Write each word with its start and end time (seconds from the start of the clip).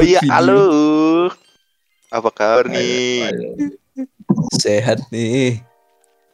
Oh 0.00 0.08
iya, 0.08 0.24
halo. 0.32 0.64
Apa 2.08 2.32
kabar 2.32 2.72
nih? 2.72 3.28
Sehat 4.56 5.04
nih. 5.12 5.60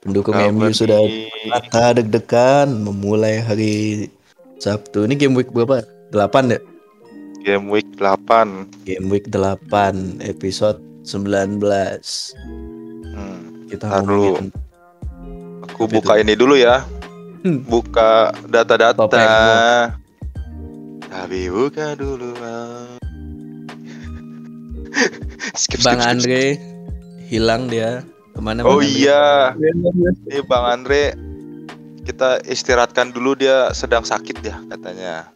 Pendukung 0.07 0.39
Kabar 0.39 0.55
MU 0.55 0.71
sudah 0.71 1.03
rata 1.51 1.99
deg-degan 1.99 2.71
memulai 2.79 3.43
hari 3.43 4.07
Sabtu. 4.63 5.11
Ini 5.11 5.19
game 5.19 5.35
week 5.35 5.51
berapa? 5.51 5.83
8 6.15 6.55
ya? 6.55 6.63
Game 7.43 7.67
week 7.67 7.91
8. 7.99 8.87
Game 8.87 9.11
week 9.11 9.27
8 9.35 10.23
episode 10.23 10.79
19. 11.03 11.59
Hmm. 13.19 13.67
Kita 13.67 13.99
dulu. 14.07 14.39
ngomongin 14.39 14.55
Aku 15.75 15.91
Apa 15.91 15.95
buka 15.99 16.13
ini 16.23 16.39
dulu 16.39 16.55
ya. 16.55 16.87
Hmm. 17.43 17.67
Buka 17.67 18.31
data-data. 18.47 19.11
Tapi 21.11 21.51
buka 21.51 21.99
dulu. 21.99 22.31
ah. 22.47 22.96
skip, 25.61 25.79
skip, 25.79 25.81
Bang 25.85 26.01
skip, 26.01 26.07
skip. 26.07 26.11
Andre 26.11 26.43
hilang 27.27 27.69
dia 27.69 28.03
ke 28.33 28.41
mana? 28.41 28.63
Oh 28.63 28.79
Bang 28.79 28.87
Andre? 28.87 28.93
iya, 28.93 29.25
ini 29.57 30.41
Bang 30.47 30.65
Andre 30.65 31.03
kita 32.07 32.39
istirahatkan 32.47 33.11
dulu 33.11 33.35
dia 33.35 33.75
sedang 33.75 34.07
sakit 34.07 34.39
ya 34.47 34.57
katanya. 34.71 35.27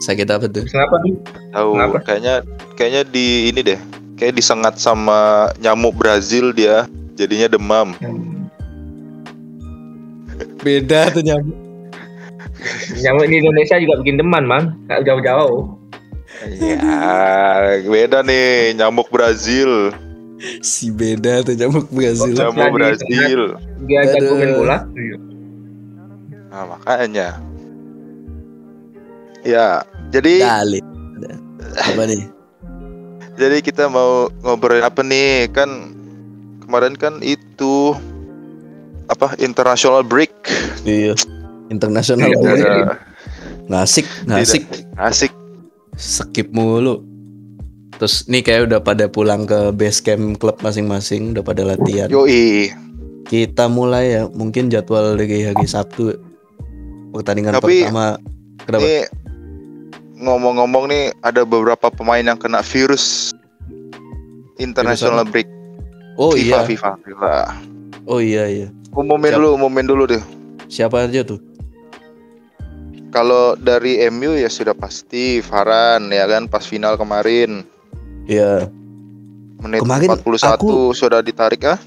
Sakit 0.00 0.28
apa 0.30 0.46
tuh? 0.46 0.64
Kenapa 0.64 0.96
nih? 1.02 1.14
Tahu 1.52 1.70
Kenapa? 1.74 1.96
kayaknya 2.06 2.34
kayaknya 2.78 3.02
di 3.10 3.50
ini 3.50 3.60
deh. 3.66 3.80
Kayak 4.14 4.36
disengat 4.36 4.74
sama 4.76 5.50
nyamuk 5.58 5.96
Brazil 5.96 6.52
dia 6.54 6.86
jadinya 7.18 7.50
demam. 7.50 7.96
Beda 10.60 11.10
tuh 11.10 11.24
nyamuk. 11.24 11.56
Nyamuk 13.00 13.26
di 13.28 13.36
Indonesia 13.40 13.76
juga 13.80 13.94
bikin 14.04 14.20
deman, 14.20 14.44
Mang. 14.44 14.76
Gak 14.88 15.08
jauh-jauh. 15.08 15.79
Ya, 16.40 16.80
beda 17.84 18.24
nih 18.24 18.72
nyamuk 18.72 19.12
Brazil. 19.12 19.92
Si 20.64 20.88
beda 20.88 21.44
tuh 21.44 21.52
nyamuk 21.52 21.92
Brazil. 21.92 22.32
Oh, 22.32 22.48
Nyamuk 22.48 22.72
Brazil. 22.72 23.40
Dia 23.84 24.00
Aduh. 24.08 24.64
bola. 24.64 24.88
Nah, 26.48 26.64
makanya. 26.64 27.36
Ya, 29.44 29.84
jadi 30.08 30.44
Dali. 30.44 30.80
Apa 31.76 32.02
nih? 32.08 32.24
jadi 33.36 33.64
kita 33.64 33.88
mau 33.88 34.28
ngobrolin 34.40 34.84
apa 34.84 35.00
nih? 35.04 35.48
Kan 35.52 35.92
kemarin 36.64 36.96
kan 36.96 37.20
itu 37.20 37.92
apa 39.12 39.36
international 39.36 40.00
break. 40.00 40.32
Iya. 40.88 41.12
Internasional 41.68 42.32
Iya, 42.32 42.36
boy. 42.40 42.56
iya. 42.56 42.76
Ngasik, 43.70 44.06
ngasik. 44.24 44.64
Asik. 44.96 45.32
Skip 46.00 46.48
mulu. 46.50 47.04
Terus 48.00 48.24
nih 48.32 48.40
kayak 48.40 48.72
udah 48.72 48.80
pada 48.80 49.04
pulang 49.12 49.44
ke 49.44 49.76
base 49.76 50.00
camp 50.00 50.40
klub 50.40 50.56
masing-masing, 50.64 51.36
udah 51.36 51.44
pada 51.44 51.62
latihan. 51.68 52.08
Yoi. 52.08 52.72
Kita 53.28 53.68
mulai 53.68 54.16
ya, 54.16 54.22
mungkin 54.32 54.72
jadwal 54.72 55.20
dari 55.20 55.44
hari 55.44 55.66
Sabtu. 55.68 56.16
Pertandingan 57.12 57.60
Tapi- 57.60 57.84
pertama. 57.84 58.16
Kenapa? 58.64 58.82
Ini 58.84 58.96
ngomong-ngomong 60.20 60.84
nih 60.88 61.04
ada 61.20 61.44
beberapa 61.44 61.92
pemain 61.92 62.24
yang 62.24 62.40
kena 62.40 62.64
virus 62.64 63.32
international 64.60 65.24
break. 65.28 65.48
oh 66.20 66.36
FIFA, 66.36 66.44
iya, 66.44 66.58
FIFA, 66.68 66.90
FIFA. 67.00 67.32
oh 68.04 68.20
iya 68.20 68.44
iya. 68.48 68.68
Umumin 68.92 69.32
Siap. 69.32 69.38
dulu, 69.40 69.48
umumin 69.56 69.86
dulu 69.88 70.02
deh. 70.04 70.22
Siapa 70.68 71.08
aja 71.08 71.24
tuh? 71.24 71.40
Kalau 73.10 73.58
dari 73.58 73.98
MU 74.06 74.32
ya 74.32 74.46
sudah 74.46 74.72
pasti 74.72 75.42
Varane 75.42 76.10
ya 76.10 76.24
kan 76.24 76.46
pas 76.46 76.62
final 76.62 76.94
kemarin 76.94 77.66
Iya. 78.24 78.70
menit 79.58 79.82
Kemarin 79.82 80.08
41 80.14 80.56
aku- 80.56 80.94
sudah 80.94 81.18
ditarik 81.20 81.66
ah. 81.66 81.78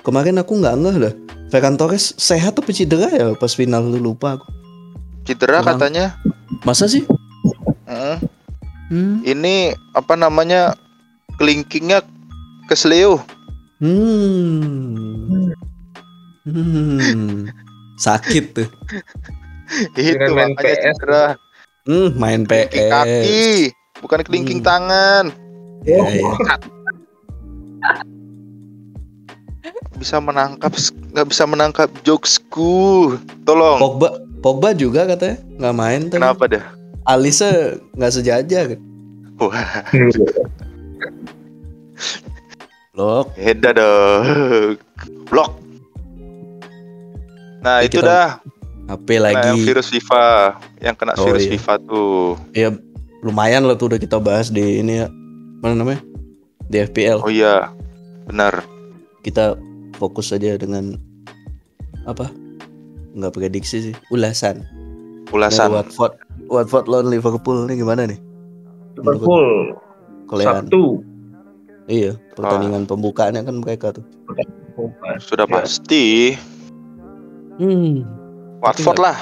Kemarin 0.00 0.38
aku 0.38 0.54
nggak 0.54 0.76
ngeh 0.78 0.96
dah. 1.02 1.14
Ferran 1.46 1.74
Torres 1.74 2.14
sehat 2.16 2.54
atau 2.54 2.70
cedera 2.70 3.10
ya 3.10 3.34
pas 3.34 3.50
final 3.50 3.90
tuh 3.90 3.98
lupa 3.98 4.38
aku. 4.38 4.46
Cedera 5.22 5.58
Kurang. 5.60 5.76
katanya. 5.76 6.14
Masa 6.62 6.86
sih? 6.86 7.02
Mm. 7.86 8.16
Hmm. 8.86 9.14
Ini 9.22 9.54
apa 9.92 10.14
namanya? 10.14 10.78
Kelingkingnya 11.36 12.06
kesleo. 12.64 13.18
Hmm. 13.82 15.50
Hmm. 16.46 17.50
Sakit 17.96 18.44
tuh. 18.54 18.68
Itu 19.96 20.32
main 20.32 20.52
makanya 20.52 20.62
PS. 20.72 20.84
cedera. 20.94 21.24
Hmm, 21.84 22.08
main 22.14 22.40
Kelingking 22.42 22.82
PS. 22.82 22.92
kaki, 22.92 23.44
bukan 24.00 24.20
kelingking 24.22 24.60
Hmm. 24.60 24.68
tangan. 24.68 25.24
Iya, 25.82 26.02
iya. 26.12 26.32
Bisa 29.96 30.18
menangkap 30.18 30.72
nggak 31.14 31.26
bisa 31.26 31.44
menangkap 31.44 31.88
jokesku. 32.02 33.16
Tolong. 33.42 33.78
Pogba 33.78 34.08
Pogba 34.38 34.70
juga 34.70 35.06
katanya 35.06 35.40
nggak 35.56 35.74
main 35.74 36.00
tuh. 36.06 36.18
Kenapa 36.18 36.44
dah? 36.46 36.64
Alisa 37.04 37.48
nggak 37.94 38.12
sejajar 38.12 38.64
kan? 38.74 38.80
Wah, 39.36 39.84
Loh, 42.96 43.28
beda 43.30 43.70
dong. 43.70 44.80
Blok. 45.28 45.52
Nah, 47.60 47.78
Ya, 47.78 47.84
itu 47.84 48.00
kita 48.00 48.08
dah. 48.08 48.30
HP 48.86 49.08
Nah, 49.12 49.34
yang 49.34 49.56
lagi. 49.56 49.60
virus 49.62 49.88
FIFA, 49.88 50.24
yang 50.78 50.94
kena 50.94 51.12
Oh, 51.14 51.26
virus 51.26 51.44
iya. 51.44 51.52
FIFA 51.54 51.74
tuh. 51.82 52.38
Ya 52.52 52.68
lumayan 53.20 53.66
lah 53.66 53.74
tuh 53.74 53.90
udah 53.90 53.98
kita 53.98 54.16
bahas 54.16 54.48
di 54.48 54.78
ini 54.78 55.02
ya. 55.02 55.08
Mana 55.58 55.74
namanya? 55.76 56.00
Di 56.64 56.78
FPL. 56.80 57.18
Oh 57.20 57.28
iya, 57.28 57.70
benar. 58.24 58.62
Kita 59.20 59.58
fokus 59.94 60.30
aja 60.30 60.54
dengan 60.54 60.94
apa? 62.04 62.30
Nggak 63.12 63.32
prediksi 63.32 63.90
sih, 63.90 63.94
ulasan. 64.08 64.62
Ulasan. 65.28 65.72
Watford. 65.72 66.14
Watford 66.46 66.86
lawan 66.86 67.10
Liverpool 67.10 67.66
ini 67.66 67.74
gimana 67.76 68.06
nih? 68.06 68.20
Liverpool. 68.96 69.74
Kalian. 70.26 70.66
Sabtu. 70.66 71.02
Iya, 71.86 72.14
pertandingan 72.34 72.82
pembukaannya 72.84 73.42
kan 73.42 73.56
mereka 73.56 73.90
tuh. 73.90 74.06
Sudah 75.18 75.46
Ya. 75.46 75.54
pasti. 75.56 76.34
Hmm. 77.56 78.02
Watford 78.66 78.98
lah. 78.98 79.16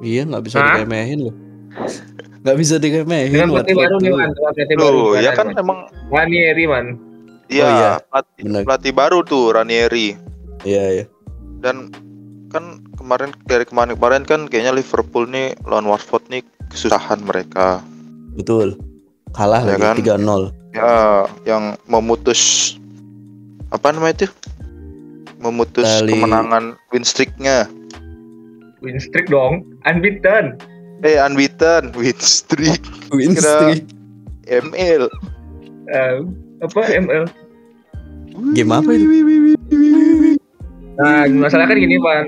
Iya, 0.00 0.22
nggak 0.24 0.44
bisa 0.44 0.56
Hah? 0.58 0.66
diremehin 0.74 1.18
loh. 1.22 1.34
Nggak 2.40 2.56
bisa 2.56 2.74
diremehin. 2.76 3.30
Dengan 3.30 3.48
pelatih 3.52 3.74
baru 3.74 3.96
nih. 3.96 4.10
Man. 4.10 4.28
Dengan 4.30 4.52
pelatih 4.52 4.76
baru. 4.76 4.98
Loh, 5.00 5.12
ya 5.16 5.30
kan 5.32 5.46
Man. 5.48 5.60
emang 5.60 5.78
Ranieri, 6.08 6.64
Man. 6.64 6.86
iya, 7.46 7.64
Oh, 7.64 7.70
iya. 7.70 7.92
pelatih, 8.64 8.92
baru 8.92 9.18
tuh 9.22 9.52
Ranieri. 9.52 10.16
Iya, 10.62 10.84
iya. 10.92 11.04
Dan 11.60 11.92
kan 12.48 12.64
kemarin 12.94 13.32
dari 13.44 13.64
kemarin-kemarin 13.64 14.22
kan 14.22 14.46
kayaknya 14.46 14.72
Liverpool 14.72 15.26
nih 15.26 15.56
lawan 15.64 15.84
Watford 15.84 16.24
nih 16.28 16.40
kesusahan 16.68 17.20
mereka. 17.20 17.80
Betul. 18.32 18.78
Kalah 19.32 19.60
Ya 19.62 19.74
lagi 19.74 19.82
kan? 19.82 19.96
3-0. 20.22 20.42
Ya, 20.70 20.94
yang 21.44 21.64
memutus 21.84 22.74
apa 23.68 23.90
namanya 23.90 24.22
itu? 24.22 24.28
Memutus 25.36 25.84
Tali- 25.84 26.14
kemenangan 26.14 26.78
win 26.90 27.02
streaknya. 27.02 27.66
Win 28.84 29.00
streak 29.00 29.26
dong. 29.26 29.64
Unbeaten. 29.82 30.60
Eh, 31.00 31.16
unbeaten 31.18 31.90
win 31.92 32.16
streak 32.16 32.80
Win 33.10 33.32
Kira- 33.32 33.72
streak. 33.72 33.82
ML. 34.46 35.08
Eh, 35.88 36.14
apa 36.60 36.80
ML? 36.86 37.24
Game 38.52 38.70
apa 38.70 38.90
itu? 38.90 39.04
Nah, 40.94 41.24
masalah 41.32 41.64
kan 41.64 41.76
gini. 41.76 41.96
Eh, 41.96 42.24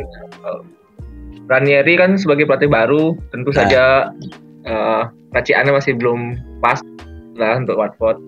Ranieri 1.46 1.94
kan 1.94 2.18
sebagai 2.18 2.42
pelatih 2.42 2.66
baru, 2.66 3.14
tentu 3.30 3.54
Nah. 3.54 3.56
saja 3.56 3.82
eh 4.66 5.02
raciannya 5.30 5.70
masih 5.70 5.94
belum 5.94 6.34
pas 6.58 6.82
lah 7.36 7.60
untuk 7.60 7.78
Watford. 7.78 8.18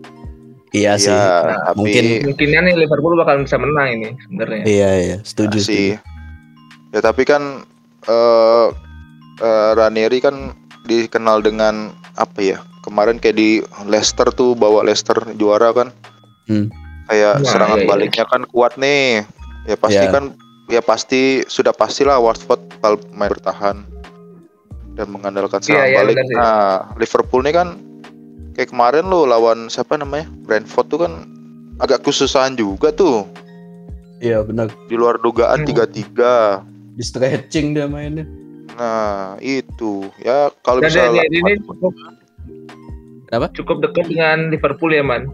Iya 0.70 0.94
sih. 0.94 1.10
Iya, 1.10 1.64
tapi 1.64 1.76
mungkin- 1.80 2.22
Mungkinnya 2.28 2.60
nih 2.62 2.74
Liverpool 2.76 3.16
bakal 3.16 3.42
bisa 3.42 3.56
menang 3.56 3.88
ini 3.90 4.08
sebenarnya. 4.22 4.62
Iya, 4.68 4.90
iya. 5.00 5.16
Setuju 5.24 5.58
sih. 5.58 5.64
sih. 5.66 5.88
Ya 6.88 7.00
tapi 7.00 7.24
kan 7.24 7.64
eh 8.04 8.66
eh, 9.38 9.70
Ranieri 9.74 10.18
kan 10.18 10.54
dikenal 10.84 11.42
dengan 11.42 11.90
apa 12.14 12.38
ya? 12.38 12.58
Kemarin 12.82 13.18
kayak 13.18 13.36
di 13.36 13.50
Leicester 13.84 14.30
tuh 14.30 14.54
bawa 14.54 14.82
Leicester 14.82 15.18
juara 15.34 15.72
kan. 15.72 15.90
Hmm. 16.46 16.70
Kayak 17.06 17.40
Nah, 17.40 17.48
serangan 17.48 17.78
iya, 17.78 17.84
iya. 17.84 17.90
baliknya 17.90 18.24
kan 18.24 18.42
kuat 18.46 18.76
nih. 18.76 19.24
Ya 19.64 19.76
pasti 19.76 20.00
Iya. 20.00 20.12
kan 20.12 20.24
ya 20.68 20.80
pasti 20.80 21.22
sudah 21.44 21.72
pastilah 21.72 22.16
Watford 22.18 22.60
main 23.10 23.28
bertahan 23.28 23.84
dan 24.92 25.06
mengandalkan 25.08 25.60
Iya, 25.60 25.66
serangan 25.66 25.86
iya, 25.86 25.98
balik. 25.98 26.14
benar 26.14 26.26
sih. 26.26 26.36
Nah, 26.36 26.68
Liverpool 26.96 27.42
nih 27.42 27.54
kan 27.54 27.68
kayak 28.52 28.68
kemarin 28.68 29.04
lo 29.06 29.24
lawan 29.24 29.68
siapa 29.68 29.94
namanya? 29.94 30.26
Brentford 30.42 30.86
tuh 30.88 31.00
kan 31.00 31.12
agak 31.78 32.02
kesusahan 32.02 32.56
juga 32.56 32.90
tuh. 32.90 33.28
Iya, 34.18 34.42
benar. 34.42 34.72
Di 34.88 34.96
luar 34.96 35.16
dugaan 35.16 35.62
Hmm. 35.62 35.68
3-3. 35.68 36.64
Di 36.98 37.04
stretching 37.06 37.78
dia 37.78 37.86
mainnya. 37.86 38.26
Nah, 38.74 39.38
itu. 39.38 40.10
Ya 40.18 40.50
kalau 40.66 40.82
bisa 40.82 41.06
Ranieri 41.06 41.38
ini 41.38 41.54
cukup 41.62 41.94
cukup 43.54 43.76
dekat 43.86 44.10
dengan 44.10 44.50
Liverpool 44.50 44.90
ya 44.90 45.06
man. 45.06 45.30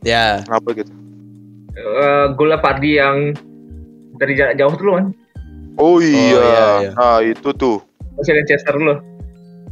Ya, 0.00 0.40
Kenapa 0.48 0.72
gitu? 0.72 0.92
Eh 1.76 2.24
golnya 2.32 2.56
Pardi 2.56 2.96
yang 2.96 3.36
dari 4.16 4.32
jarak 4.32 4.56
jauh 4.56 4.72
tuh 4.72 4.84
loh 4.88 4.94
man. 4.96 5.06
Oh 5.76 6.00
iya. 6.00 6.16
iya, 6.16 6.40
iya. 6.40 6.90
Nah, 6.96 7.20
itu 7.20 7.52
tuh 7.52 7.84
Masih 8.16 8.32
Manchester 8.32 8.74
loh. 8.80 8.98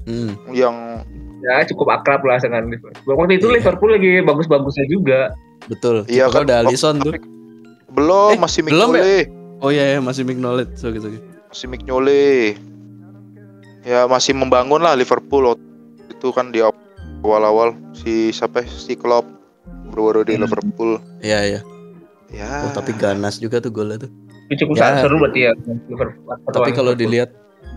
hmm. 0.04 0.52
yang 0.52 0.76
Ya 1.44 1.60
cukup 1.68 1.92
akrab 1.92 2.24
lah 2.24 2.40
dengan 2.40 2.68
Liverpool. 2.72 3.16
Waktu 3.16 3.36
itu 3.36 3.48
Iya. 3.52 3.56
Liverpool 3.60 3.90
lagi 3.92 4.10
bagus-bagusnya 4.24 4.86
juga. 4.88 5.20
betul. 5.68 6.04
Iya 6.08 6.28
kan, 6.32 6.44
udah 6.48 6.56
oh, 6.60 6.68
Alisson 6.68 6.96
tuh. 7.04 7.12
belum 7.92 8.32
Eh, 8.32 8.40
masih 8.40 8.60
belum 8.64 8.96
ya? 8.96 9.04
Oh 9.64 9.72
iya, 9.72 9.96
iya 9.96 9.98
masih 9.98 10.22
Mignolet. 10.22 10.68
Sorry, 10.76 11.00
sorry. 11.00 11.16
Masih 11.48 11.66
Mignole. 11.66 12.52
Ya 13.80 14.04
masih 14.04 14.36
membangun 14.36 14.80
lah 14.80 14.92
Liverpool 14.92 15.48
waktu 15.48 15.64
itu 16.10 16.28
kan 16.30 16.52
di 16.52 16.60
awal-awal 16.60 17.72
si 17.92 18.28
siapa 18.28 18.60
ya? 18.60 18.68
si 18.68 18.92
Klopp 18.92 19.24
baru 19.88 20.20
di 20.20 20.36
Hmm. 20.36 20.44
Liverpool. 20.44 21.00
Iya, 21.18 21.40
iya. 21.46 21.60
Ya. 22.28 22.66
Oh, 22.66 22.72
tapi 22.72 22.92
ganas 22.92 23.38
juga 23.38 23.56
tuh 23.58 23.70
golnya 23.70 24.04
tuh. 24.04 24.10
Itu 24.46 24.68
cukup 24.68 24.74
Ya. 24.76 25.00
seru 25.00 25.16
berarti 25.16 25.40
ya. 25.48 25.52
Liverpool. 25.88 26.28
Tapi 26.44 26.70
kalau 26.72 26.92
dilihat 26.92 27.32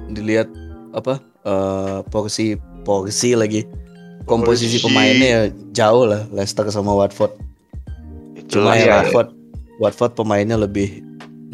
dilihat 0.10 0.52
apa 0.92 1.24
eh 1.44 2.00
porsi 2.10 2.56
porsi 2.84 3.32
lagi 3.32 3.64
komposisi 4.24 4.76
Porsi. 4.76 4.86
pemainnya 4.88 5.28
ya 5.28 5.42
jauh 5.74 6.04
lah 6.04 6.28
Leicester 6.32 6.68
sama 6.68 6.92
Watford. 6.92 7.32
Cuma 8.48 8.76
yang 8.76 8.88
ya. 8.88 8.96
Watford 9.04 9.30
Watford 9.78 10.12
pemainnya 10.16 10.58
lebih 10.58 11.04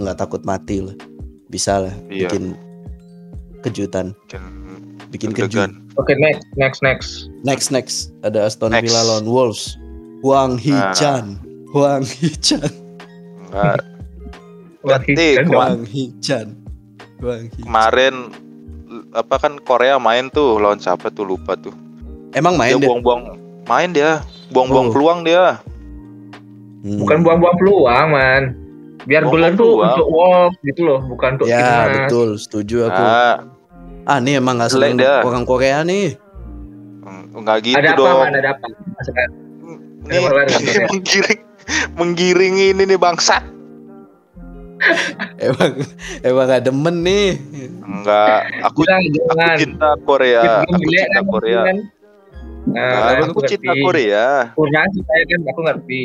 nggak 0.03 0.17
takut 0.17 0.44
mati 0.44 0.79
lah. 0.79 0.95
Bisa 1.47 1.79
lah 1.79 1.94
Iya. 2.07 2.27
bikin 2.27 2.53
kejutan, 3.61 4.11
Bikin 4.27 4.41
bikin 5.09 5.29
deg-degan. 5.31 5.71
kejut. 5.71 5.95
Oke 5.95 6.13
next 6.17 6.44
next 6.55 6.79
next. 6.81 7.09
Next 7.41 7.67
next 7.69 7.95
ada 8.21 8.44
Aston 8.44 8.71
Next. 8.71 8.89
Villa 8.89 9.01
lawan 9.05 9.25
Wolves. 9.25 9.77
Huang 10.19 10.55
Hee-chan. 10.55 11.38
Huang 11.69 12.01
Hee-chan. 12.03 12.67
Enggak. 13.45 13.79
Berarti 14.83 15.11
Ganti. 15.13 15.47
Huang 15.47 15.79
Hee-chan. 15.85 16.47
Huang 17.19 17.45
Hee. 17.45 17.61
Kemarin 17.61 18.15
apa 19.11 19.35
kan 19.38 19.59
Korea 19.59 19.95
main 19.97 20.27
tuh 20.27 20.57
lawan 20.57 20.77
siapa 20.77 21.07
tuh 21.07 21.23
lupa 21.25 21.53
tuh. 21.53 21.71
Emang 22.31 22.56
main 22.56 22.73
dia 22.73 22.79
deh. 22.79 22.89
buang-buang 22.89 23.21
main 23.63 23.89
dia, 23.89 24.19
buang-buang 24.49 24.89
Oh. 24.89 24.91
peluang 24.91 25.19
dia. 25.21 25.61
Hmm. 26.81 26.99
bukan 26.99 27.19
buang-buang 27.21 27.56
peluang 27.56 28.07
man. 28.09 28.44
Biar 29.03 29.21
golnya 29.23 29.51
tuh 29.53 29.79
untuk 29.79 30.07
Wolves 30.07 30.57
gitu 30.63 30.81
loh, 30.83 31.00
bukan 31.03 31.35
untuk 31.35 31.47
Ya 31.47 31.59
timnas. 31.59 32.07
betul, 32.07 32.29
setuju 32.38 32.77
aku. 32.88 33.03
Nah, 33.03 33.35
Ah 34.03 34.19
nih 34.19 34.35
emang 34.35 34.59
gak 34.59 34.67
seneng 34.69 35.00
orang 35.00 35.44
Korea 35.44 35.79
nih. 35.81 36.15
enggak 37.33 37.65
gitu 37.65 37.75
ada 37.75 37.91
apa 37.91 38.00
dong. 38.00 38.17
man? 38.19 38.33
Ada 38.35 38.50
apa? 38.53 38.65
Nih, 40.03 40.19
Ada 40.19 40.27
apa, 40.27 40.41
apa? 40.44 40.85
menggiring 40.91 41.41
menggiring 41.95 42.55
ini 42.61 42.83
nih 42.85 43.00
bangsat. 43.00 43.44
Emang 45.39 45.71
emang 46.21 46.45
gak 46.45 46.63
demen 46.63 46.95
nih. 47.01 47.39
Enggak, 47.79 48.39
aku 48.61 48.83
Bilang 48.83 49.03
aku 49.31 49.56
cinta 49.56 49.89
Korea. 50.03 50.44
Aku 50.61 50.83
cinta 50.83 51.07
kan, 51.09 51.23
Korea. 51.25 51.61
kan? 51.63 51.77
Nah, 52.63 52.83
Nah, 52.83 53.01
tapi 53.09 53.23
aku 53.25 53.39
cinta 53.47 53.71
Korea. 53.79 54.25
Kurang 54.53 54.88
sih 54.91 55.03
saya 55.03 55.23
kan, 55.25 55.39
aku 55.47 55.59
ngerti. 55.63 56.03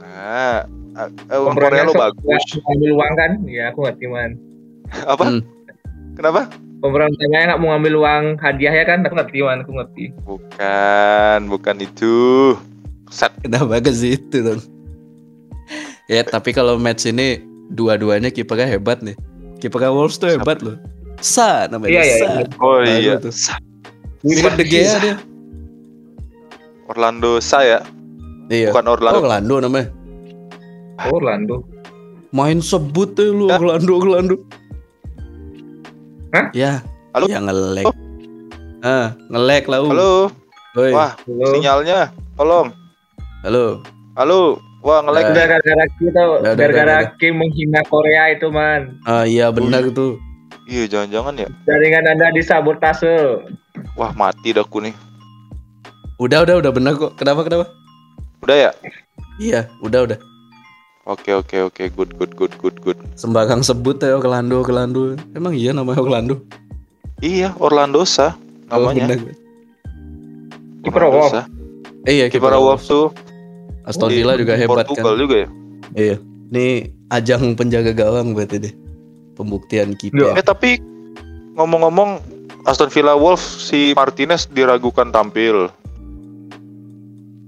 Nah, 0.00 0.56
Pemainnya 0.98 1.54
Korea 1.54 1.82
lo 1.86 1.92
bagus. 1.94 2.42
nggak 2.50 2.74
Ambil 2.74 2.90
uang 2.98 3.12
kan? 3.14 3.30
Ya 3.46 3.64
aku 3.70 3.78
ngerti 3.86 4.06
man. 4.06 4.30
Apa? 5.06 5.24
Hmm. 5.24 5.40
Kenapa? 6.18 6.50
Pemerintahnya 6.78 7.54
nggak 7.54 7.60
mau 7.60 7.68
ngambil 7.74 7.94
uang 7.98 8.24
hadiah 8.38 8.74
ya 8.74 8.84
kan? 8.84 9.06
Aku 9.06 9.14
ngerti 9.14 9.38
man, 9.40 9.62
aku 9.62 9.72
ngerti. 9.78 10.04
Bukan, 10.26 11.38
bukan 11.46 11.76
itu. 11.78 12.16
Set. 13.08 13.30
Kenapa 13.40 13.78
ke 13.78 13.94
situ 13.94 14.42
dong? 14.42 14.60
Ya 16.08 16.24
tapi 16.24 16.50
kalau 16.50 16.80
match 16.80 17.06
ini 17.06 17.38
dua-duanya 17.70 18.32
kipernya 18.32 18.66
hebat 18.66 18.98
nih. 19.00 19.14
Kipernya 19.58 19.92
Wolves 19.92 20.18
tuh 20.18 20.34
hebat 20.34 20.58
loh. 20.60 20.76
Sa 21.18 21.66
namanya 21.66 21.98
Iya, 21.98 22.02
iya, 22.02 22.16
iya. 22.16 22.46
Oh 22.58 22.78
iya. 22.82 23.14
Sa- 23.28 23.58
Mirip 24.22 24.54
De 24.54 24.64
Gea 24.66 24.98
dia. 24.98 25.16
Orlando 26.88 27.36
saya, 27.38 27.84
Iya. 28.48 28.72
bukan 28.72 28.86
Oh, 28.88 28.94
Orlando. 28.96 29.18
Orlando 29.20 29.54
namanya. 29.60 29.88
Oh, 30.98 31.14
Orlando. 31.18 31.62
Main 32.34 32.58
sebut 32.58 33.14
lu 33.16 33.46
Ya. 33.48 33.56
Orlando 33.56 33.92
Orlando. 33.94 34.36
Hah? 36.34 36.46
Ya. 36.52 36.82
Halo? 37.14 37.26
Ya 37.30 37.38
ngelek. 37.40 37.86
Oh. 37.86 37.94
Ah, 38.84 39.14
ngelek 39.30 39.64
lah. 39.66 39.80
uh. 39.82 39.90
Halo, 39.90 40.12
Woi. 40.76 40.92
wah 40.94 41.16
Halo. 41.18 41.46
sinyalnya, 41.50 42.14
tolong. 42.38 42.68
Halo. 43.42 43.82
Halo, 44.14 44.58
wah 44.82 45.02
nge-lag 45.02 45.24
Udah. 45.24 45.34
Udah 45.34 45.46
gara-gara 45.46 45.84
kita, 45.98 46.22
gara-gara 46.54 46.96
Kim 47.18 47.38
menghina 47.38 47.82
Korea 47.86 48.34
itu 48.34 48.50
man. 48.50 48.98
Ah 49.06 49.26
iya 49.26 49.50
benar 49.50 49.86
tuh. 49.90 50.18
Iya, 50.68 50.84
jangan-jangan 50.84 51.34
ya. 51.42 51.48
Jaringan 51.64 52.04
anda 52.12 52.28
disabotase. 52.36 53.40
Wah, 53.96 54.12
mati 54.12 54.52
dah 54.52 54.62
aku 54.62 54.84
nih. 54.84 54.92
Udah 56.20 56.44
udah 56.44 56.60
udah 56.60 56.72
benar 56.74 56.92
kok. 56.98 57.16
Kenapa 57.16 57.40
kenapa? 57.46 57.72
Udah 58.44 58.68
ya? 58.68 58.70
Iya, 59.40 59.64
udah 59.80 60.04
udah. 60.04 60.18
Oke, 61.08 61.32
oke, 61.32 61.56
oke. 61.64 61.82
Good, 61.88 62.10
good, 62.14 62.32
good, 62.36 62.52
good, 62.60 62.76
good. 62.84 62.98
Sembarang 63.16 63.64
sebut 63.64 63.96
ya 63.96 64.20
Orlando 64.20 64.60
Orlando. 64.60 65.16
Emang 65.32 65.56
iya 65.56 65.72
namanya 65.72 66.04
Orlando? 66.04 66.44
Iya, 67.18 67.56
Orlando 67.56 68.04
Sa 68.04 68.36
Oh, 68.68 68.92
namanya. 68.92 69.16
benar. 69.16 69.32
Kiper. 70.84 71.02
Sa. 71.32 71.42
Eh 72.04 72.12
iya 72.14 72.26
Kiper 72.28 72.52
Wolves 72.54 72.84
tuh 72.84 73.08
Aston 73.82 74.12
Villa 74.12 74.36
juga 74.36 74.52
hebat 74.54 74.84
Portugal 74.84 75.16
kan. 75.16 75.20
juga 75.20 75.34
ya. 75.40 75.48
Iya. 75.96 76.16
Ini 76.48 76.66
ajang 77.08 77.56
penjaga 77.56 77.96
gawang 77.96 78.36
berarti 78.36 78.60
deh. 78.60 78.74
Pembuktian 79.32 79.96
kiper. 79.96 80.36
Eh 80.36 80.44
tapi 80.44 80.76
ngomong-ngomong 81.56 82.20
Aston 82.68 82.92
Villa 82.92 83.16
Wolves 83.16 83.40
si 83.64 83.96
Martinez 83.96 84.44
diragukan 84.46 85.08
tampil. 85.08 85.72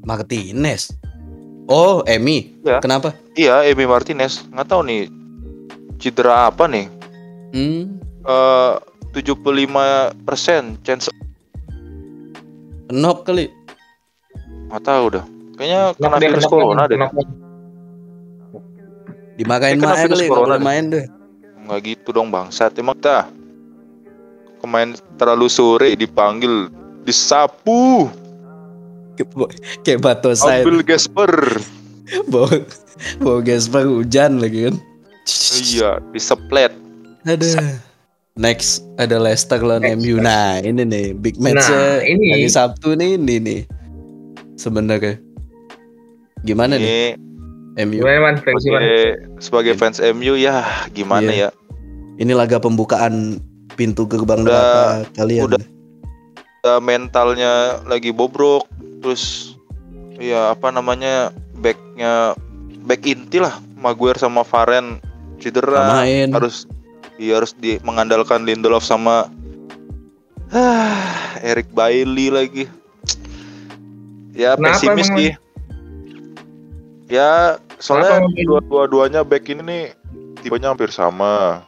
Martinez. 0.01 0.97
Oh, 1.69 2.01
Emi. 2.03 2.57
Ya. 2.65 2.81
Kenapa? 2.81 3.13
Iya, 3.41 3.65
Emi 3.65 3.89
Martinez. 3.89 4.45
Nggak 4.47 4.69
tahu 4.69 4.83
nih 4.85 5.09
cedera 5.97 6.47
apa 6.47 6.69
nih. 6.69 6.87
Hmm, 7.51 7.97
Eh 8.21 8.75
75% 9.17 10.13
chance 10.85 11.09
knock 12.87 13.25
kali. 13.25 13.49
nggak 14.69 14.85
tahu 14.85 15.05
dah. 15.11 15.25
Kayaknya 15.57 15.81
kena 15.97 16.17
virus 16.21 16.45
corona 16.45 16.85
deh. 16.85 17.01
Dimakain 19.35 19.81
main 19.81 19.97
virus 19.99 20.13
kali, 20.13 20.25
nggak 20.27 20.37
corona 20.37 20.57
main 20.61 20.85
deh. 20.87 21.05
Nggak 21.65 21.79
gitu 21.83 22.09
dong 22.13 22.29
bangsat. 22.29 22.77
Emang 22.77 22.95
dah. 22.95 23.25
Kemain 24.61 24.93
terlalu 25.17 25.49
sore 25.49 25.97
dipanggil 25.97 26.69
disapu 27.03 28.05
Kayak- 29.81 30.01
Bato 30.01 30.29
Said. 30.31 30.61
ambil 30.61 30.85
Gasper 30.85 31.33
Bawa, 32.27 32.67
bawa 33.19 33.39
Gasper 33.41 33.87
hujan 33.87 34.39
lagi 34.39 34.67
kan. 34.67 34.77
iya 35.63 36.03
diseplet 36.11 36.73
Aduh. 37.23 37.55
Next 38.35 38.83
ada 38.97 39.17
Leicester 39.17 39.61
lawan 39.61 39.85
Next. 39.85 40.01
MU. 40.01 40.17
Nah 40.19 40.59
ini 40.59 40.81
nih 40.81 41.13
big 41.13 41.37
match 41.37 41.61
Nah, 41.61 42.01
ini. 42.01 42.33
hari 42.33 42.49
Sabtu 42.49 42.95
nih 42.95 43.15
ini 43.15 43.37
nih. 43.39 43.61
Sebenarnya 44.55 45.21
gimana 46.41 46.75
nih 46.75 46.89
ini 46.89 47.01
MU? 47.87 48.01
Gimana 48.01 48.19
man? 48.19 48.35
Man? 48.39 48.57
sebagai 48.57 48.99
sebagai 49.39 49.75
fans 49.75 49.99
MU 50.01 50.35
ya 50.35 50.65
gimana 50.91 51.29
Iya. 51.29 51.49
ya 51.49 51.59
Ini 52.17 52.33
laga 52.33 52.57
pembukaan 52.57 53.41
pintu 53.75 54.05
gerbang 54.05 54.43
Udah- 54.43 55.05
kalian. 55.15 55.45
udah. 55.47 55.63
Eh, 56.63 56.81
mentalnya 56.81 57.53
lagi 57.85 58.11
bobrok 58.11 58.69
terus 59.01 59.57
ya 60.17 60.53
apa 60.53 60.69
namanya 60.69 61.33
backnya 61.61 62.35
back 62.83 63.05
inti 63.05 63.39
lah 63.39 63.53
Maguire 63.77 64.17
sama 64.17 64.43
Varane 64.43 65.01
cedera 65.37 65.69
Nggak 65.71 65.97
main. 65.99 66.29
harus 66.33 66.57
iya 67.17 67.37
harus 67.37 67.53
di 67.55 67.77
mengandalkan 67.81 68.43
Lindelof 68.43 68.83
sama 68.83 69.29
ah, 70.51 71.05
Eric 71.47 71.69
Bailly 71.71 72.29
lagi 72.29 72.65
ya 74.33 74.55
Kenapa 74.55 74.73
pesimis 74.75 75.07
emang, 75.07 75.19
sih 75.19 75.31
ya 77.09 77.31
soalnya 77.77 78.17
Kenapa 78.17 78.25
emang? 78.27 78.47
dua 78.47 78.61
dua 78.63 78.83
duanya 78.87 79.21
back 79.21 79.45
ini 79.47 79.63
nih 79.63 79.85
tipenya 80.39 80.71
hampir 80.71 80.89
sama 80.89 81.65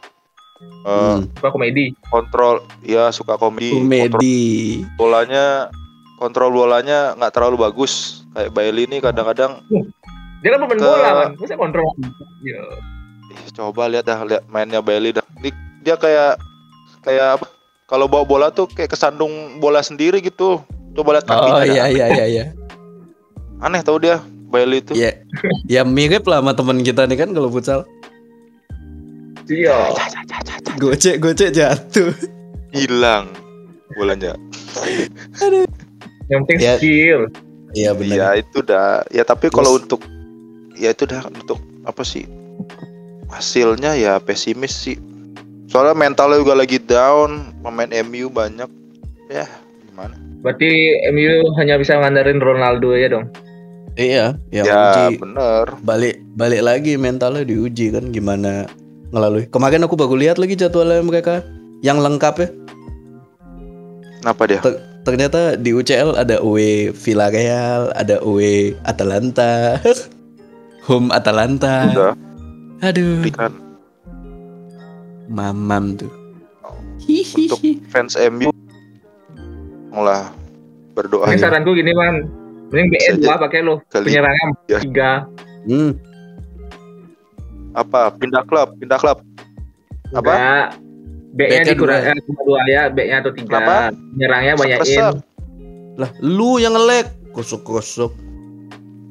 Eh, 0.83 0.87
Hmm, 0.87 1.27
Suka 1.33 1.49
komedi. 1.49 1.91
kontrol 2.07 2.55
ya 2.81 3.07
suka 3.09 3.35
komedi 3.35 3.71
kontrol 3.71 4.15
komedi. 4.15 4.39
bolanya 4.95 5.67
kontrol 6.23 6.55
bolanya 6.55 7.19
nggak 7.19 7.35
terlalu 7.35 7.67
bagus 7.67 8.23
kayak 8.31 8.55
Bailey 8.55 8.87
ini 8.87 9.03
kadang-kadang 9.03 9.59
Dia 10.39 10.55
kan 10.55 10.59
pemain 10.63 10.79
Ke- 10.79 10.87
bola 10.87 11.09
man. 11.15 11.31
Masa 11.39 11.55
kontrol? 11.55 11.87
Iya. 12.43 12.59
ih, 13.31 13.51
coba 13.55 13.91
lihat 13.91 14.07
dah 14.07 14.19
lihat 14.23 14.43
mainnya 14.47 14.79
Bailey 14.79 15.11
dah 15.11 15.23
Di- 15.43 15.55
dia 15.83 15.99
kayak 15.99 16.39
kayak 17.03 17.39
apa 17.39 17.45
kalau 17.91 18.07
bawa 18.07 18.23
bola 18.23 18.47
tuh 18.55 18.71
kayak 18.71 18.95
kesandung 18.95 19.59
bola 19.59 19.83
sendiri 19.83 20.23
gitu 20.23 20.63
Coba 20.93 21.17
lihat 21.17 21.25
kakinya. 21.25 21.53
Oh 21.57 21.65
iya 21.65 21.83
iya 21.89 22.05
iya 22.13 22.25
iya. 22.29 22.45
Aneh 23.57 23.81
tau 23.81 23.97
dia 23.97 24.21
Bailey 24.53 24.85
itu. 24.85 24.93
Ya, 24.93 25.17
ya 25.65 25.81
mirip 25.81 26.29
lah 26.29 26.45
sama 26.45 26.53
teman 26.53 26.85
kita 26.85 27.09
nih 27.09 27.17
kan 27.17 27.33
kalau 27.33 27.49
futsal. 27.49 27.81
Iya. 29.49 29.89
Gocek 30.77 31.17
gocek 31.17 31.49
jatuh. 31.57 32.13
Hilang 32.69 33.33
bolanya. 33.97 34.37
Yang 36.29 36.39
penting 36.45 36.59
Ya. 36.59 36.75
skill. 36.77 37.21
Iya 37.73 37.89
Iya 37.89 37.91
benar. 37.97 38.33
itu 38.37 38.59
dah. 38.61 39.01
Ya 39.09 39.23
tapi 39.25 39.49
kalau 39.49 39.75
Terus- 39.75 39.83
untuk 39.89 40.01
ya 40.77 40.89
itu 40.93 41.03
dah 41.05 41.25
untuk 41.25 41.57
apa 41.83 42.01
sih 42.01 42.23
hasilnya 43.29 43.97
ya 43.97 44.21
pesimis 44.21 44.71
sih. 44.71 44.97
Soalnya 45.67 45.97
mentalnya 45.97 46.37
juga 46.37 46.53
lagi 46.53 46.77
down, 46.77 47.49
pemain 47.65 47.89
MU 48.05 48.29
banyak. 48.29 48.69
Ya 49.27 49.49
gimana? 49.89 50.13
Berarti 50.45 50.69
MU 51.09 51.49
hanya 51.57 51.81
bisa 51.81 51.97
ngandarin 51.97 52.37
Ronaldo 52.37 52.93
aja 52.93 53.17
dong. 53.17 53.25
Iya, 53.93 54.37
ya, 54.49 54.63
ya 54.65 54.73
uji 54.73 55.21
bener. 55.21 55.65
balik 55.85 56.17
balik 56.33 56.61
lagi 56.65 56.97
mentalnya 56.97 57.45
diuji 57.45 57.93
kan 57.93 58.09
gimana 58.09 58.65
ngelalui. 59.09 59.45
Kemarin 59.49 59.85
aku 59.85 59.93
baru 59.93 60.17
lihat 60.17 60.41
lagi 60.41 60.57
jadwalnya 60.57 61.01
mereka 61.01 61.45
yang 61.81 62.01
lengkap 62.01 62.35
ya. 62.41 62.49
Kenapa 64.21 64.43
dia? 64.45 64.61
Ternyata 65.03 65.59
di 65.59 65.71
UCL 65.71 66.15
ada 66.15 66.39
away 66.39 66.87
Villarreal, 66.89 67.91
ada 67.91 68.23
away 68.23 68.71
Atalanta, 68.83 69.75
home 70.87 71.11
Atalanta. 71.11 71.91
Udah 71.91 72.15
Aduh, 72.81 73.19
berikan 73.19 73.51
mamam 75.25 75.95
tuh. 75.95 76.11
untuk 77.03 77.59
fans 77.85 78.15
MU 78.31 78.47
lah 79.93 80.31
berdoa 80.93 81.27
Ini 81.27 81.35
ya. 81.35 81.47
saranku 81.47 81.75
gini 81.75 81.91
man. 81.91 82.27
Mending 82.71 82.89
BN 82.89 83.15
dua 83.21 83.35
pakai 83.37 83.61
lo. 83.61 83.83
kali. 83.87 84.09
Penyerangan 84.09 84.49
Ya. 84.65 84.79
tiga. 84.81 85.11
Hmm, 85.63 85.93
Apa? 87.73 88.09
Pindah 88.13 88.41
klub, 88.43 88.73
pindah 88.77 88.97
klub. 88.97 89.21
Apa? 90.11 90.33
Enggak. 90.33 90.65
B-nya 91.33 91.65
Backnya 91.65 91.73
dikurang 91.73 91.97
dua. 91.97 92.13
eh, 92.13 92.21
cuma 92.29 92.41
dua 92.45 92.61
ya, 92.69 92.83
B-nya 92.93 93.15
atau 93.25 93.31
tiga. 93.33 93.57
Kenapa? 93.57 93.75
Penyerangnya 94.13 94.53
banyakin. 94.53 95.03
Lah 95.97 96.09
lu 96.21 96.61
yang 96.61 96.77
ngelek, 96.77 97.07
kosok-kosok. 97.33 98.11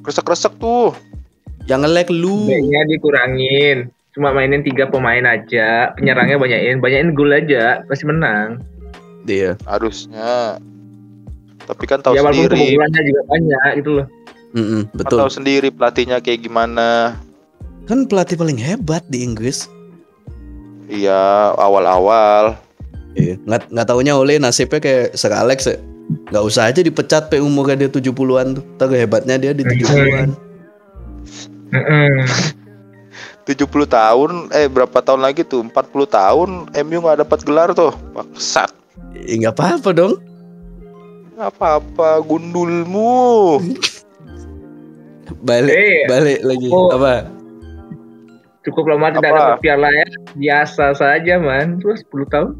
kresek 0.02 0.54
tuh. 0.62 0.94
Yang 1.66 1.80
ngelek 1.86 2.08
lu. 2.14 2.46
B-nya 2.46 2.80
dikurangin. 2.86 3.90
Cuma 4.14 4.30
mainin 4.30 4.62
tiga 4.62 4.86
pemain 4.86 5.24
aja. 5.26 5.90
Penyerangnya 5.98 6.38
banyakin, 6.38 6.78
banyakin 6.78 7.10
gol 7.14 7.34
aja, 7.34 7.82
pasti 7.90 8.06
menang. 8.06 8.62
Dia. 9.26 9.58
Harusnya. 9.66 10.62
Tapi 11.62 11.84
kan 11.86 12.02
tahu 12.02 12.18
ya 12.18 12.26
walaupun 12.26 12.50
sendiri, 12.50 12.58
kebobolannya 12.58 13.02
juga 13.06 13.22
banyak 13.30 13.70
gitu 13.82 13.90
loh. 14.02 14.06
Mm-mm, 14.52 14.82
kan 14.84 14.98
betul. 15.00 15.18
tahu 15.24 15.30
sendiri 15.32 15.68
pelatihnya 15.72 16.18
kayak 16.20 16.44
gimana. 16.44 17.16
Kan 17.88 18.04
pelatih 18.04 18.36
paling 18.36 18.58
hebat 18.58 19.00
di 19.08 19.24
Inggris. 19.24 19.70
Iya, 20.92 21.56
awal-awal. 21.56 22.60
Iya. 23.16 23.40
Nggak 23.48 23.72
nggak 23.72 23.86
taunya 23.88 24.12
oleh 24.12 24.36
nasibnya 24.36 24.76
kayak 24.76 25.16
Sir 25.16 25.32
Alex 25.32 25.64
ya. 25.64 25.80
Nggak 26.28 26.44
usah 26.44 26.68
aja 26.68 26.84
dipecat 26.84 27.32
pe 27.32 27.40
umurnya 27.40 27.86
dia 27.86 27.90
70-an 27.90 28.60
tuh. 28.60 28.64
Tahu 28.76 28.92
hebatnya 28.92 29.40
dia 29.40 29.56
di 29.56 29.64
70-an. 29.64 30.28
Mm-mm. 31.72 32.28
70 33.42 33.66
tahun, 33.88 34.30
eh 34.54 34.68
berapa 34.70 35.02
tahun 35.02 35.24
lagi 35.24 35.42
tuh? 35.42 35.66
40 35.66 35.72
tahun 36.06 36.48
MU 36.84 36.98
nggak 37.00 37.24
dapat 37.26 37.38
gelar 37.42 37.72
tuh. 37.72 37.90
Bangsat. 38.12 38.70
Ya 39.16 39.34
nggak 39.48 39.56
apa-apa 39.56 39.90
dong. 39.90 40.14
Apa-apa, 41.34 42.22
gundulmu. 42.22 43.58
Balik 45.42 45.72
Eh, 45.72 46.04
balik 46.06 46.38
lagi. 46.44 46.68
oh. 46.70 46.92
Apa? 46.92 47.26
Cukup 48.62 48.84
lama 48.86 49.10
tidak 49.10 49.26
Apa? 49.26 49.38
dapat 49.38 49.58
piala 49.60 49.88
ya. 49.88 50.06
Biasa 50.34 50.94
saja 50.94 51.34
man. 51.36 51.78
Terus 51.78 52.06
10 52.06 52.26
tahun. 52.28 52.50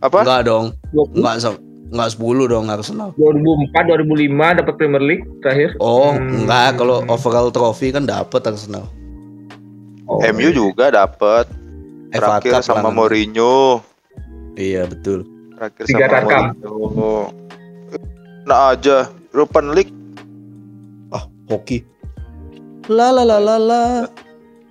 Apa? 0.00 0.18
Enggak 0.20 0.42
dong. 0.44 0.66
20, 0.92 1.16
Enggak 1.16 1.36
se- 1.38 1.62
enggak 1.88 2.10
10 2.12 2.44
dong 2.46 2.66
Arsenal. 2.68 3.08
2004, 3.14 3.88
2005 3.88 4.28
dapat 4.54 4.74
Premier 4.76 5.00
League 5.00 5.24
terakhir. 5.40 5.70
Oh, 5.78 6.12
Hmm. 6.12 6.44
enggak 6.44 6.76
kalau 6.76 7.00
overall 7.06 7.48
trophy 7.48 7.88
kan 7.88 8.04
dapat 8.04 8.42
Arsenal. 8.44 8.84
Oh. 10.04 10.20
MU 10.20 10.50
juga 10.50 10.90
dapat. 10.90 11.48
Terakhir 12.12 12.60
Cup 12.60 12.62
sama 12.62 12.82
lah. 12.82 12.92
Mourinho. 12.92 13.80
Iya, 14.52 14.84
betul. 14.84 15.24
Terakhir 15.56 15.84
Tiga 15.86 16.04
sama 16.04 16.12
tarkam. 16.12 16.44
Mourinho. 16.60 17.14
Nah 18.42 18.74
aja, 18.74 18.96
European 19.30 19.72
League 19.72 19.94
Ah, 21.08 21.24
hoki. 21.46 21.84
La 22.86 23.08
la 23.08 23.22
la 23.22 23.38
la 23.38 23.56
la. 23.56 23.82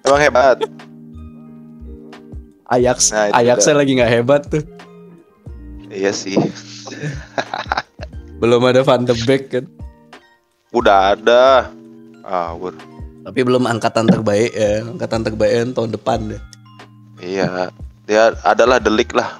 Emang 0.04 0.20
hebat. 0.20 0.58
Ajax, 2.68 3.12
Nah, 3.12 3.36
Ajaxnya 3.36 3.76
lagi 3.76 3.92
nggak 3.94 4.12
hebat 4.12 4.42
tuh. 4.48 4.64
iya 5.90 6.10
sih. 6.10 6.40
Belum 8.40 8.64
ada 8.64 8.80
Van 8.82 9.04
de 9.04 9.12
Beek 9.20 9.52
kan. 9.52 9.66
Udah 10.72 11.14
ada. 11.14 11.68
Ah, 12.24 12.56
ber- 12.56 12.80
Tapi 13.22 13.40
belum 13.44 13.68
angkatan 13.68 14.08
terbaik 14.08 14.50
ya. 14.52 14.82
Angkatan 14.84 15.22
terbaik 15.22 15.52
yang 15.52 15.72
tahun 15.72 15.92
depan 15.92 16.20
deh. 16.28 16.42
iya. 17.20 17.68
Dia 18.08 18.34
adalah 18.42 18.80
delik 18.80 19.12
lah. 19.12 19.36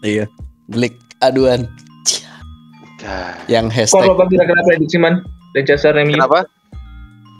Iya. 0.00 0.24
Delik 0.66 0.96
aduan 1.20 1.68
Ya. 2.98 3.36
yang 3.46 3.68
hashtag 3.68 4.08
berapa 4.08 4.24
kira-kira 4.26 4.60
prediksi 4.64 4.96
man? 4.96 5.20
Leicester 5.52 5.92
MU. 5.94 6.16
Kenapa? 6.16 6.48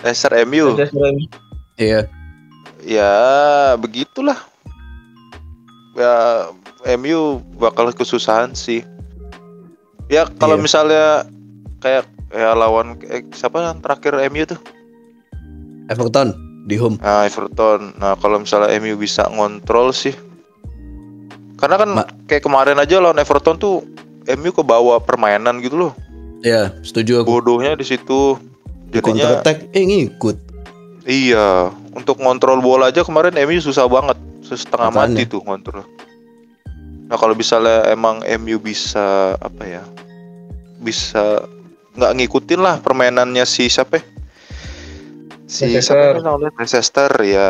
Leicester 0.05 0.33
MU. 0.45 0.77
Leicester 0.77 1.01
MU. 1.03 1.25
iya 1.75 2.05
Ya, 2.85 3.13
begitulah. 3.75 4.37
Ya, 5.95 6.47
MU 6.95 7.41
bakal 7.57 7.91
kesusahan 7.91 8.53
sih. 8.53 8.85
Ya, 10.07 10.29
kalau 10.37 10.61
Iya. 10.61 10.63
misalnya 10.63 11.05
kayak 11.81 12.05
ya 12.29 12.53
lawan 12.53 12.99
eh, 13.07 13.25
siapa 13.33 13.63
yang 13.63 13.81
terakhir 13.81 14.21
MU 14.29 14.45
tuh? 14.45 14.61
Everton 15.89 16.35
di 16.65 16.77
home. 16.77 17.01
Nah, 17.01 17.25
Everton. 17.25 17.97
Nah, 17.97 18.17
kalau 18.17 18.41
misalnya 18.41 18.75
MU 18.75 18.97
bisa 18.97 19.25
ngontrol 19.27 19.93
sih. 19.93 20.13
Karena 21.55 21.79
kan 21.79 21.91
Ma- 21.95 22.11
kayak 22.27 22.45
kemarin 22.45 22.77
aja 22.77 23.01
lawan 23.01 23.17
Everton 23.17 23.57
tuh 23.57 23.81
MU 24.27 24.51
ke 24.51 24.61
bawah 24.61 25.01
permainan 25.01 25.61
gitu 25.61 25.79
loh. 25.79 25.93
Iya, 26.43 26.77
setuju 26.83 27.25
aku. 27.25 27.41
Bodohnya 27.41 27.73
di 27.73 27.87
situ. 27.87 28.37
Di 28.89 29.01
Jadinya 29.01 29.25
counter 29.25 29.41
attack 29.41 29.59
eh 29.73 29.83
ngikut. 29.83 30.37
iya, 31.05 31.69
untuk 31.95 32.19
ngontrol 32.19 32.59
bola 32.59 32.91
aja 32.91 33.01
kemarin 33.01 33.35
MU 33.41 33.59
susah 33.59 33.87
banget. 33.87 34.19
Setengah 34.45 34.93
Makanya. 34.93 35.15
mati 35.17 35.23
tuh 35.25 35.41
ngontrol. 35.41 35.83
Nah, 37.05 37.17
kalau 37.17 37.33
misalnya 37.33 37.89
emang 37.89 38.21
MU 38.41 38.59
bisa 38.59 39.39
apa 39.39 39.63
ya? 39.63 39.83
Bisa 40.79 41.41
nggak 41.95 42.13
ngikutin 42.13 42.61
lah 42.61 42.77
permainannya 42.79 43.45
si 43.45 43.69
siapa? 43.69 44.03
Si 45.47 45.65
Leicester. 45.65 46.19
siapa? 46.19 46.49
Leicester 46.55 47.11
ya. 47.23 47.49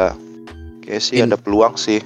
Kayak 0.81 1.03
sih 1.03 1.17
In- 1.19 1.27
ada 1.27 1.39
peluang 1.39 1.75
sih. 1.75 2.03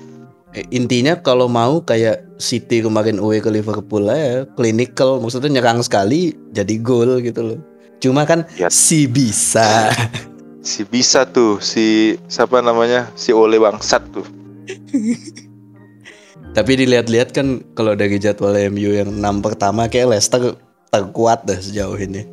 Eh, 0.51 0.65
intinya 0.71 1.13
kalau 1.15 1.45
mau 1.45 1.83
kayak 1.83 2.25
City 2.39 2.81
kemarin 2.81 3.21
away 3.21 3.37
ke 3.37 3.53
Liverpool 3.53 4.09
ya, 4.09 4.49
clinical 4.57 5.21
maksudnya 5.21 5.53
nyerang 5.53 5.85
sekali 5.85 6.33
jadi 6.51 6.75
gol 6.81 7.21
gitu 7.21 7.43
loh. 7.45 7.61
Cuma 7.99 8.25
kan 8.25 8.47
Ya. 8.57 8.71
si 8.71 9.05
bisa. 9.05 9.91
Si 10.69 10.85
bisa 10.85 11.25
tuh 11.25 11.65
si 11.65 12.13
siapa 12.29 12.61
namanya? 12.61 13.09
Si 13.17 13.33
Ole 13.33 13.57
bangsat 13.57 14.05
tuh. 14.13 14.29
Tapi 16.57 16.73
dilihat-lihat 16.85 17.33
kan 17.33 17.65
kalau 17.73 17.97
dari 17.97 18.21
jadwal 18.21 18.53
MU 18.69 18.93
yang 18.93 19.17
6 19.17 19.41
pertama 19.41 19.89
kayak 19.89 20.13
Leicester 20.13 20.61
terkuat 20.93 21.49
dah 21.49 21.57
sejauh 21.57 21.97
ini. 21.97 22.29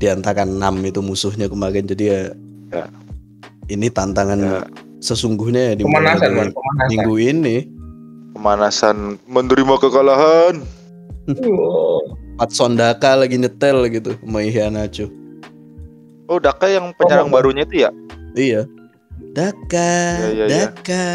Di 0.00 0.08
antara 0.08 0.48
6 0.48 0.56
itu 0.88 1.04
musuhnya 1.04 1.44
kemarin 1.44 1.84
jadi 1.84 2.04
ya, 2.08 2.20
Ya. 2.72 2.84
ini 3.68 3.92
tantangan 3.92 4.40
Ya. 4.40 4.60
sesungguhnya 5.04 5.72
ya 5.72 5.74
di 5.76 5.84
Pemanasan 5.84 6.52
minggu 6.88 7.14
ini. 7.20 7.56
Pemanasan 8.32 8.96
menerima 9.28 9.74
kekalahan. 9.76 10.64
Pat 12.40 12.48
Sondaka 12.48 13.12
lagi 13.12 13.36
nyetel 13.36 13.92
gitu 13.92 14.16
sama. 14.24 14.40
Oh, 16.28 16.36
Daka 16.36 16.68
yang 16.68 16.92
penyerang 16.92 17.32
Oh, 17.32 17.34
barunya 17.34 17.64
itu 17.64 17.88
ya? 17.88 17.90
Iya. 18.36 18.62
Daka, 19.32 19.92
Ya, 20.20 20.28
ya, 20.28 20.44
ya. 20.44 20.46
Daka, 20.68 21.06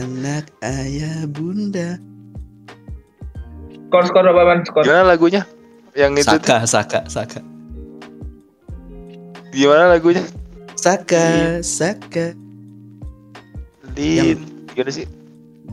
anak 0.00 0.52
ayah 0.60 1.24
bunda. 1.24 1.96
Skor 3.90 4.04
skor 4.06 4.24
man? 4.30 4.62
Skor. 4.62 4.84
Gimana 4.86 5.16
lagunya? 5.16 5.42
Yang 5.96 6.22
itu 6.22 6.36
tuh, 6.38 6.38
Saka, 6.38 6.56
Saka, 6.68 7.00
Saka. 7.10 7.40
gimana 9.50 9.90
lagunya? 9.90 10.22
Saka, 10.78 11.58
Saka. 11.64 12.36
Lin, 13.98 14.38
gimana 14.70 14.92
sih? 14.94 15.06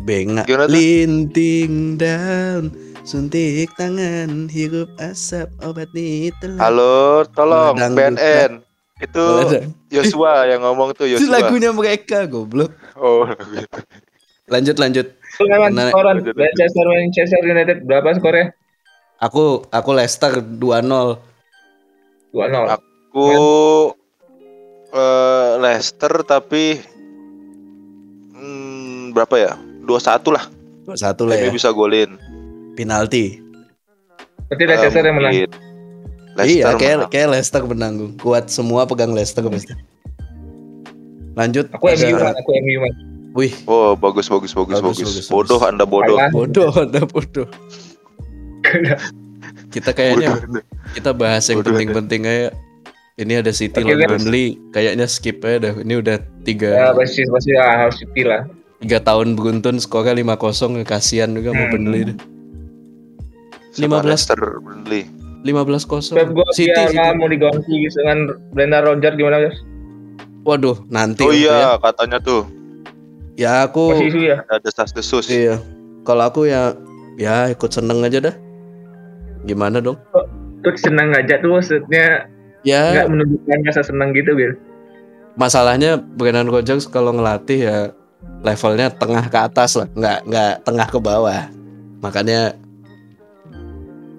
Benga 0.08 0.44
Gimana 0.48 0.66
tuh? 0.66 0.74
linting 0.74 2.00
down 2.00 2.72
Suntik 3.08 3.72
tangan, 3.80 4.52
hirup 4.52 4.92
asap, 5.00 5.48
obat 5.64 5.88
ditelan. 5.96 6.60
Halo, 6.60 7.24
tolong 7.32 7.80
Dangdut, 7.80 8.20
BNN. 8.20 8.52
Itu 9.00 9.24
Boleh 9.24 9.46
dong. 9.48 9.72
Yosua 9.88 10.44
yang 10.52 10.60
ngomong 10.68 10.92
tuh 10.92 11.08
Itu 11.16 11.24
Yosua. 11.24 11.40
lagunya 11.40 11.72
mereka, 11.72 12.28
goblok. 12.28 12.76
Oh, 13.00 13.24
lagu 13.24 13.48
itu. 13.56 13.80
Lanjut 14.52 14.76
lanjut. 14.76 15.08
Skoran. 15.40 15.72
Manchester 16.20 16.84
Manchester 16.84 17.42
United 17.48 17.88
berapa 17.88 18.12
skornya? 18.20 18.52
Aku 19.24 19.64
aku 19.72 19.90
Leicester 19.96 20.44
2-0. 20.44 20.60
2-0. 22.36 22.76
Aku 22.76 23.28
eh, 24.92 25.50
Leicester 25.64 26.12
tapi 26.28 26.84
hmm, 28.36 29.16
berapa 29.16 29.36
ya? 29.40 29.56
2-1 29.88 30.28
lah. 30.36 30.44
2-1 30.92 31.24
lah 31.24 31.36
ya. 31.40 31.56
Bisa 31.56 31.72
golin. 31.72 32.27
Penalti. 32.78 33.42
Berarti 34.48 34.64
Leicester 34.64 35.02
yang 35.02 35.18
menang. 35.18 35.34
iya, 35.34 35.46
Leicester 36.38 36.74
kayak 36.78 36.96
menang. 36.96 37.10
kayak 37.10 37.28
Leicester 37.28 37.62
menang. 37.64 37.94
Kuat 38.16 38.46
semua 38.48 38.86
pegang 38.86 39.12
Leicester 39.12 39.42
pasti. 39.44 39.74
Lanjut. 41.34 41.66
Aku 41.72 41.86
MU 41.88 42.16
aku 42.16 42.50
MU. 42.56 42.80
Wih, 43.34 43.54
Oh, 43.66 43.94
bagus 43.94 44.26
bagus 44.26 44.50
bagus 44.52 44.74
Bagus, 44.76 44.98
bagus. 44.98 45.14
bagus, 45.14 45.28
Bodoh 45.28 45.60
bagus. 45.60 45.70
Anda 45.70 45.86
bodoh. 45.86 46.18
Bodoh, 46.32 46.72
Anda 46.76 47.02
bodoh. 47.04 47.48
Kita 49.68 49.92
kayaknya 49.92 50.34
Bodoh. 50.34 50.64
kita 50.94 51.12
bahas 51.14 51.44
yang 51.46 51.62
penting-penting 51.62 52.24
kayak 52.24 52.52
ini 53.16 53.34
ada 53.36 53.52
City 53.52 53.78
Oke, 53.78 53.94
lawan. 53.94 54.10
Burnley, 54.16 54.58
kayaknya 54.72 55.06
skip 55.06 55.42
aja 55.42 55.58
dah. 55.62 55.74
Ini 55.78 55.94
udah 55.98 56.18
tiga 56.42 56.70
Ya 56.72 56.88
pasti 56.92 57.22
pasti 57.26 57.52
harus 57.54 57.96
City 57.96 58.22
lah. 58.24 58.46
tiga 58.78 58.98
tahun 59.00 59.34
beruntun 59.34 59.78
skornya 59.78 60.14
5-0 60.16 60.38
kasihan 60.84 61.30
juga 61.30 61.50
mau 61.52 61.66
Hmm. 61.66 61.72
Burnley 61.72 62.02
deh. 62.06 62.18
Sama 63.78 64.02
15. 64.02 64.10
Leicester 64.10 64.40
Burnley. 64.60 65.04
15-0. 65.46 66.18
Pep 66.18 66.30
City, 66.52 66.74
City. 66.74 66.98
mau 67.16 67.30
diganti 67.30 67.78
dengan 67.88 68.18
Brendan 68.52 68.84
Rodgers 68.84 69.16
gimana 69.16 69.38
guys? 69.40 69.58
Waduh, 70.44 70.82
nanti 70.88 71.22
Oh 71.22 71.32
iya, 71.32 71.78
katanya 71.78 72.18
tuh 72.18 72.44
ya. 73.38 73.62
Ya 73.62 73.70
aku 73.70 73.94
Masih 73.94 74.10
isu 74.10 74.20
ya? 74.26 74.38
ada 74.44 74.58
desas-desus. 74.60 75.30
iya. 75.30 75.62
Kalau 76.04 76.26
aku 76.26 76.50
ya 76.50 76.74
ya 77.16 77.48
ikut 77.48 77.70
seneng 77.70 78.02
aja 78.02 78.18
dah. 78.20 78.36
Gimana 79.46 79.78
dong? 79.78 79.96
Tuh 80.66 80.74
senang 80.76 81.14
aja 81.14 81.38
tuh 81.38 81.54
maksudnya 81.54 82.26
Ya 82.66 82.92
nggak 82.92 83.08
menunjukkan 83.14 83.60
rasa 83.64 83.86
senang 83.86 84.12
gitu 84.12 84.34
Bil. 84.34 84.58
masalahnya 85.38 86.02
Brendan 86.02 86.50
Rodgers 86.50 86.90
kalau 86.90 87.14
ngelatih 87.14 87.60
ya 87.62 87.78
levelnya 88.42 88.90
tengah 88.90 89.30
ke 89.30 89.38
atas 89.38 89.78
lah, 89.78 89.88
nggak 89.94 90.26
nggak 90.26 90.54
tengah 90.66 90.88
ke 90.90 90.98
bawah. 90.98 91.46
Makanya 92.02 92.58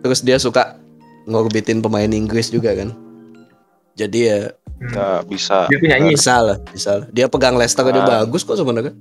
terus 0.00 0.20
dia 0.20 0.36
suka 0.36 0.76
ngorbitin 1.24 1.80
pemain 1.80 2.08
Inggris 2.08 2.48
juga 2.48 2.72
kan. 2.72 2.92
Jadi 3.94 4.20
ya 4.24 4.40
Nggak 4.78 5.26
bisa. 5.26 5.66
Dia 5.66 5.78
penyanyi. 5.82 6.14
bisa 6.14 6.34
lah, 6.38 6.58
bisa 6.70 6.90
lah. 6.96 7.06
Dia 7.10 7.26
pegang 7.26 7.58
Leicester 7.58 7.82
aja 7.82 7.98
Ah. 7.98 8.22
bagus 8.22 8.46
kok 8.46 8.54
sebenarnya. 8.54 8.94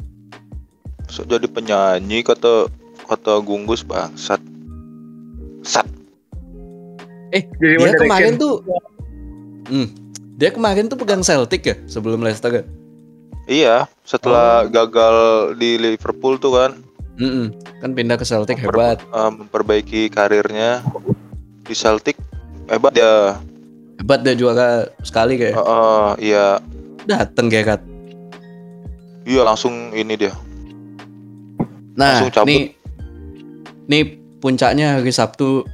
So, 1.06 1.22
jadi 1.22 1.46
penyanyi 1.46 2.26
kata 2.26 2.66
kata 3.06 3.40
Gunggus 3.40 3.86
bangsat. 3.86 4.42
Sat. 5.62 5.86
Jadi 7.30 7.46
Dia 7.62 7.94
kemarin 7.94 8.36
tuh, 8.36 8.66
hmm, 9.70 9.88
dia 10.34 10.50
kemarin 10.50 10.90
tuh 10.90 10.98
pegang 10.98 11.22
Celtic 11.22 11.62
ya 11.62 11.76
sebelum 11.86 12.26
Leicester 12.26 12.50
kan. 12.52 12.66
Iya, 13.46 13.86
Oh. 13.86 14.02
setelah 14.02 14.66
gagal 14.66 15.16
di 15.56 15.78
Liverpool 15.78 16.36
tuh 16.36 16.58
kan 16.58 16.72
Mm-mm. 17.18 17.50
Kan 17.78 17.92
pindah 17.92 18.14
ke 18.14 18.24
Celtic 18.24 18.58
Memper- 18.58 18.72
hebat, 18.72 18.98
eh, 19.02 19.32
memperbaiki 19.34 20.02
karirnya 20.08 20.86
di 21.60 21.74
Celtic 21.74 22.16
hebat 22.68 22.94
ya. 22.94 23.38
hebat 23.98 24.22
dia 24.22 24.34
juara 24.34 24.70
sekali 25.02 25.36
kayak. 25.36 25.58
Heeh, 25.58 26.08
iya, 26.24 26.62
Dateng 27.04 27.48
Gerrard. 27.48 27.82
iya 29.24 29.42
langsung 29.42 29.92
ini 29.92 30.14
dia. 30.16 30.32
Nah, 31.94 32.22
Langsung 32.22 32.30
cabut. 32.32 32.48
nih 32.48 32.62
nih 33.88 34.04
puncaknya 34.38 34.96
hari 34.96 35.10
Sabtu 35.10 35.66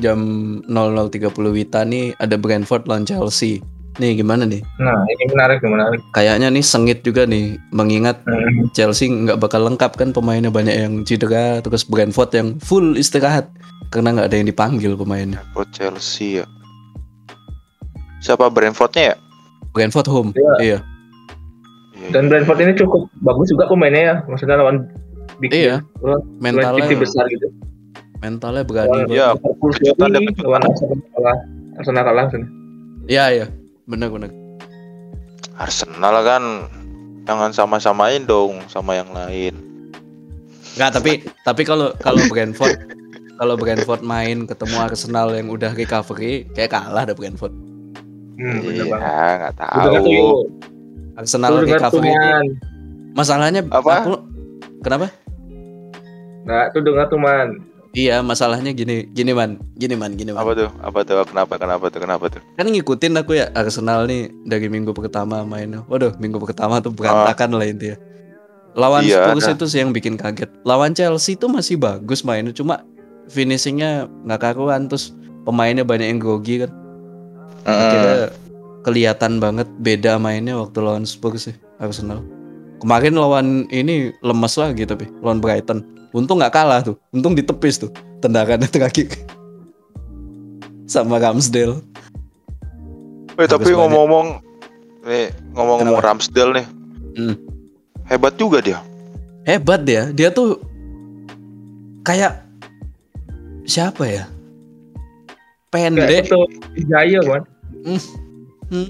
jam 0.00 0.18
00.30 0.64 1.20
Wita 1.52 1.84
nih 1.84 2.16
ada 2.16 2.34
Brentford 2.34 2.88
lawan 2.88 3.04
Chelsea. 3.04 3.60
Nih 4.00 4.16
gimana 4.16 4.48
nih? 4.48 4.64
Nah 4.80 4.96
ini 5.04 5.24
menarik 5.28 5.60
menarik. 5.60 6.00
Kayaknya 6.16 6.48
nih 6.48 6.64
sengit 6.64 7.04
juga 7.04 7.28
nih 7.28 7.60
mengingat 7.68 8.24
Hmm. 8.24 8.72
Chelsea 8.72 9.12
nggak 9.12 9.36
bakal 9.36 9.68
lengkap 9.68 9.92
kan 9.92 10.08
pemainnya 10.16 10.48
banyak 10.48 10.72
yang 10.72 10.92
cedera 11.04 11.60
terus 11.60 11.84
Brentford 11.84 12.32
yang 12.32 12.48
full 12.64 12.96
istirahat 12.96 13.52
karena 13.92 14.16
nggak 14.16 14.32
ada 14.32 14.36
yang 14.40 14.48
dipanggil 14.48 14.96
pemainnya. 14.96 15.44
Brentford 15.52 15.70
Chelsea 15.76 16.40
ya. 16.40 16.46
Siapa 18.24 18.48
Brentfordnya 18.48 19.12
ya? 19.12 19.16
Brentford 19.76 20.08
home. 20.08 20.30
Iya. 20.32 20.54
Iya. 20.64 20.78
Iya, 22.00 22.08
Dan 22.16 22.32
Brentford 22.32 22.64
ini 22.64 22.72
cukup 22.80 23.12
bagus 23.20 23.52
juga 23.52 23.68
pemainnya 23.68 24.00
ya. 24.00 24.16
Maksudnya 24.24 24.56
lawan 24.56 24.88
big 25.44 25.52
Iya. 25.52 25.84
Mentalnya 26.40 26.88
besar 26.96 27.28
gitu. 27.28 27.52
mentalnya 28.20 28.64
berani. 28.68 29.08
Iya, 29.12 29.32
kejutan 29.32 30.12
kejutan. 30.12 30.44
lawan 30.44 30.60
Arsenal 30.64 31.00
kalah. 31.12 31.36
Arsenal 31.80 32.02
kalah. 32.04 32.26
Iya, 33.08 33.24
iya. 33.32 33.46
Benar 33.90 34.08
benar. 34.08 34.30
Arsenal 35.58 36.14
kan 36.22 36.42
jangan 37.26 37.50
sama-samain 37.50 38.22
dong 38.24 38.62
sama 38.70 38.96
yang 38.96 39.10
lain. 39.10 39.54
Nggak, 40.78 40.90
tapi 40.94 41.12
tapi 41.42 41.62
kalau 41.66 41.90
kalau 41.98 42.22
Brentford 42.30 42.78
kalau 43.36 43.58
Brentford 43.58 44.00
main 44.00 44.46
ketemu 44.46 44.76
Arsenal 44.78 45.34
yang 45.34 45.50
udah 45.50 45.74
recovery 45.74 46.46
kayak 46.54 46.70
kalah 46.70 47.02
ada 47.04 47.12
Brentford. 47.12 47.52
Hmm, 48.40 48.62
Iya, 48.64 48.84
nggak 48.88 49.54
tahu. 49.58 50.06
yuk. 50.06 50.48
Arsenal 51.18 51.60
tuh, 51.60 51.68
recovery 51.68 52.08
itu 52.08 52.24
man. 52.24 52.46
masalahnya 53.12 53.60
Apa? 53.68 54.06
aku 54.06 54.12
kenapa? 54.80 55.12
Nah, 56.48 56.72
tuh 56.72 56.80
dengar 56.80 57.04
tuh, 57.12 57.20
man. 57.20 57.60
Iya, 57.90 58.22
masalahnya 58.22 58.70
gini, 58.70 59.10
gini 59.10 59.34
man, 59.34 59.58
gini 59.74 59.98
man, 59.98 60.14
gini 60.14 60.30
man. 60.30 60.46
Apa 60.46 60.52
tuh? 60.54 60.70
Apa 60.78 60.98
tuh? 61.02 61.26
Kenapa? 61.26 61.58
Kenapa 61.58 61.84
tuh? 61.90 61.98
Kenapa 61.98 62.24
tuh? 62.30 62.38
Kan 62.54 62.70
ngikutin 62.70 63.18
aku 63.18 63.34
ya 63.34 63.50
Arsenal 63.50 64.06
nih 64.06 64.30
dari 64.46 64.70
minggu 64.70 64.94
pertama 64.94 65.42
mainnya. 65.42 65.82
Waduh, 65.90 66.14
minggu 66.22 66.38
pertama 66.38 66.78
tuh 66.78 66.94
berantakan 66.94 67.58
lah 67.58 67.66
intinya. 67.66 67.98
Lawan 68.78 69.02
Iya, 69.02 69.26
Spurs 69.26 69.50
ada. 69.50 69.54
itu 69.58 69.64
sih 69.66 69.78
yang 69.82 69.90
bikin 69.90 70.14
kaget. 70.14 70.46
Lawan 70.62 70.94
Chelsea 70.94 71.34
tuh 71.34 71.50
masih 71.50 71.74
bagus 71.82 72.22
mainnya, 72.22 72.54
cuma 72.54 72.86
finishingnya 73.26 74.06
nggak 74.22 74.38
karuan 74.54 74.86
terus 74.86 75.10
pemainnya 75.42 75.82
banyak 75.82 76.14
yang 76.14 76.22
grogi 76.22 76.62
kan. 76.62 76.70
Akhirnya 77.66 78.30
kelihatan 78.86 79.42
banget 79.42 79.66
beda 79.82 80.22
mainnya 80.22 80.54
waktu 80.62 80.78
lawan 80.78 81.02
Spurs 81.02 81.50
sih 81.50 81.56
Arsenal. 81.82 82.22
Kemarin 82.80 83.12
lawan 83.20 83.68
ini 83.68 84.08
lemes 84.24 84.56
lagi 84.56 84.88
tapi 84.88 85.04
lawan 85.20 85.38
Brighton. 85.38 85.84
Untung 86.16 86.40
nggak 86.40 86.54
kalah 86.56 86.80
tuh. 86.80 86.96
Untung 87.12 87.36
ditepis 87.36 87.76
tuh 87.76 87.92
tendangannya 88.24 88.66
terakhir. 88.72 89.12
Sama 90.88 91.20
Ramsdale. 91.20 91.84
Eh, 93.36 93.46
tapi 93.46 93.72
ngomong-ngomong 93.72 94.40
nih 95.04 95.28
ngomong-ngomong? 95.52 96.00
Ramsdale 96.00 96.52
nih. 96.56 96.66
Hmm. 97.20 97.34
Hebat 98.08 98.34
juga 98.40 98.58
dia. 98.64 98.80
Hebat 99.44 99.84
dia. 99.84 100.08
Dia 100.10 100.32
tuh 100.32 100.58
kayak 102.02 102.42
siapa 103.68 104.02
ya? 104.08 104.24
Kayak 105.70 105.94
Pendek. 105.94 106.26
itu 106.26 106.40
Jaya, 106.90 107.20
man. 107.22 107.42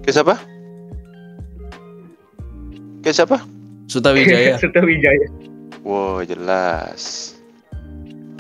Kayak 0.01 0.15
siapa? 0.17 0.35
Kayak 3.05 3.17
siapa? 3.21 3.39
Suta 3.91 4.15
Wijaya. 4.15 4.55
Suta 4.63 4.79
Wijaya. 4.81 5.27
Wow, 5.83 6.23
jelas. 6.23 7.35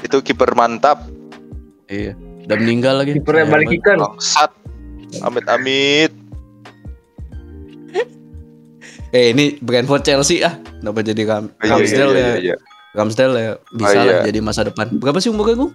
Itu 0.00 0.22
kiper 0.22 0.54
mantap. 0.54 1.02
iya. 1.90 2.14
Udah 2.46 2.56
meninggal 2.56 3.02
lagi. 3.02 3.18
Kipernya 3.18 3.46
Sayang 3.46 3.52
balik 3.52 3.70
ikan. 3.82 3.98
Bangsat. 3.98 4.50
Amit-amit. 5.22 6.12
Eh 9.10 9.34
ini 9.34 9.58
Brentford 9.58 10.06
Chelsea 10.06 10.38
ah. 10.46 10.54
Kenapa 10.78 11.02
jadi 11.02 11.26
Ram 11.26 11.50
Oh, 11.50 11.66
iya, 11.66 11.74
Ramsdale 11.74 12.14
iya, 12.14 12.14
ya? 12.14 12.26
iya, 12.30 12.34
iya. 12.38 12.56
Ramsdale 12.94 13.34
ya 13.38 13.52
bisa 13.74 13.98
Oh, 13.98 14.02
lah 14.06 14.14
iya. 14.22 14.26
jadi 14.30 14.38
masa 14.38 14.60
depan. 14.62 14.86
Berapa 15.02 15.18
sih 15.18 15.34
umurnya 15.34 15.66
gue? 15.66 15.70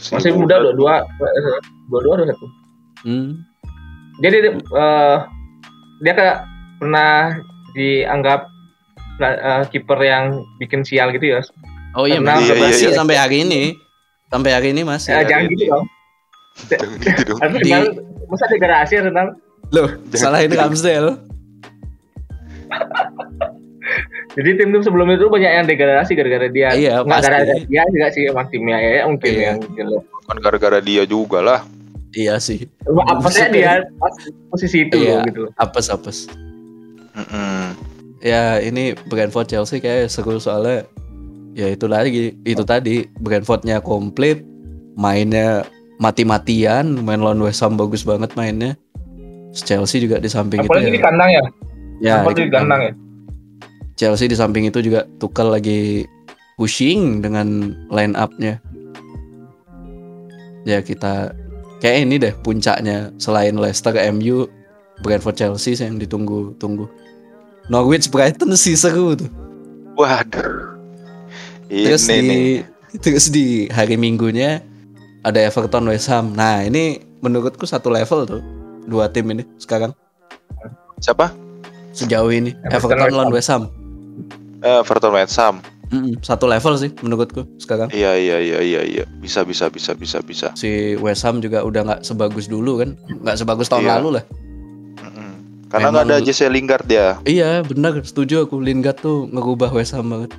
Si 0.00 0.16
Masih 0.16 0.32
muda 0.32 0.56
dua 0.56 0.72
dua 0.72 0.94
dua 1.88 2.00
dua 2.00 2.14
dua 2.16 2.26
satu. 2.32 2.46
Hmm. 3.04 3.44
Jadi 4.24 4.36
eh, 4.56 5.16
dia 6.00 6.12
kayak 6.16 6.36
pernah 6.80 7.44
dianggap 7.78 8.50
eh, 9.20 9.62
kiper 9.70 9.98
yang 10.02 10.24
bikin 10.58 10.82
sial 10.82 11.14
gitu 11.14 11.38
ya. 11.38 11.40
Oh 11.94 12.04
iya, 12.04 12.18
Karena 12.18 12.36
masih, 12.36 12.52
Iya, 12.52 12.66
iya, 12.68 12.88
iya. 12.90 12.98
sampai 12.98 13.16
hari 13.16 13.36
ini. 13.46 13.62
Sampai 14.28 14.50
hari 14.52 14.68
ini 14.74 14.82
masih. 14.82 15.10
Eh, 15.14 15.24
jangan 15.24 15.44
gitu 15.48 15.64
dong. 15.70 15.84
Jangan 16.66 16.88
gitu 16.98 17.22
dong. 17.30 17.38
Arsenal 17.40 17.82
masa 18.28 18.44
degradasi 18.46 18.92
Arsenal? 19.00 19.28
Loh, 19.70 19.88
gitu. 20.04 20.54
Ramsdale. 20.54 21.10
Jadi 24.36 24.50
tim-tim 24.54 24.82
sebelum 24.84 25.08
itu 25.10 25.26
banyak 25.26 25.50
yang 25.50 25.66
degradasi 25.66 26.12
gara-gara 26.14 26.46
dia. 26.46 26.68
Iya, 26.70 27.02
Nggak 27.02 27.20
gara-gara 27.24 27.54
dia 27.64 27.82
juga 27.88 28.06
sih 28.12 28.22
emang 28.28 28.46
timnya 28.52 28.76
ya 28.78 29.08
mungkin 29.08 29.32
Iya. 29.32 29.42
yang 29.42 29.58
jelek. 29.74 30.02
Kan 30.28 30.36
gara-gara 30.38 30.78
dia 30.78 31.02
juga 31.08 31.38
lah. 31.40 31.60
Iya 32.12 32.36
sih. 32.38 32.68
Apanya 32.84 33.46
dia 33.48 33.72
pas 33.96 34.14
posisi 34.52 34.84
itu 34.84 34.94
Iya. 34.94 35.24
gitu. 35.26 35.48
Apes 35.56 35.88
apes. 35.88 36.28
Mm-mm. 37.16 37.67
Ya 38.18 38.58
ini 38.58 38.98
Brentford 39.06 39.46
Chelsea 39.46 39.78
kayak 39.78 40.10
seru 40.10 40.42
soalnya. 40.42 40.86
Ya 41.54 41.70
itu 41.70 41.86
lagi. 41.86 42.34
Itu 42.42 42.66
tadi 42.66 43.06
Brentfordnya 43.22 43.78
komplit 43.82 44.42
mainnya 44.98 45.62
mati-matian 46.02 47.02
main 47.02 47.22
lawan 47.22 47.42
West 47.42 47.62
Ham 47.62 47.78
bagus 47.78 48.02
banget 48.02 48.34
mainnya. 48.34 48.74
Chelsea 49.54 50.02
juga 50.02 50.22
di 50.22 50.30
samping 50.30 50.62
Apalagi 50.62 50.92
itu 50.92 50.94
di 50.94 51.00
ya, 51.00 51.04
kandang 51.06 51.30
ya. 51.30 51.44
ya 51.98 52.14
di 52.26 52.50
kandang 52.52 52.80
ya. 52.84 52.92
Chelsea 53.98 54.30
di 54.30 54.36
samping 54.38 54.70
itu 54.70 54.78
juga 54.78 55.06
Tuchel 55.18 55.50
lagi 55.50 56.06
pushing 56.54 57.22
dengan 57.22 57.74
line 57.90 58.14
up-nya. 58.14 58.62
Ya 60.66 60.78
kita 60.82 61.34
kayak 61.82 62.06
ini 62.06 62.14
deh 62.22 62.34
puncaknya. 62.42 63.10
Selain 63.18 63.58
Leicester 63.58 63.94
MU 64.14 64.46
Brentford 65.02 65.38
Chelsea 65.38 65.74
yang 65.78 65.98
ditunggu-tunggu 65.98 66.86
Norwich 67.68 68.08
Brighton 68.08 68.52
sih 68.54 68.74
seru 68.74 69.14
tuh 69.14 69.28
Waduh. 69.94 70.78
Terus 71.66 72.06
Ini 72.06 72.14
di 72.14 72.22
nih. 72.22 72.42
terus 73.02 73.28
di 73.28 73.46
hari 73.68 73.98
Minggunya 73.98 74.62
ada 75.20 75.42
Everton 75.42 75.84
West 75.84 76.06
Ham. 76.06 76.32
Nah, 76.32 76.62
ini 76.62 76.96
menurutku 77.18 77.66
satu 77.66 77.90
level 77.90 78.22
tuh 78.24 78.40
dua 78.86 79.10
tim 79.10 79.26
ini 79.28 79.42
sekarang 79.58 79.90
Siapa? 80.98 81.34
sejauh 81.90 82.30
ini. 82.30 82.54
Everton 82.70 82.94
Everton 82.94 82.98
West 83.02 83.12
lawan 83.12 83.32
West 83.34 83.50
Ham. 83.50 83.62
Eh, 84.62 84.78
Everton 84.78 85.12
West 85.12 85.34
Ham. 85.36 85.56
Mm-mm, 85.88 86.20
satu 86.22 86.46
level 86.46 86.78
sih 86.78 86.94
menurutku 87.02 87.42
sekarang. 87.58 87.90
Iya 87.90 88.14
iya 88.14 88.38
iya 88.38 88.58
iya 88.62 88.80
iya. 88.84 89.04
Bisa 89.18 89.42
bisa 89.42 89.66
bisa 89.66 89.98
bisa 89.98 90.22
bisa. 90.22 90.48
Si 90.54 90.94
West 90.94 91.26
Ham 91.26 91.42
juga 91.42 91.66
udah 91.66 91.80
nggak 91.82 92.00
sebagus 92.06 92.46
dulu 92.46 92.78
kan, 92.80 92.94
nggak 93.18 93.34
sebagus 93.34 93.66
tahun 93.66 93.82
Iya. 93.82 93.92
lalu 93.98 94.08
lah. 94.20 94.24
Karena 95.68 95.88
nggak 95.90 96.04
ada 96.06 96.16
Jesse 96.20 96.48
Lingard 96.48 96.88
ya. 96.88 97.20
Iya 97.22 97.60
benar, 97.60 98.00
setuju 98.00 98.44
aku. 98.44 98.56
Lingard 98.58 98.98
tuh 98.98 99.28
ngerubah 99.28 99.68
West 99.70 99.92
Ham 99.92 100.08
banget. 100.08 100.32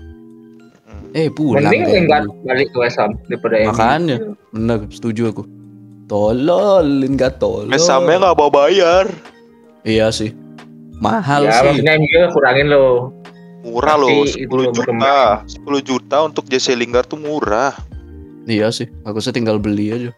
Eh 1.12 1.30
pulang. 1.30 1.66
Mending 1.66 1.86
Lingard 1.86 2.26
balik 2.44 2.70
ke 2.70 2.78
West 2.78 2.98
Ham 2.98 3.14
daripada 3.26 3.56
MU. 3.60 3.70
Makanya. 3.70 4.18
Bener, 4.50 4.80
setuju 4.90 5.22
aku. 5.30 5.44
Tolol, 6.06 7.06
Lingard 7.06 7.38
tolol. 7.38 7.70
West 7.70 7.86
Hamnya 7.88 8.18
nggak 8.20 8.36
mau 8.36 8.50
bayar. 8.50 9.06
Iya 9.82 10.10
sih. 10.10 10.34
Mahal 10.98 11.46
Ya 11.46 11.54
sih. 11.56 11.66
maksudnya 11.72 11.94
MU 11.96 12.20
kurangin 12.34 12.68
loh. 12.68 13.14
Murah 13.60 13.96
loh, 13.96 14.24
Tapi 14.24 14.40
10 14.40 14.40
itu 14.40 14.56
juta. 14.72 14.72
berkembang. 14.74 15.38
10 15.46 15.82
juta 15.84 16.18
untuk 16.24 16.44
Jesse 16.48 16.74
Lingard 16.74 17.06
tuh 17.06 17.20
murah. 17.20 17.76
Iya 18.44 18.72
sih, 18.72 18.90
aku 19.04 19.20
sih 19.20 19.30
tinggal 19.30 19.60
beli 19.60 19.92
aja. 19.92 20.10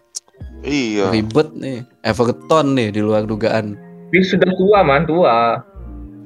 Iya. 0.62 1.10
Ribet 1.10 1.52
nih. 1.52 1.84
Everton 2.00 2.78
nih 2.78 2.94
di 2.94 3.02
luar 3.02 3.26
dugaan. 3.26 3.76
Dia 4.12 4.24
sudah 4.28 4.52
tua 4.60 4.80
man, 4.84 5.08
tua. 5.08 5.64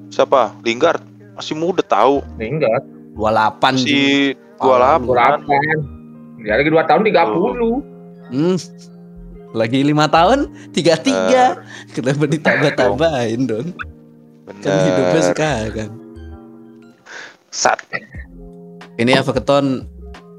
Siapa? 0.10 0.58
Lingard. 0.66 1.02
Masih 1.38 1.54
muda 1.54 1.86
tahu. 1.86 2.26
Lingard. 2.42 2.84
28 3.14 3.86
juga. 3.86 3.94
Masih 3.94 4.36
Ah, 4.56 4.98
28. 5.00 5.46
28. 5.46 6.46
Ya 6.46 6.54
lagi 6.58 6.70
2 6.70 6.84
tahun 6.90 7.02
30. 7.06 7.82
Hmm. 8.34 8.58
Lagi 9.56 9.80
lima 9.88 10.12
tahun, 10.12 10.52
tiga 10.76 11.00
tiga. 11.00 11.64
Kenapa 11.96 12.28
ditambah-tambahin 12.28 13.48
dong? 13.48 13.72
Kan 14.60 14.76
hidupnya 14.84 15.16
Bener. 15.16 15.28
sekarang. 15.32 15.92
Sat. 17.56 17.80
Ini 19.00 19.16
Everton 19.16 19.88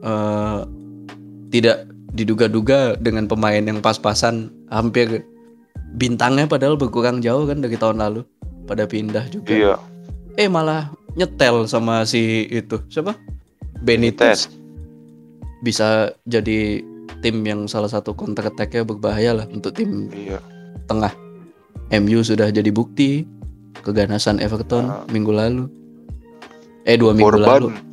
eh, 0.04 0.61
tidak 1.48 1.88
diduga-duga 2.12 3.00
dengan 3.00 3.24
pemain 3.24 3.61
yang 3.64 3.80
pas-pasan, 3.80 4.52
hampir 4.68 5.24
bintangnya 5.94 6.51
padahal 6.51 6.75
berkurang 6.75 7.22
jauh 7.22 7.46
kan 7.46 7.62
dari 7.62 7.79
tahun 7.79 8.03
lalu. 8.03 8.27
Pada 8.66 8.83
pindah 8.83 9.31
juga. 9.31 9.53
Iya. 9.55 9.75
Eh 10.35 10.51
malah 10.51 10.90
nyetel 11.14 11.70
sama 11.70 12.03
si 12.03 12.51
itu 12.51 12.83
siapa? 12.90 13.14
Benitez. 13.79 14.51
Bisa 15.62 16.11
jadi 16.27 16.83
tim 17.22 17.40
yang 17.46 17.70
salah 17.70 17.87
satu 17.87 18.12
counter 18.12 18.51
attack-nya 18.51 18.83
berbahaya 18.83 19.38
lah 19.38 19.46
untuk 19.49 19.70
tim 19.72 20.11
Iya. 20.11 20.42
tengah. 20.90 21.14
MU 21.94 22.20
sudah 22.20 22.51
jadi 22.51 22.68
bukti 22.75 23.22
keganasan 23.87 24.42
Everton 24.42 24.90
Ah. 24.90 25.07
minggu 25.07 25.31
lalu. 25.31 25.64
Eh 26.83 26.99
dua 26.99 27.14
minggu 27.14 27.38
lalu. 27.38 27.70
Korban. 27.70 27.87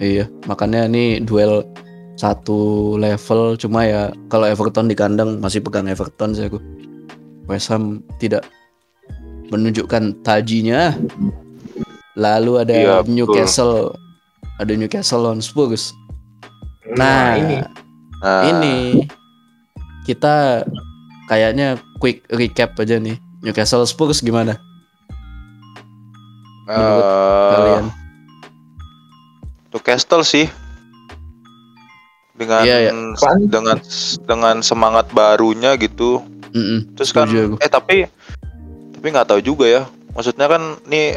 Iya, 0.00 0.24
makanya 0.48 0.88
ini 0.88 1.20
duel 1.20 1.60
satu 2.16 2.96
level 2.96 3.60
cuma 3.60 3.84
ya 3.84 4.08
kalau 4.32 4.48
Everton 4.48 4.88
di 4.88 4.96
kandang 4.96 5.40
masih 5.44 5.60
pegang 5.60 5.88
Everton 5.88 6.32
sih 6.32 6.48
aku. 6.48 6.56
West 7.50 7.68
Ham 7.74 8.06
tidak 8.22 8.46
menunjukkan 9.50 10.22
tajinya. 10.22 10.94
Lalu 12.14 12.52
ada 12.62 12.74
betul. 13.02 13.10
Newcastle, 13.10 13.76
ada 14.62 14.72
Newcastle 14.78 15.26
lawan 15.26 15.42
Spurs. 15.42 15.90
Nah, 16.94 17.34
ini 17.38 17.58
Nah, 18.20 18.44
ini 18.44 19.08
kita 20.04 20.62
kayaknya 21.26 21.80
quick 21.98 22.22
recap 22.30 22.78
aja 22.78 23.00
nih. 23.02 23.18
Newcastle 23.40 23.82
Spurs 23.88 24.20
gimana 24.20 24.60
menurut 26.70 27.04
eh, 27.04 27.50
kalian? 27.50 27.84
Newcastle 29.70 30.24
sih. 30.26 30.46
Dengan 32.34 32.64
Iya, 32.64 32.76
iya. 32.88 32.92
dengan 33.52 33.76
dengan 34.24 34.56
semangat 34.64 35.12
barunya 35.12 35.76
gitu. 35.76 36.24
Mm-mm, 36.50 36.94
Terus 36.98 37.10
kan 37.10 37.30
eh 37.30 37.70
tapi 37.70 38.06
tapi 38.92 39.06
nggak 39.06 39.28
tahu 39.28 39.40
juga 39.40 39.66
ya. 39.66 39.82
Maksudnya 40.12 40.46
kan 40.46 40.62
nih 40.84 41.16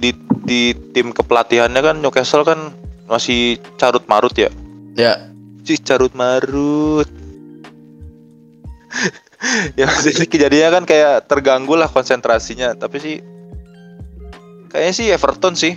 di 0.00 0.10
di 0.42 0.60
tim 0.90 1.12
kepelatihannya 1.12 1.78
kan 1.78 1.96
Newcastle 2.00 2.42
kan 2.42 2.72
masih 3.04 3.58
carut 3.76 4.02
marut 4.08 4.32
ya. 4.34 4.48
Ya, 4.96 5.28
Si 5.62 5.76
carut 5.78 6.10
marut. 6.12 7.06
ya 9.78 9.86
maksudnya 9.86 10.26
kejadiannya 10.26 10.70
kan 10.72 10.84
kayak 10.84 11.28
terganggu 11.28 11.76
lah 11.76 11.86
konsentrasinya. 11.86 12.74
Tapi 12.74 12.96
sih 12.98 13.16
kayaknya 14.68 14.92
sih 14.92 15.06
Everton 15.10 15.54
sih. 15.54 15.74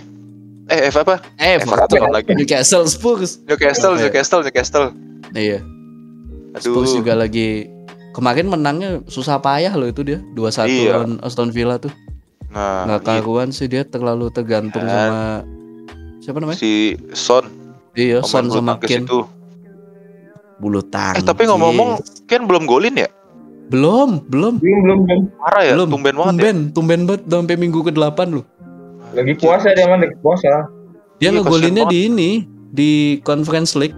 Eh 0.64 0.88
F 0.88 0.96
apa? 0.96 1.20
eh 1.36 1.60
Everton 1.60 2.08
lagi. 2.08 2.32
Newcastle 2.32 2.88
Spurs. 2.88 3.36
Newcastle, 3.44 4.00
Iya. 4.00 4.08
Newcastle, 4.08 4.40
Newcastle. 4.40 4.86
Iya, 5.34 5.60
Aduh. 6.54 6.62
Spurs 6.62 6.90
juga 6.96 7.12
lagi 7.12 7.68
kemarin 8.14 8.46
menangnya 8.46 9.02
susah 9.04 9.36
payah 9.36 9.74
loh 9.74 9.84
itu 9.84 10.00
dia 10.00 10.22
2-1 10.32 10.70
Iya. 10.70 10.92
lawan 10.94 11.12
Aston 11.20 11.50
Villa 11.50 11.76
tuh. 11.76 11.90
Nah, 12.48 12.86
Nggak 12.86 13.00
gitu. 13.02 13.08
karuan 13.10 13.50
sih 13.50 13.66
dia 13.66 13.82
terlalu 13.82 14.30
tergantung 14.30 14.80
Kan. 14.80 14.94
sama 15.10 15.22
siapa 16.22 16.38
namanya? 16.38 16.56
si 16.56 16.94
Son, 17.10 17.44
Iya, 17.92 18.22
Son 18.22 18.46
sama 18.46 18.78
Ken 18.78 19.02
itu. 19.02 19.26
bulu 20.56 20.80
tangkis. 20.80 21.20
Eh 21.20 21.26
tapi 21.26 21.44
ngomong-ngomong, 21.44 21.98
Ken 22.24 22.46
belum 22.46 22.64
golin 22.64 22.94
ya? 22.94 23.10
belum, 23.64 24.22
belum. 24.28 24.62
belum 24.62 24.80
belum 24.80 24.98
belum. 25.02 25.20
Parah 25.34 25.62
ya, 25.64 25.72
belum. 25.74 25.88
tumben 25.90 26.14
banget 26.14 26.30
ya. 26.30 26.30
tumben, 26.30 26.56
tumben 26.70 27.00
banget 27.04 27.22
sampai 27.26 27.56
minggu 27.56 27.80
ke-8 27.82 28.18
loh. 28.30 28.44
Lagi 29.12 29.34
puasa 29.34 29.74
dia 29.74 29.86
man, 29.86 29.98
lagi 30.00 30.14
puasa. 30.20 30.70
Dia 31.18 31.30
Iya, 31.30 31.40
ngegolinnya 31.40 31.84
di 31.86 31.98
ini 32.06 32.30
di 32.70 32.90
Conference 33.20 33.74
League. 33.74 33.96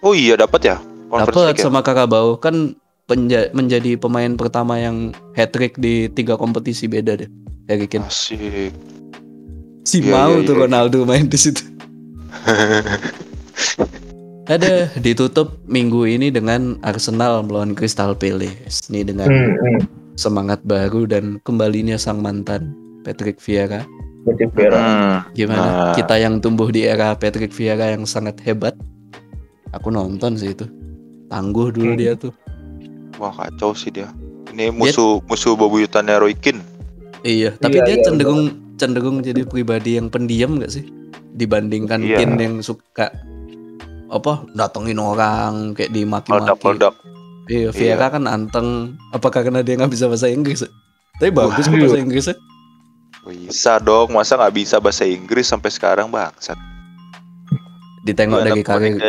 Oh 0.00 0.12
iya 0.12 0.36
dapat 0.36 0.60
ya? 0.62 0.76
Dapat 1.20 1.54
ya? 1.54 1.62
sama 1.62 1.80
Kakabau 1.80 2.34
kan 2.36 2.74
penja- 3.04 3.52
menjadi 3.52 3.94
pemain 3.94 4.34
pertama 4.34 4.74
yang 4.76 5.12
hat 5.32 5.52
trick 5.52 5.76
di 5.76 6.08
tiga 6.08 6.34
kompetisi 6.34 6.86
beda 6.86 7.14
deh. 7.16 7.30
Harry 7.64 7.86
Kane. 7.86 8.04
Asik. 8.04 8.74
Si 9.84 10.00
Iya, 10.00 10.10
mau 10.10 10.32
iya, 10.34 10.44
tuh 10.44 10.54
iya. 10.56 10.60
Ronaldo 10.64 10.98
main 11.04 11.24
di 11.24 11.36
situ. 11.36 11.60
Ada 14.44 14.92
ditutup 15.00 15.56
minggu 15.64 16.04
ini 16.04 16.28
dengan 16.28 16.76
Arsenal 16.84 17.40
melawan 17.40 17.72
Crystal 17.72 18.12
Palace. 18.12 18.84
Ini 18.92 19.08
dengan 19.08 19.24
Hmm, 19.24 19.56
hmm. 19.56 19.78
semangat 20.20 20.60
baru 20.62 21.08
dan 21.08 21.40
kembalinya 21.40 21.96
sang 21.96 22.20
mantan 22.20 22.76
Patrick 23.02 23.40
Vieira. 23.40 23.88
Berarti 24.24 24.44
Vera. 24.52 24.80
Hmm. 24.80 25.16
Gimana? 25.32 25.64
Nah. 25.64 25.94
Kita 25.96 26.16
yang 26.16 26.40
tumbuh 26.40 26.68
di 26.68 26.84
era 26.84 27.16
Patrick 27.16 27.52
Vieira 27.52 27.88
yang 27.88 28.04
sangat 28.04 28.36
hebat. 28.44 28.76
Aku 29.72 29.88
nonton 29.88 30.36
sih 30.36 30.52
itu. 30.52 30.68
Tangguh 31.30 31.72
dulu 31.72 31.92
Hmm. 31.94 32.00
dia 32.00 32.12
tuh. 32.14 32.32
Wah 33.16 33.30
kacau 33.30 33.72
sih 33.72 33.90
dia. 33.90 34.10
Ini 34.50 34.70
musuh 34.70 35.18
musuh 35.26 35.54
bebuyutannya 35.54 36.18
Roy 36.18 36.34
Keane. 36.34 36.62
Iya, 37.24 37.56
tapi 37.56 37.80
Iya, 37.80 37.86
dia 37.88 37.96
iya, 37.98 38.04
cenderung 38.04 38.42
cenderung 38.76 39.16
jadi 39.24 39.42
pribadi 39.48 39.96
yang 39.96 40.12
pendiam 40.12 40.60
gak 40.60 40.70
sih? 40.70 40.84
Dibandingkan 41.34 42.04
Iya. 42.04 42.18
Kin 42.22 42.36
yang 42.38 42.54
suka 42.60 43.10
apa 44.12 44.44
datengin 44.54 45.00
orang 45.00 45.74
kayak 45.74 45.90
dimaki-maki. 45.90 46.44
Meledak-meledak. 46.46 46.94
Iya, 47.50 47.68
Vieira 47.72 48.08
kan 48.08 48.24
anteng. 48.24 48.96
Apa 49.12 49.28
karena 49.28 49.60
dia 49.60 49.76
nggak 49.76 49.90
bisa 49.90 50.06
bahasa 50.06 50.28
Inggris? 50.30 50.62
Tapi 51.18 51.30
bagus 51.32 51.66
Wah. 51.66 51.76
bahasa 51.76 51.98
Inggrisnya. 51.98 52.36
Bisa 53.24 53.80
dong, 53.80 54.12
masa 54.12 54.36
nggak 54.36 54.54
bisa 54.54 54.76
bahasa 54.78 55.08
Inggris 55.08 55.48
sampai 55.48 55.72
sekarang 55.72 56.12
bangsat. 56.12 56.56
Ditengok 58.04 58.44
dari 58.44 58.60
karir 58.60 59.00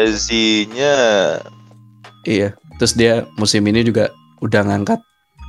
Iya. 2.26 2.50
Terus 2.76 2.94
dia 2.94 3.14
musim 3.38 3.64
ini 3.64 3.82
juga 3.82 4.12
udah 4.42 4.66
ngangkat 4.66 5.00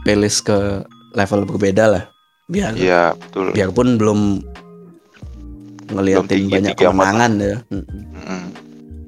Pelis 0.04 0.38
ke 0.38 0.86
level 1.12 1.42
berbeda 1.44 1.84
lah. 1.88 2.04
Biar 2.46 2.78
Iya 2.78 3.10
betul. 3.12 3.50
biarpun 3.50 3.98
belum 3.98 4.20
ngeliatin 5.90 6.28
tinggi- 6.28 6.54
banyak 6.54 6.74
kemenangan 6.78 7.32
ya. 7.36 7.56
Mm-mm. 7.68 8.02
Mm-mm. 8.12 8.42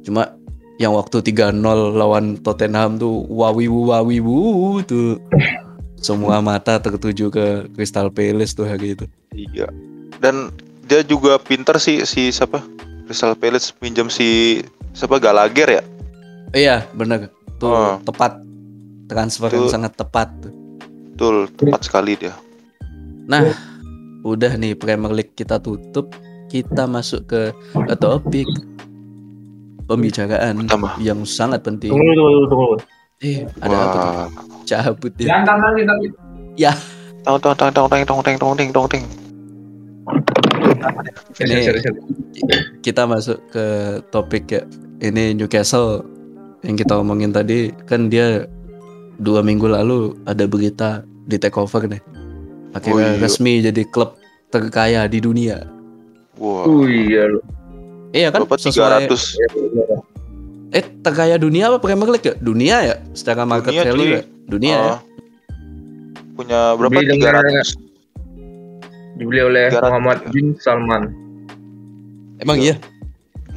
Cuma 0.02 0.34
yang 0.78 0.94
waktu 0.94 1.22
3-0 1.22 1.54
lawan 1.94 2.38
Tottenham 2.38 2.98
tuh 2.98 3.26
wawiwu 3.28 3.90
wawiwu 3.90 4.38
tuh 4.82 5.18
semua 5.98 6.38
mata 6.38 6.78
tertuju 6.78 7.30
ke 7.30 7.46
Crystal 7.74 8.10
Palace 8.10 8.54
tuh 8.54 8.66
hari 8.66 8.94
itu. 8.94 9.06
Iya. 9.30 9.66
Dan 10.18 10.50
dia 10.86 11.02
juga 11.02 11.38
pinter 11.38 11.78
sih 11.78 12.02
si 12.02 12.30
siapa? 12.30 12.62
Crystal 13.06 13.34
Palace 13.34 13.70
pinjam 13.72 14.06
si 14.06 14.62
siapa 14.94 15.18
Gallagher 15.18 15.68
ya? 15.68 15.82
Iya, 16.50 16.76
bener. 16.90 17.30
Tuh 17.58 17.68
Oh. 17.68 17.94
tepat 18.00 18.38
transfer 19.06 19.50
yang 19.50 19.66
Tuh. 19.66 19.72
sangat 19.72 19.92
tepat 19.94 20.28
tuh. 20.38 20.52
Betul, 21.12 21.36
tepat 21.50 21.80
sekali 21.82 22.14
dia. 22.14 22.34
Nah, 23.26 23.42
udah 24.22 24.54
nih 24.54 24.72
Premier 24.72 25.10
League 25.10 25.34
kita 25.34 25.58
tutup, 25.58 26.14
kita 26.46 26.86
masuk 26.86 27.26
ke 27.26 27.50
ke 27.74 27.94
topik 27.94 28.46
pembicaraan 29.84 30.62
Pertama. 30.62 30.94
yang 30.98 31.24
sangat 31.24 31.60
penting. 31.60 31.90
Tunggu, 31.90 32.12
tunggu, 32.12 32.40
tunggu. 32.46 32.74
Eh, 33.18 33.42
ada 33.58 33.74
apa 33.74 33.86
tuh? 33.88 33.98
Wah. 33.98 34.26
Cabut 34.62 35.12
ya. 35.18 35.26
Jangan 35.34 35.56
lagi 35.58 35.82
tapi 35.82 36.06
Tong 37.18 37.36
tong 37.42 37.56
tong 37.58 37.72
tong 37.74 37.88
tong 37.88 38.04
tong 38.06 38.20
tong 38.22 38.36
tong 38.38 38.54
tong 38.54 38.70
tong 38.70 38.86
tong. 38.86 39.04
Ini-. 41.38 41.66
Kita 42.78 43.04
masuk 43.04 43.38
ke 43.50 43.66
topik 44.08 44.44
ya. 44.48 44.62
Ini 44.98 45.34
Newcastle 45.34 46.02
yang 46.62 46.74
kita 46.74 46.98
omongin 46.98 47.30
tadi 47.30 47.70
kan 47.86 48.10
dia 48.10 48.46
dua 49.18 49.42
minggu 49.42 49.66
lalu 49.66 50.14
ada 50.26 50.46
berita 50.46 51.02
di 51.26 51.36
take 51.38 51.54
over 51.58 51.86
nih. 51.86 52.02
Akhirnya 52.74 53.14
Oh 53.14 53.16
iya. 53.16 53.22
resmi 53.22 53.62
jadi 53.62 53.82
klub 53.88 54.18
terkaya 54.48 55.06
di 55.06 55.18
dunia. 55.22 55.64
Wah. 56.38 56.64
Oh 56.66 56.84
iya 56.86 57.26
lu. 57.26 57.40
Iya 58.12 58.32
kan? 58.32 58.48
Berapa 58.48 58.56
Sesuai 58.56 59.04
300 59.10 60.72
Eh 60.72 60.84
terkaya 61.00 61.36
dunia 61.40 61.72
apa 61.72 61.80
Premier 61.80 62.08
League 62.12 62.28
ya? 62.28 62.34
Dunia 62.36 62.76
ya? 62.84 62.96
Secara 63.16 63.44
market 63.48 63.72
Dunia, 63.72 63.84
value 63.88 64.08
ya? 64.12 64.22
Dunia 64.48 64.76
ya? 64.76 64.92
Ah. 64.96 65.00
Punya 66.36 66.60
berapa? 66.76 66.92
Beli 66.92 67.08
dengan- 67.08 67.40
300. 67.40 67.76
Dibeli 69.18 69.40
oleh 69.42 69.72
300. 69.72 69.82
Muhammad 69.88 70.18
bin 70.30 70.46
Salman. 70.60 71.02
Emang 72.38 72.60
iya? 72.60 72.76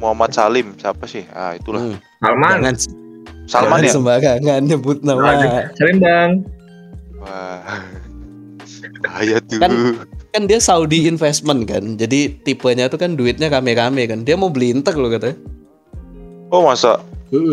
Muhammad 0.00 0.34
Salim 0.34 0.74
siapa 0.74 1.06
sih? 1.06 1.22
Ah, 1.30 1.54
itulah. 1.54 1.80
Hmm. 1.84 1.96
Salman. 2.22 2.56
Jangan, 2.62 2.76
Salman 3.50 3.78
jangan 3.82 3.82
ya? 3.82 3.92
sembarangan 3.92 4.62
nyebut 4.64 4.98
nama. 5.02 5.30
Salim 5.74 5.98
bang. 5.98 6.30
Wah. 7.18 7.82
Bahaya 9.02 9.36
tuh. 9.44 9.58
Kan- 9.58 10.06
Kan 10.32 10.48
dia 10.48 10.64
Saudi 10.64 11.04
investment 11.04 11.68
kan. 11.68 12.00
Jadi 12.00 12.40
tipenya 12.40 12.88
tuh 12.88 12.96
kan 12.96 13.12
duitnya 13.12 13.52
rame-rame 13.52 14.08
kan. 14.08 14.24
Dia 14.24 14.32
mau 14.32 14.48
beli 14.48 14.72
Inter 14.72 14.96
loh 14.96 15.12
katanya. 15.12 15.36
Oh, 16.48 16.64
masa? 16.64 17.04
Uh. 17.28 17.52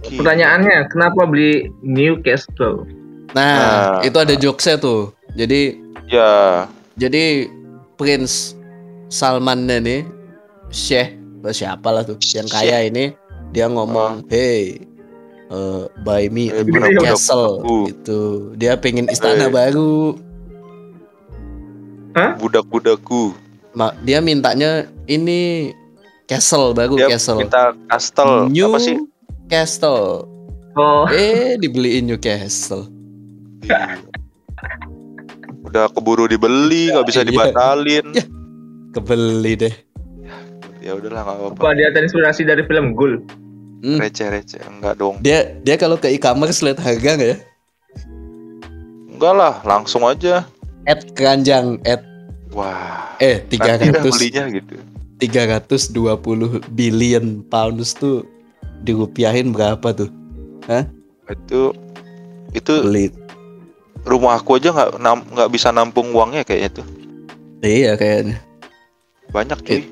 Gila. 0.00 0.16
Pertanyaannya, 0.24 0.88
kenapa 0.88 1.28
beli 1.28 1.68
Newcastle? 1.84 2.88
Nah, 3.36 4.00
Nah. 4.00 4.00
itu 4.00 4.16
ada 4.16 4.32
jokesnya 4.32 4.80
tuh. 4.80 5.12
Jadi 5.36 5.76
Ya, 6.08 6.64
jadi 6.96 7.52
Prince 8.00 8.56
Salman 9.12 9.68
nih 9.68 10.08
Syekh 10.72 11.20
atau 11.44 11.52
siapa 11.52 11.84
lah 11.92 12.00
tuh 12.00 12.16
yang 12.32 12.48
kaya 12.48 12.88
ini 12.88 13.12
dia 13.50 13.66
ngomong 13.66 14.28
hey 14.28 14.80
eh, 15.48 15.82
buy 15.98 16.28
me 16.28 16.48
a 16.48 16.60
Newcastle 16.60 17.58
budak-budakku. 17.58 17.88
gitu 17.88 18.20
dia 18.54 18.74
pengen 18.74 19.06
istana 19.06 19.46
Eh. 19.46 19.50
baru 19.50 20.16
budak-budakku. 22.34 23.30
Ma- 23.72 23.94
dia 24.00 24.18
mintanya 24.18 24.90
ini 25.06 25.70
castle 26.24 26.74
baru 26.74 26.98
Dia 26.98 27.08
castle 27.08 27.38
minta 27.38 27.72
kastel 27.86 28.50
New 28.50 28.66
apa 28.66 28.78
sih? 28.78 28.96
Castle 29.46 30.26
Oh, 30.74 31.06
eh 31.08 31.54
dibeliin 31.56 32.06
Newcastle 32.06 32.90
Iya. 33.60 33.98
Udah 35.60 35.86
keburu 35.88 36.24
dibeli, 36.24 36.88
nggak 36.88 37.04
bisa 37.04 37.20
Iya. 37.20 37.28
dibatalin. 37.28 38.06
Ya. 38.12 38.24
kebeli 38.88 39.52
deh 39.54 39.74
Ya 40.88 40.96
udahlah 40.96 41.20
nggak 41.20 41.36
apa-apa. 41.36 41.60
apa 41.60 41.76
dia 41.76 41.88
terinspirasi 41.92 42.48
dari 42.48 42.64
film 42.64 42.96
Gul? 42.96 43.20
Hmm. 43.84 44.00
Receh-receh, 44.00 44.64
enggak 44.64 44.96
dong. 44.96 45.20
dia 45.20 45.52
dia 45.60 45.76
kalau 45.76 45.94
ke 45.94 46.08
e-commerce 46.08 46.64
lihat 46.64 46.80
harga 46.80 47.14
nggak 47.14 47.30
ya 47.30 47.38
Enggak 49.06 49.34
lah, 49.36 49.54
langsung 49.62 50.02
aja. 50.02 50.48
at 50.82 51.04
keranjang 51.12 51.76
at 51.84 52.00
Wah, 52.48 53.12
eh 53.20 53.44
dah 53.44 53.76
300 53.76 54.08
belinya 54.08 54.48
gitu. 54.48 54.80
320 55.20 55.92
billion 56.72 57.44
pounds 57.44 57.92
tuh 57.92 58.24
dirupiahin 58.80 59.52
berapa 59.52 59.92
tuh? 59.92 60.08
Itu 61.28 61.76
itu 62.56 62.72
Beli. 62.80 63.12
rumah 64.08 64.40
aku 64.40 64.56
aja 64.56 64.72
nggak 64.72 64.96
nggak 65.36 65.50
bisa 65.52 65.68
nampung 65.68 66.08
uangnya 66.16 66.40
kayaknya 66.48 66.80
tuh. 66.80 66.86
Iya 67.60 68.00
kayaknya. 68.00 68.40
Banyak 69.30 69.58
cuy. 69.62 69.82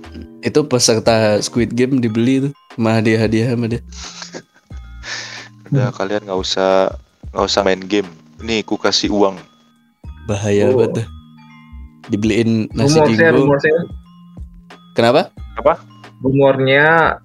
Itu 0.41 0.65
peserta 0.65 1.37
Squid 1.41 1.77
Game 1.77 2.01
dibeli 2.01 2.49
tuh 2.49 2.53
sama 2.77 2.97
hadiah-hadiah 3.01 3.53
sama 3.53 3.67
dia. 3.69 3.83
Udah 5.69 5.91
kalian 5.93 6.25
nggak 6.25 6.41
usah 6.41 6.95
nggak 7.35 7.47
usah 7.47 7.61
main 7.67 7.83
game. 7.83 8.07
Nih, 8.39 8.63
ku 8.63 8.79
kasih 8.79 9.11
uang. 9.11 9.37
Bahaya 10.29 10.71
Oh. 10.71 10.79
banget 10.79 11.03
tuh. 11.03 11.07
Dibeliin 12.07 12.71
nasi 12.71 13.03
rumornya, 13.03 13.83
Kenapa? 14.95 15.35
rumornya 16.23 17.19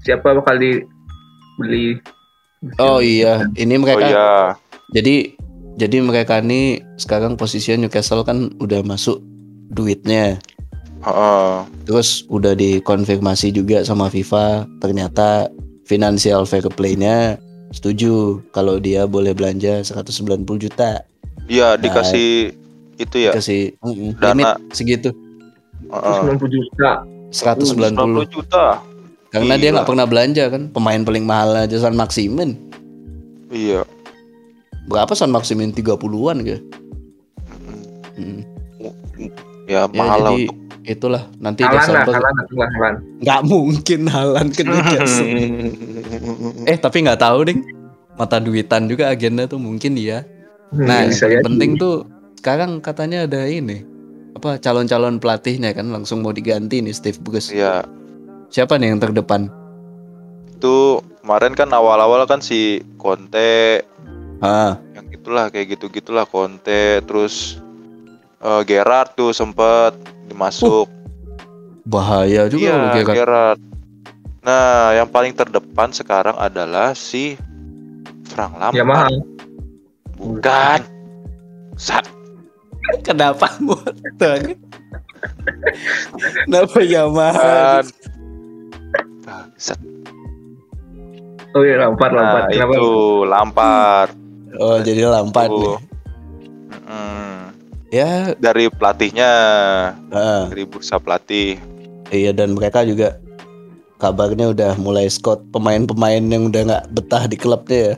siapa 0.00 0.32
bakal 0.32 0.56
dibeli? 0.56 2.00
Oh 2.80 2.98
iya, 2.98 3.44
ini 3.54 3.76
Oh 3.76 3.84
mereka 3.84 4.08
iya, 4.08 4.30
jadi 4.90 5.36
jadi 5.76 5.96
mereka 6.02 6.40
nih 6.40 6.82
sekarang 6.96 7.36
posisinya 7.36 7.86
Newcastle 7.86 8.24
kan 8.24 8.50
udah 8.58 8.80
masuk 8.82 9.20
duitnya. 9.70 10.40
Heeh. 10.98 11.52
Terus 11.84 12.08
udah 12.26 12.52
dikonfirmasi 12.52 13.50
juga 13.50 13.80
sama 13.82 14.06
FIFA 14.06 14.66
ternyata 14.78 15.46
financial 15.84 16.42
fair 16.42 16.66
play-nya 16.68 17.38
setuju 17.70 18.40
kalau 18.50 18.76
dia 18.76 19.04
boleh 19.04 19.30
belanja 19.30 19.80
190 19.80 20.10
juta 20.58 21.04
Iya 21.46 21.76
dikasih 21.76 22.52
itu 22.98 23.16
ya. 23.18 23.32
kasih 23.32 23.76
mm, 23.78 24.16
Dana. 24.16 24.28
limit 24.32 24.48
segitu 24.70 25.10
Heeh. 25.86 26.18
90 26.34 26.48
juta. 26.50 26.90
190 27.28 28.24
90 28.24 28.24
juta. 28.28 28.80
karena 29.28 29.54
dia 29.54 29.68
Gila. 29.68 29.74
nggak 29.76 29.88
pernah 29.88 30.06
belanja 30.06 30.44
kan 30.48 30.62
pemain 30.68 31.02
paling 31.02 31.22
mahal 31.22 31.52
aja 31.54 31.76
San 31.78 31.94
Maximin 31.94 32.56
Iya. 33.48 33.84
berapa 34.86 35.12
San 35.12 35.30
Maximin 35.30 35.70
30-an 35.70 36.42
gitu 36.42 36.60
Mm. 38.18 38.42
Ya, 38.82 38.90
ya 39.68 39.80
mahal 39.88 40.18
lah 40.18 40.32
jadi 40.32 40.42
untuk 40.44 40.57
itulah 40.88 41.28
nanti 41.36 41.62
Halan 41.62 41.76
lah, 41.76 41.84
Desember 41.84 42.14
halan, 42.16 42.34
halan, 42.40 42.70
halan. 42.72 42.94
nggak 43.20 43.40
mungkin 43.44 44.00
halan 44.08 44.46
ke 44.48 44.62
Newcastle 44.64 45.28
eh 46.72 46.76
tapi 46.76 46.96
nggak 47.04 47.20
tahu 47.20 47.38
ding 47.44 47.60
mata 48.16 48.40
duitan 48.40 48.88
juga 48.88 49.12
agennya 49.12 49.44
tuh 49.44 49.60
mungkin 49.60 49.94
iya 49.94 50.24
Nah, 50.68 51.00
Hmm, 51.00 51.08
bisa 51.08 51.24
yang 51.32 51.40
penting 51.48 51.80
tuh 51.80 52.04
sekarang 52.36 52.84
katanya 52.84 53.24
ada 53.24 53.48
ini 53.48 53.80
apa 54.36 54.60
calon-calon 54.60 55.16
pelatihnya 55.16 55.72
kan 55.72 55.88
langsung 55.88 56.20
mau 56.20 56.30
diganti 56.30 56.84
nih 56.84 56.92
Steve 56.92 57.16
Bruce. 57.18 57.48
Iya. 57.48 57.88
Siapa 58.48 58.76
nih 58.76 58.92
yang 58.92 59.00
terdepan? 59.00 59.48
Itu 60.52 61.00
kemarin 61.24 61.56
kan 61.56 61.72
awal-awal 61.72 62.28
kan 62.28 62.44
si 62.44 62.84
Conte 62.96 63.80
Ah, 64.38 64.76
yang 64.92 65.08
gitulah 65.08 65.48
kayak 65.48 65.72
gitu-gitulah 65.72 66.28
Conte 66.28 67.00
terus 67.02 67.64
eh, 68.38 68.62
Gerrard 68.62 69.16
tuh 69.16 69.32
sempet 69.32 69.96
dimasuk. 70.28 70.86
bahaya 71.88 72.52
juga 72.52 72.68
iya, 72.68 72.76
loh 72.76 72.88
Gerrard. 73.00 73.16
Gerrard. 73.16 73.60
Nah, 74.44 74.92
yang 74.92 75.08
paling 75.08 75.32
terdepan 75.32 75.88
sekarang 75.88 76.36
adalah 76.36 76.92
si 76.92 77.40
Frank 78.28 78.60
Lampard. 78.60 78.76
Yamaha. 78.76 79.08
Bukan. 80.20 80.80
Sat. 81.80 82.04
Kenapa 83.00 83.56
motor? 83.64 84.38
Kenapa 86.44 86.78
Yamaha? 86.84 87.80
Bangsat. 89.24 89.80
Oh 91.56 91.64
iya, 91.64 91.80
Lampard, 91.80 92.12
Lampard. 92.12 92.44
Nah, 92.44 92.52
Kenapa? 92.52 92.72
itu 92.76 92.92
Lampard. 93.24 94.12
Oh, 94.60 94.76
jadi 94.84 95.08
Lampard 95.08 95.50
nih. 95.52 95.76
Ya, 97.88 98.36
dari 98.36 98.68
pelatihnya, 98.68 99.30
heeh. 100.12 100.42
dari 100.52 100.64
bursa 100.68 101.00
pelatih. 101.00 101.56
Iya 102.08 102.32
dan 102.32 102.52
mereka 102.52 102.84
juga 102.84 103.16
kabarnya 103.96 104.52
udah 104.52 104.76
mulai 104.76 105.08
scout 105.08 105.40
pemain-pemain 105.48 106.20
yang 106.20 106.48
udah 106.48 106.62
nggak 106.64 106.84
betah 106.92 107.24
di 107.24 107.36
klubnya 107.36 107.80
ya. 107.80 107.94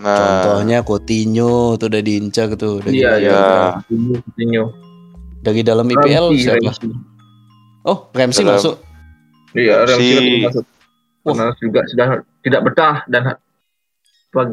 Nah, 0.00 0.16
Contohnya 0.16 0.78
Coutinho 0.80 1.76
tuh 1.76 1.86
udah 1.86 2.00
diincar 2.00 2.56
tuh 2.56 2.80
dari, 2.80 3.04
Iya, 3.04 3.10
iya. 3.20 3.38
Coutinho, 3.78 4.16
Coutinho. 4.18 4.64
dari 5.40 5.60
dalam 5.60 5.86
IPL 5.86 6.26
Ramsey, 6.32 6.42
siapa? 6.42 6.62
Ramsey. 6.66 6.90
Oh, 7.80 7.98
Ramsey 8.10 8.42
Dalam- 8.42 8.56
masuk. 8.58 8.74
Iya, 9.52 9.76
Ramsey. 9.84 10.10
Ramsey 10.10 10.38
masuk. 10.42 10.64
Wah. 11.20 11.32
Karena 11.36 11.52
juga 11.60 11.80
sudah 11.86 12.08
tidak 12.40 12.60
betah 12.64 12.96
dan 13.06 13.22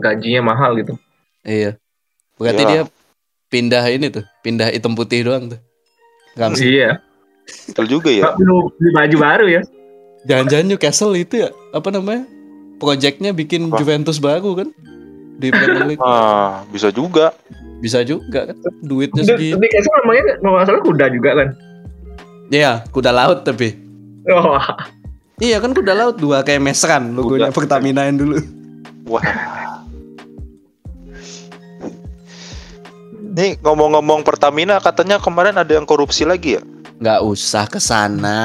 gajinya 0.04 0.42
mahal 0.44 0.76
gitu. 0.76 0.94
Iya. 1.42 1.80
Berarti 2.36 2.62
Iya. 2.62 2.70
dia 2.70 2.82
pindah 3.48 3.84
ini 3.92 4.12
tuh, 4.12 4.24
pindah 4.44 4.72
hitam 4.72 4.94
putih 4.94 5.24
doang 5.24 5.52
tuh. 5.52 5.60
Ramsey. 6.38 6.78
Iya. 6.78 7.02
betul 7.72 7.88
juga 7.88 8.12
ya. 8.12 8.36
Beli 8.36 8.92
baju 8.92 9.16
baru 9.18 9.46
ya. 9.48 9.62
Jangan-jangan 10.28 10.66
Newcastle 10.68 11.16
itu 11.16 11.48
ya 11.48 11.50
apa 11.72 11.90
namanya? 11.90 12.28
Projectnya 12.78 13.32
bikin 13.32 13.72
Apa? 13.72 13.80
Juventus 13.82 14.20
baru 14.20 14.52
kan? 14.64 14.70
Di 15.40 15.48
Premier 15.50 15.96
League. 15.96 16.04
Ah, 16.04 16.68
bisa 16.70 16.92
juga. 16.92 17.32
Bisa 17.80 18.04
juga 18.04 18.52
kan? 18.52 18.58
Duitnya 18.84 19.24
segitu. 19.24 19.56
tapi 19.56 19.68
Castle 19.72 19.96
namanya 20.04 20.24
kalau 20.44 20.66
salah 20.68 20.82
kuda 20.84 21.06
juga 21.14 21.32
kan. 21.40 21.50
Iya, 22.52 22.84
kuda 22.92 23.12
laut 23.16 23.48
tapi. 23.48 23.76
Oh, 24.28 24.60
Iya 25.38 25.62
kan 25.62 25.72
kuda 25.72 25.94
laut 25.94 26.18
dua 26.18 26.42
kayak 26.42 26.60
mesran 26.66 27.14
logonya. 27.14 27.54
Pertamina 27.54 28.10
yang 28.10 28.18
dulu. 28.18 28.42
Wah. 29.08 29.24
Nih 33.38 33.54
ngomong-ngomong 33.62 34.26
Pertamina 34.26 34.82
katanya 34.82 35.22
kemarin 35.22 35.54
ada 35.54 35.70
yang 35.70 35.86
korupsi 35.86 36.26
lagi 36.26 36.58
ya? 36.58 36.62
Nggak 36.98 37.22
usah 37.22 37.70
ke 37.70 37.78
sana. 37.78 38.42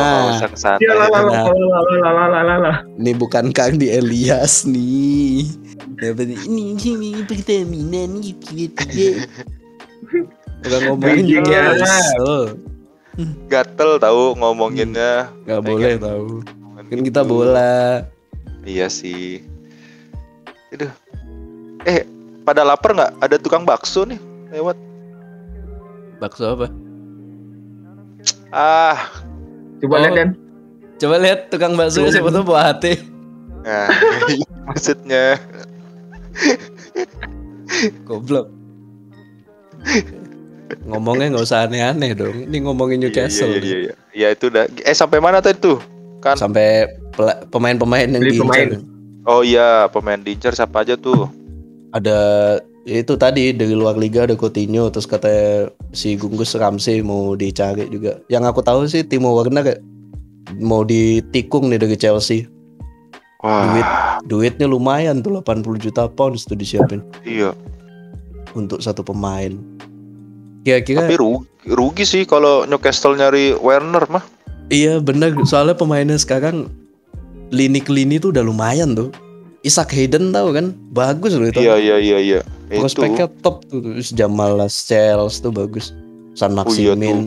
Oh, 0.00 0.40
nggak 0.40 0.56
usah 0.56 0.80
ya 0.80 0.92
lah. 0.96 2.80
Ini 2.96 3.12
bukan 3.12 3.52
Kang 3.52 3.76
di 3.76 3.92
Elias 3.92 4.64
nih. 4.64 5.52
Ini 6.00 6.80
ini 6.80 7.20
Pertamina 7.28 8.08
nih 8.08 8.32
tiga-tiga. 8.40 9.28
Bukan 10.64 10.80
ngomongin 10.88 11.28
Bridging 11.28 11.44
ya. 11.52 11.76
Newcastle. 11.76 12.56
Gatel 13.52 14.00
tahu 14.00 14.32
ngomonginnya. 14.40 15.28
Nggak 15.44 15.60
Pengen 15.60 15.76
boleh 15.76 15.94
tahu. 16.00 16.26
ngomongin 16.40 16.88
Kan 16.88 16.96
gitu. 17.04 17.08
kita 17.12 17.20
bola. 17.28 18.08
Iya 18.64 18.88
sih. 18.88 19.44
Aduh. 20.72 20.88
Eh, 21.84 22.08
pada 22.42 22.62
lapar 22.62 22.90
nggak? 22.92 23.12
Ada 23.18 23.36
tukang 23.38 23.62
bakso 23.62 24.04
nih 24.04 24.18
lewat. 24.50 24.76
Bakso 26.18 26.44
apa? 26.48 26.66
Ah, 28.48 28.98
Coba 29.80 29.98
Oh. 29.98 30.00
lihat 30.00 30.14
kan. 30.14 30.28
Coba 30.96 31.16
lihat 31.18 31.40
tukang 31.50 31.74
bakso 31.74 32.06
siapa 32.06 32.30
tuh 32.30 32.44
buah 32.44 32.70
hati. 32.70 32.94
nah, 33.62 33.90
maksudnya. 34.70 35.38
Goblok. 38.04 38.46
Ngomongnya 40.86 41.34
nggak 41.34 41.44
usah 41.44 41.66
aneh-aneh 41.66 42.14
dong. 42.14 42.46
Ini 42.46 42.56
ngomongin 42.62 43.02
Newcastle. 43.02 43.50
Iya, 43.50 43.58
iya, 43.58 43.66
iya, 43.66 43.78
iya. 43.78 43.94
Ya 44.12 44.28
itu 44.30 44.48
udah. 44.48 44.70
Eh 44.82 44.94
sampai 44.94 45.18
mana 45.18 45.42
tadi 45.42 45.58
tuh? 45.58 45.78
Kan. 46.22 46.38
Sampai 46.38 46.86
pemain-pemain 47.50 48.06
yang 48.08 48.22
Beli 48.22 48.38
pemain. 48.38 48.68
Oh 49.22 49.42
iya, 49.42 49.86
pemain 49.90 50.18
diincar 50.18 50.54
siapa 50.54 50.82
aja 50.82 50.94
tuh? 50.94 51.26
Ada 51.92 52.18
itu 52.82 53.14
tadi 53.14 53.54
dari 53.54 53.78
luar 53.78 53.94
liga 53.94 54.26
ada 54.26 54.34
Coutinho 54.34 54.90
terus 54.90 55.06
katanya 55.06 55.70
si 55.94 56.18
Gunggus 56.18 56.58
Ramsey 56.58 57.04
mau 57.04 57.38
dicari 57.38 57.86
juga. 57.92 58.18
Yang 58.26 58.44
aku 58.50 58.60
tahu 58.64 58.80
sih 58.90 59.06
Timo 59.06 59.36
Werner 59.38 59.62
kayak 59.62 59.80
mau 60.58 60.82
ditikung 60.82 61.70
nih 61.70 61.78
dari 61.78 61.96
Chelsea. 61.96 62.50
Wah, 63.42 63.66
Duit 63.66 63.88
duitnya 64.22 64.70
lumayan 64.70 65.18
tuh 65.18 65.42
80 65.42 65.82
juta 65.82 66.06
pounds 66.06 66.46
tuh 66.46 66.54
disiapin 66.54 67.02
iya. 67.26 67.50
untuk 68.54 68.78
satu 68.78 69.02
pemain. 69.02 69.58
Kira-kira 70.62 71.10
Tapi 71.10 71.18
rugi, 71.18 71.46
rugi 71.66 72.04
sih 72.06 72.22
kalau 72.22 72.62
Newcastle 72.70 73.18
nyari 73.18 73.58
Werner 73.58 74.06
mah. 74.06 74.22
Iya 74.70 75.02
bener 75.02 75.34
soalnya 75.42 75.74
pemainnya 75.74 76.14
sekarang 76.22 76.70
lini 77.50 77.82
ke 77.82 77.90
lini 77.90 78.22
tuh 78.22 78.30
udah 78.30 78.46
lumayan 78.46 78.94
tuh. 78.94 79.10
Isaac 79.62 79.94
Hayden 79.94 80.34
tahu 80.34 80.50
kan 80.50 80.74
bagus 80.90 81.38
loh 81.38 81.46
itu. 81.46 81.62
Iya, 81.62 81.78
iya, 81.78 81.96
iya, 81.98 82.18
iya. 82.18 82.40
Itu. 82.66 82.82
Prospeknya 82.82 83.30
top 83.42 83.62
tuh. 83.70 83.78
Terus 83.78 84.10
Jamal 84.10 84.58
Lascelles 84.58 85.38
tuh 85.38 85.54
bagus. 85.54 85.94
San 86.34 86.56
Oh 86.56 86.64
iya 86.72 86.96
tuh 86.96 86.98
Maximin 86.98 87.18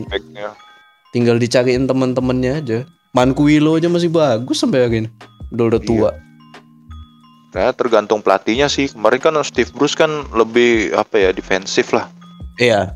tinggal 1.14 1.40
dicariin 1.40 1.88
teman-temannya 1.88 2.52
aja. 2.60 2.78
Manquillo 3.16 3.80
aja 3.80 3.88
masih 3.88 4.12
bagus 4.12 4.60
sampai 4.60 4.84
hari 4.84 4.96
ini. 5.06 5.10
Udah 5.48 5.64
udah 5.72 5.80
Iya. 5.80 5.88
tua. 5.88 6.10
Nah, 7.56 7.72
tergantung 7.72 8.20
pelatihnya 8.20 8.68
sih. 8.68 8.92
Kemarin 8.92 9.16
kan 9.16 9.34
Steve 9.40 9.72
Bruce 9.72 9.96
kan 9.96 10.28
lebih 10.36 10.92
apa 10.92 11.16
ya 11.16 11.30
defensif 11.32 11.96
lah. 11.96 12.12
Iya, 12.60 12.92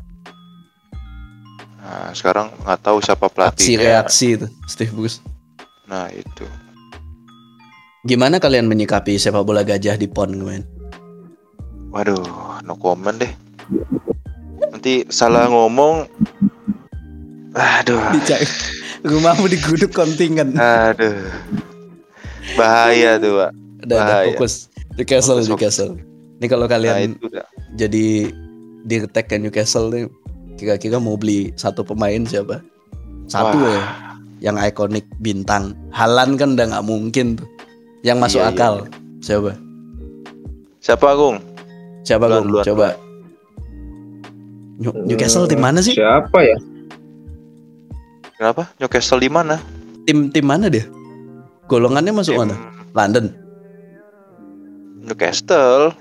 Nah, 1.81 2.13
sekarang 2.13 2.53
nggak 2.61 2.79
tahu 2.85 3.01
siapa 3.01 3.25
aksi 3.25 3.35
pelatihnya. 3.35 3.81
reaksi 3.81 4.27
itu 4.37 4.47
Steve 4.69 4.93
Bruce. 4.93 5.17
Nah, 5.89 6.07
itu. 6.13 6.45
Gimana 8.01 8.41
kalian 8.41 8.65
menyikapi 8.65 9.13
sepak 9.15 9.45
bola 9.45 9.61
gajah 9.61 9.93
di 9.93 10.09
PON 10.09 10.33
kemarin? 10.33 10.65
Waduh, 11.93 12.25
no 12.65 12.73
comment 12.75 13.13
deh. 13.13 13.29
Nanti 14.67 15.05
salah 15.07 15.45
ngomong. 15.45 16.09
Aduh, 17.51 17.99
Dicari 18.15 18.47
rumahmu 19.03 19.45
diguduk 19.45 19.91
kontingen. 19.91 20.55
aduh. 20.55 21.13
Bahaya 22.55 23.21
tuh, 23.21 23.37
Pak. 23.37 23.51
Udah, 23.81 23.85
udah 23.85 23.99
bahaya. 24.01 24.27
fokus. 24.33 24.53
Newcastle, 24.97 25.37
Fokus. 25.37 25.47
Newcastle. 25.47 25.91
Ini 26.41 26.45
kalau 26.47 26.65
Nah, 26.65 26.73
kalian 26.73 27.13
itu 27.13 27.27
udah. 27.27 27.45
jadi 27.77 28.05
di 28.81 28.95
attack 28.97 29.29
ke 29.29 29.37
Newcastle 29.37 29.93
nih 29.93 30.09
kira-kira 30.57 30.97
mau 30.97 31.13
beli 31.13 31.53
satu 31.53 31.85
pemain 31.85 32.25
siapa? 32.25 32.65
Satu 33.29 33.61
Wah. 33.61 33.69
ya 33.69 33.83
yang 34.41 34.57
ikonik 34.57 35.05
bintang. 35.21 35.77
Halan 35.93 36.33
kan 36.33 36.57
udah 36.57 36.65
nggak 36.65 36.87
mungkin 36.87 37.37
tuh. 37.37 37.45
Yang 38.01 38.17
masuk 38.17 38.39
Iya, 38.41 38.49
iya, 38.49 38.55
akal. 38.57 38.73
Siapa? 39.21 39.51
Siapa, 40.81 41.05
Agung? 41.13 41.37
Siapa 42.01 42.25
Duluan, 42.25 42.41
Gung? 42.41 42.47
duluan, 42.49 42.65
Coba. 42.65 42.87
New- 44.81 44.97
Newcastle 45.05 45.45
tim 45.45 45.61
mana 45.61 45.77
sih? 45.85 45.93
Siapa 45.93 46.41
ya? 46.41 46.57
Kenapa? 48.33 48.73
Newcastle 48.81 49.21
di 49.21 49.29
mana? 49.29 49.61
Tim 50.09 50.33
tim 50.33 50.41
mana 50.41 50.65
dia? 50.65 50.89
Golongannya 51.69 52.09
masuk 52.09 52.33
Tim 52.33 52.41
mana? 52.49 52.55
London. 52.97 53.25
Newcastle. 55.05 55.93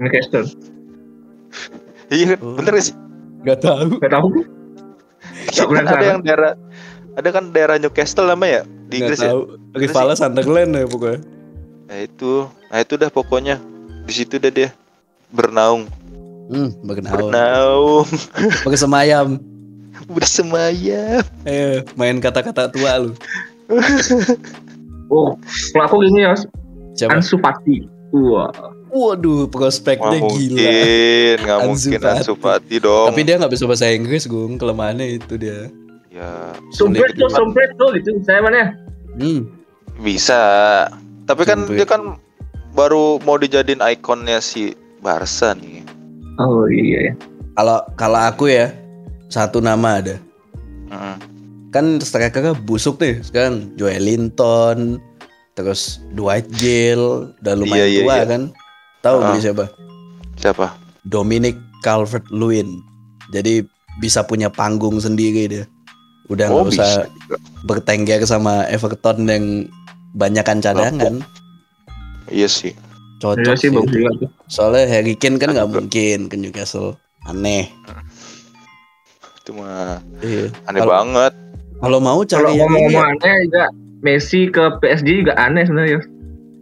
Newcastle. 0.00 0.48
Iya, 2.08 2.40
Oh. 2.40 2.56
bener 2.56 2.80
sih. 2.80 2.96
Gak 3.44 3.60
tahu. 3.60 4.00
Gak 4.00 4.12
tahu. 4.16 4.28
Gak 5.56 5.68
ada 5.84 6.04
yang 6.16 6.20
daerah 6.24 6.52
ada 7.16 7.28
kan 7.30 7.48
daerah 7.48 7.76
Newcastle 7.76 8.26
namanya 8.26 8.52
ya 8.52 8.62
di 8.86 8.94
Gak 8.94 9.00
Inggris 9.00 9.18
ya. 9.18 9.28
tahu. 9.30 9.40
Rivalnya 9.72 10.16
Sunderland 10.16 10.72
ya 10.72 10.84
pokoknya. 10.84 11.20
Nah 11.86 11.98
itu, 11.98 12.32
nah 12.66 12.78
itu 12.78 12.94
dah 12.94 13.08
pokoknya 13.08 13.56
di 14.02 14.12
situ 14.12 14.36
dah 14.36 14.48
dia 14.48 14.70
bernaung, 15.28 15.88
Hmm, 16.46 16.70
bernaung. 16.80 17.30
bernaung, 17.30 18.06
Bersemayam. 18.64 19.40
bersemayam. 20.06 21.24
Eh, 21.42 21.82
main 21.92 22.16
kata-kata 22.16 22.68
tua 22.68 23.00
lu. 23.00 23.12
Oh, 25.06 25.34
kalau 25.70 25.84
aku 25.84 25.96
gini 26.02 26.22
ya, 26.22 26.34
Siapa? 26.94 27.16
Ansu 27.16 27.38
Fati. 27.38 27.86
Wah. 28.10 28.50
Waduh, 28.88 29.44
Nggak 29.44 29.52
prospeknya 29.52 30.18
gila. 30.18 30.24
mungkin, 30.24 31.36
nggak 31.38 31.58
Ansu 31.60 31.88
mungkin. 31.90 32.00
Ansu 32.06 32.34
Fati 32.34 32.76
dong. 32.78 33.06
Tapi 33.10 33.20
dia 33.22 33.34
nggak 33.36 33.52
bisa 33.52 33.64
bahasa 33.64 33.86
Inggris, 33.88 34.24
Gung. 34.24 34.56
Kelemahannya 34.56 35.06
itu 35.12 35.34
dia. 35.36 35.68
Ya 36.16 36.56
Sompret 36.72 37.12
tuh, 37.14 37.28
sompret 37.28 37.70
tuh 37.76 37.92
gitu. 37.92 38.16
Saya 38.24 38.40
mana? 38.40 38.72
Hmm. 39.14 39.48
bisa. 39.96 40.36
Tapi 41.24 41.42
kan 41.44 41.64
Sampai- 41.64 41.76
dia 41.76 41.86
kan 41.86 42.20
baru 42.72 43.16
mau 43.24 43.36
dijadiin 43.36 43.80
ikonnya 43.80 44.40
si 44.40 44.76
Barca 45.00 45.52
nih. 45.52 45.80
Oh 46.36 46.68
iya 46.68 47.10
ya. 47.10 47.14
Kalau 47.54 47.80
kalau 47.96 48.20
aku 48.20 48.44
ya 48.46 48.68
satu 49.28 49.60
nama 49.60 50.00
ada. 50.00 50.16
Mm. 50.86 51.16
Kan 51.72 51.84
strikernya 51.98 52.52
busuk 52.54 53.00
nih 53.00 53.20
sekarang 53.20 53.72
Joelinton, 53.74 55.00
terus 55.52 55.98
Dwight 56.12 56.44
Gale, 56.54 57.32
udah 57.40 57.54
lumayan 57.54 57.80
Iya, 57.80 57.86
iya, 57.88 58.00
tua 58.04 58.14
iya. 58.14 58.24
kan. 58.26 58.42
Tahu 59.00 59.16
Ah. 59.16 59.24
beli 59.26 59.40
siapa? 59.40 59.64
Siapa? 60.36 60.66
Dominic 61.02 61.56
Calvert-Lewin. 61.80 62.84
Jadi 63.30 63.64
bisa 63.96 64.20
punya 64.20 64.52
panggung 64.52 65.00
sendiri 65.00 65.48
dia. 65.48 65.64
Udah 66.26 66.46
nggak 66.46 66.58
oh 66.58 66.66
usah 66.66 67.06
bisa 67.06 67.10
bertengger 67.62 68.20
sama 68.22 68.66
Everton 68.66 69.24
yang 69.24 69.44
banyakan 70.12 70.58
cadangan. 70.58 71.22
Iya 72.26 72.46
sih. 72.46 72.74
Cocok 73.16 73.46
Iya 73.46 73.54
sih 73.54 73.70
sih. 73.70 74.28
Soalnya 74.46 74.84
Harry 74.86 75.14
Kane 75.14 75.36
kan 75.36 75.50
nggak 75.50 75.68
mungkin 75.68 76.26
ke 76.26 76.34
Newcastle. 76.34 76.98
Aneh. 77.24 77.66
itu 79.38 79.54
mah 79.54 80.02
Iya. 80.20 80.50
aneh 80.66 80.80
Kalau- 80.80 80.90
banget. 80.92 81.32
Kalau 81.76 81.98
mau 82.00 82.18
Kalau 82.18 82.26
cari 82.26 82.42
yang 82.42 82.50
ini. 82.50 82.60
ngomong-ngomong 82.60 83.06
aneh 83.14 83.34
juga 83.44 83.64
Messi 83.96 84.40
ke 84.46 84.64
PSG 84.76 85.08
juga 85.20 85.34
aneh 85.36 85.62
sebenarnya. 85.62 86.00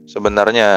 Sebenarnya 0.05 0.69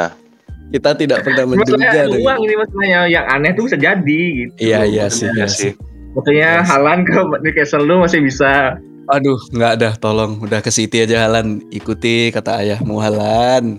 Kita 0.68 0.92
tidak 0.94 1.24
pernah 1.24 1.44
menduga. 1.46 1.80
Dengan- 1.80 2.12
uang 2.18 2.40
ini 2.42 2.54
maksudnya 2.54 3.08
yang 3.08 3.24
aneh 3.26 3.52
tuh 3.52 3.64
bisa 3.66 3.76
jadi 3.78 4.20
gitu. 4.34 4.52
Iya 4.58 4.80
iya 4.84 5.06
sih. 5.08 5.24
ya 5.26 5.32
Iya 5.34 5.48
sih. 5.48 5.64
sih. 5.68 5.74
Maksudnya 6.18 6.66
sih. 6.66 6.74
Halan 6.74 7.00
ke 7.06 7.14
Newcastle 7.46 7.86
lu 7.86 8.02
masih 8.02 8.26
bisa. 8.26 8.82
Aduh, 9.14 9.38
nggak 9.54 9.72
ada. 9.78 9.90
Tolong, 10.02 10.42
udah 10.42 10.60
ke 10.66 10.74
City 10.74 11.06
aja 11.06 11.30
Halan. 11.30 11.62
Ikuti 11.70 12.34
kata 12.34 12.66
ayahmu 12.66 12.98
Halan. 12.98 13.78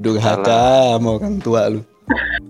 Durhaka 0.00 0.96
mau 0.96 1.20
orang 1.20 1.36
tua 1.44 1.68
lu. 1.68 1.84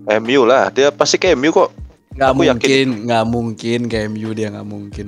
MU 0.07 0.41
lah, 0.47 0.71
dia 0.71 0.93
pasti 0.95 1.19
ke 1.19 1.35
MU 1.35 1.51
kok. 1.51 1.75
Nggak 2.17 2.29
Aku 2.33 2.41
yakin 2.41 2.55
mungkin, 2.57 2.87
nggak 3.05 3.25
mungkin 3.29 3.79
ke 3.91 3.97
MU 4.09 4.29
dia 4.33 4.47
nggak 4.49 4.67
mungkin. 4.67 5.07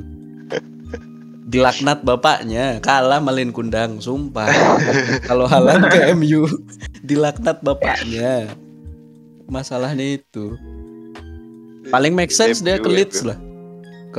Dilaknat 1.49 2.05
bapaknya, 2.05 2.77
kalah 2.77 3.17
malin 3.17 3.49
kundang, 3.49 3.97
sumpah. 3.97 4.45
Kalau 5.29 5.49
Halan 5.49 5.89
ke 5.89 6.13
MU, 6.13 6.45
dilaknat 7.01 7.65
bapaknya. 7.65 8.53
Masalahnya 9.49 10.21
itu. 10.21 10.53
Paling 11.89 12.13
make 12.13 12.29
sense 12.29 12.61
dia 12.61 12.77
ke 12.77 12.85
MU, 12.85 12.93
Leeds 12.93 13.25
lah. 13.25 13.48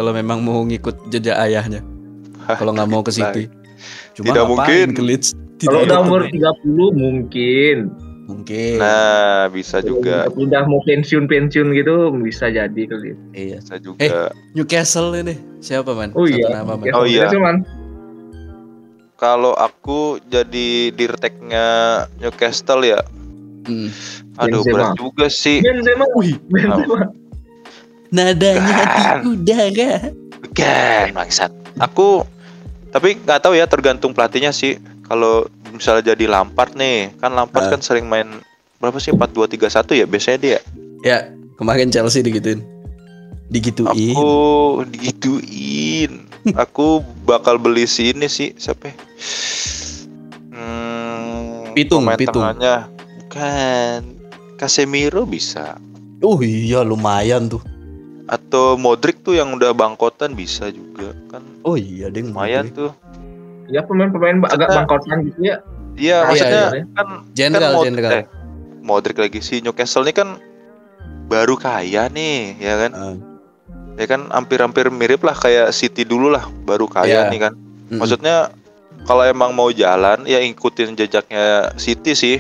Kalau 0.01 0.17
memang 0.17 0.41
mau 0.41 0.65
ngikut 0.65 1.13
jejak 1.13 1.37
ayahnya. 1.39 1.85
Kalau 2.49 2.73
nggak 2.73 2.89
mau 2.89 3.05
ke 3.05 3.13
City. 3.13 3.53
Cuma 4.17 4.33
Tidak 4.33 4.45
mungkin. 4.49 4.87
ke 4.91 5.03
Leeds. 5.05 5.37
Kalau 5.61 5.85
udah 5.85 6.01
umur 6.01 6.25
pemain. 6.25 6.57
30 6.65 6.89
mungkin. 6.97 7.77
mungkin. 8.25 8.81
Nah, 8.81 9.53
bisa 9.53 9.85
juga. 9.85 10.25
Udah 10.33 10.65
mau 10.65 10.81
pensiun-pensiun 10.81 11.69
gitu 11.75 11.95
bisa 12.17 12.49
jadi 12.49 12.81
kali. 12.81 13.13
Iya. 13.37 13.61
Bisa 13.61 13.77
juga. 13.77 14.01
Eh, 14.01 14.31
Newcastle 14.57 15.13
ini 15.13 15.37
siapa 15.61 15.93
man? 15.93 16.17
Oh 16.17 16.25
Satu 16.25 16.33
iya. 16.33 16.49
nama 16.49 16.81
man. 16.81 16.89
Oh 16.95 17.05
iya. 17.05 17.29
Cuman 17.29 17.61
Kalau 19.15 19.53
aku 19.53 20.17
jadi 20.25 20.89
dirteknya 20.91 21.67
Newcastle 22.17 22.81
ya, 22.83 23.05
Hmm. 23.61 23.93
aduh 24.41 24.65
Benzema. 24.65 24.73
berat 24.73 24.91
juga 24.97 25.27
sih. 25.29 25.61
Benzema. 25.61 26.09
Wih, 26.17 26.41
Benzema. 26.49 27.13
Nadanya 28.11 28.61
di 28.61 28.85
Bukan. 28.85 29.19
udara. 29.29 29.93
Bukan, 30.41 31.05
maksat. 31.13 31.51
Aku 31.79 32.27
tapi 32.91 33.15
nggak 33.17 33.41
tahu 33.41 33.55
ya 33.55 33.65
tergantung 33.65 34.11
pelatihnya 34.11 34.51
sih. 34.51 34.77
Kalau 35.05 35.47
misalnya 35.71 36.15
jadi 36.15 36.27
Lampard 36.27 36.75
nih, 36.75 37.15
kan 37.17 37.31
Lampard 37.31 37.67
Ah. 37.67 37.71
kan 37.73 37.81
sering 37.81 38.07
main 38.07 38.43
berapa 38.79 38.97
sih 38.97 39.11
4-2-3-1 39.11 39.95
ya 39.95 40.07
biasanya 40.07 40.39
dia. 40.39 40.59
Ya, 41.01 41.27
kemarin 41.55 41.89
Chelsea 41.89 42.21
digituin. 42.21 42.63
Digituin. 43.47 44.15
Aku 44.15 44.31
digituin. 44.87 46.31
Aku 46.63 47.03
bakal 47.23 47.59
beli 47.59 47.85
si 47.85 48.11
ini 48.11 48.27
sih 48.27 48.55
siapa? 48.55 48.89
ya? 48.89 48.95
Hmm, 50.51 51.75
Pitung, 51.75 52.07
Pitung. 52.11 52.41
tengahnya. 52.41 52.89
Bukan. 53.21 54.01
Casemiro 54.57 55.25
bisa. 55.25 55.77
Oh 56.21 56.37
iya 56.39 56.81
lumayan 56.81 57.49
tuh. 57.49 57.63
Atau 58.31 58.79
Modric 58.79 59.21
tuh 59.21 59.35
yang 59.35 59.51
udah 59.51 59.75
bangkotan 59.75 60.33
bisa 60.33 60.71
juga 60.71 61.11
kan. 61.29 61.43
Oh 61.61 61.75
iya 61.75 62.07
ding 62.09 62.31
Lumayan 62.31 62.71
tuh. 62.71 62.95
Ya 63.67 63.83
pemain-pemain 63.83 64.39
agak 64.47 64.71
bangkotan 64.71 65.27
gitu 65.27 65.41
ya. 65.45 65.59
Iya, 65.93 66.17
Iya, 66.17 66.17
maksudnya 66.25 66.65
iya. 66.71 66.85
kan 66.93 67.07
General 67.33 67.61
kan 67.67 67.77
Mod- 67.77 67.87
general. 67.87 68.11
eh, 68.13 68.25
Modric 68.81 69.17
lagi 69.19 69.41
si 69.41 69.59
Newcastle 69.59 70.03
ini 70.03 70.15
kan 70.15 70.39
baru 71.27 71.55
kaya 71.55 72.07
nih, 72.09 72.55
ya 72.57 72.75
kan? 72.79 72.91
Ah. 72.93 73.17
Ya 73.95 74.07
kan 74.07 74.31
hampir-hampir 74.31 74.89
mirip 74.89 75.21
lah 75.21 75.35
kayak 75.35 75.71
City 75.71 76.03
dulu 76.03 76.31
lah, 76.31 76.47
baru 76.65 76.87
kaya 76.87 77.27
Iya. 77.27 77.29
nih 77.29 77.41
kan. 77.41 77.53
Mm-mm. 77.53 77.99
Maksudnya 77.99 78.55
kalau 79.03 79.23
emang 79.23 79.51
mau 79.51 79.69
jalan 79.69 80.23
ya 80.23 80.39
ikutin 80.39 80.95
jejaknya 80.95 81.75
City 81.77 82.15
sih. 82.15 82.37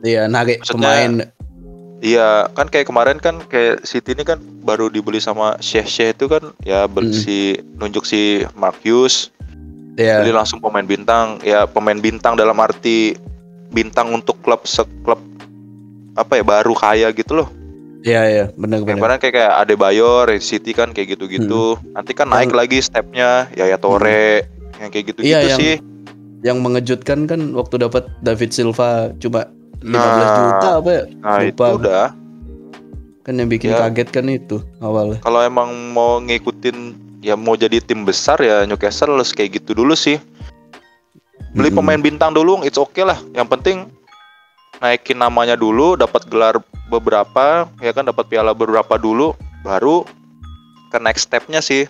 Iya 0.00 0.26
narik 0.26 0.62
maksudnya- 0.62 0.82
pemain. 0.82 1.12
Iya, 1.98 2.46
kan 2.54 2.70
kayak 2.70 2.86
kemarin 2.86 3.18
kan 3.18 3.42
kayak 3.42 3.82
City 3.82 4.14
ini 4.14 4.22
kan 4.22 4.38
baru 4.62 4.86
dibeli 4.86 5.18
sama 5.18 5.58
Sheikh 5.58 5.90
Sheikh 5.90 6.10
itu 6.14 6.30
kan 6.30 6.54
ya 6.62 6.86
beli 6.86 7.10
Mm. 7.10 7.18
si 7.18 7.36
nunjuk 7.74 8.06
si 8.06 8.46
Mark 8.54 8.78
Hughes, 8.86 9.34
Iya. 9.98 10.22
beli 10.22 10.30
langsung 10.30 10.62
pemain 10.62 10.86
bintang. 10.86 11.42
Ya 11.42 11.66
pemain 11.66 11.98
bintang 11.98 12.38
dalam 12.38 12.54
arti 12.56 13.18
bintang 13.74 14.14
untuk 14.14 14.38
klub 14.40 14.62
seklub 14.62 15.18
apa 16.14 16.38
ya 16.38 16.44
baru 16.46 16.70
kaya 16.72 17.10
gitu 17.10 17.42
loh. 17.42 17.48
Iya 18.06 18.22
iya 18.30 18.44
benar 18.54 18.86
benar. 18.86 18.94
kemarin 18.94 19.18
kayak 19.18 19.34
kayak 19.34 19.54
Adebayor, 19.58 20.30
City 20.38 20.70
kan 20.70 20.94
kayak 20.94 21.18
gitu-gitu. 21.18 21.74
Nanti 21.90 22.14
kan 22.14 22.30
naik 22.30 22.54
lagi 22.54 22.78
stepnya, 22.78 23.50
Yaya 23.58 23.74
Torre, 23.74 24.46
yang 24.78 24.94
kayak 24.94 25.04
gitu-gitu 25.10 25.34
Iya, 25.34 25.50
yang- 25.50 25.58
sih. 25.58 25.74
Yang 26.38 26.58
mengejutkan 26.62 27.26
kan 27.26 27.50
waktu 27.58 27.82
dapat 27.82 28.06
David 28.22 28.54
Silva 28.54 29.10
cuma 29.18 29.50
15 29.78 29.88
Nah, 29.88 30.34
juta 30.34 30.68
apa 30.76 30.90
ya? 30.90 31.02
Nah 31.16 31.36
lupa. 31.38 31.44
itu 31.44 31.64
udah. 31.78 32.04
Kan 33.22 33.34
yang 33.36 33.48
bikin 33.48 33.70
Ya. 33.70 33.84
kaget 33.84 34.08
kan 34.08 34.24
itu 34.26 34.56
awalnya. 34.78 35.20
Kalau 35.20 35.40
emang 35.40 35.68
mau 35.92 36.16
ngikutin 36.18 36.76
ya 37.20 37.34
mau 37.34 37.54
jadi 37.54 37.78
tim 37.78 38.02
besar 38.02 38.38
ya 38.38 38.64
Newcastle 38.64 39.12
harus 39.12 39.30
kayak 39.30 39.60
gitu 39.60 39.74
dulu 39.74 39.92
sih. 39.92 40.16
Beli 41.52 41.68
Mm-mm. 41.68 41.78
pemain 41.78 42.00
bintang 42.00 42.32
dulu, 42.32 42.60
it's 42.62 42.76
okay 42.76 43.02
lah. 43.02 43.16
Yang 43.32 43.48
penting 43.52 43.76
naikin 44.78 45.16
namanya 45.16 45.54
dulu, 45.54 45.94
dapat 45.94 46.24
gelar 46.26 46.56
beberapa, 46.86 47.66
ya 47.78 47.90
kan 47.90 48.04
dapat 48.04 48.28
piala 48.28 48.52
beberapa 48.52 48.94
dulu, 48.94 49.32
baru 49.60 50.04
ke 50.88 50.98
next 50.98 51.26
stepnya 51.26 51.58
sih. 51.58 51.84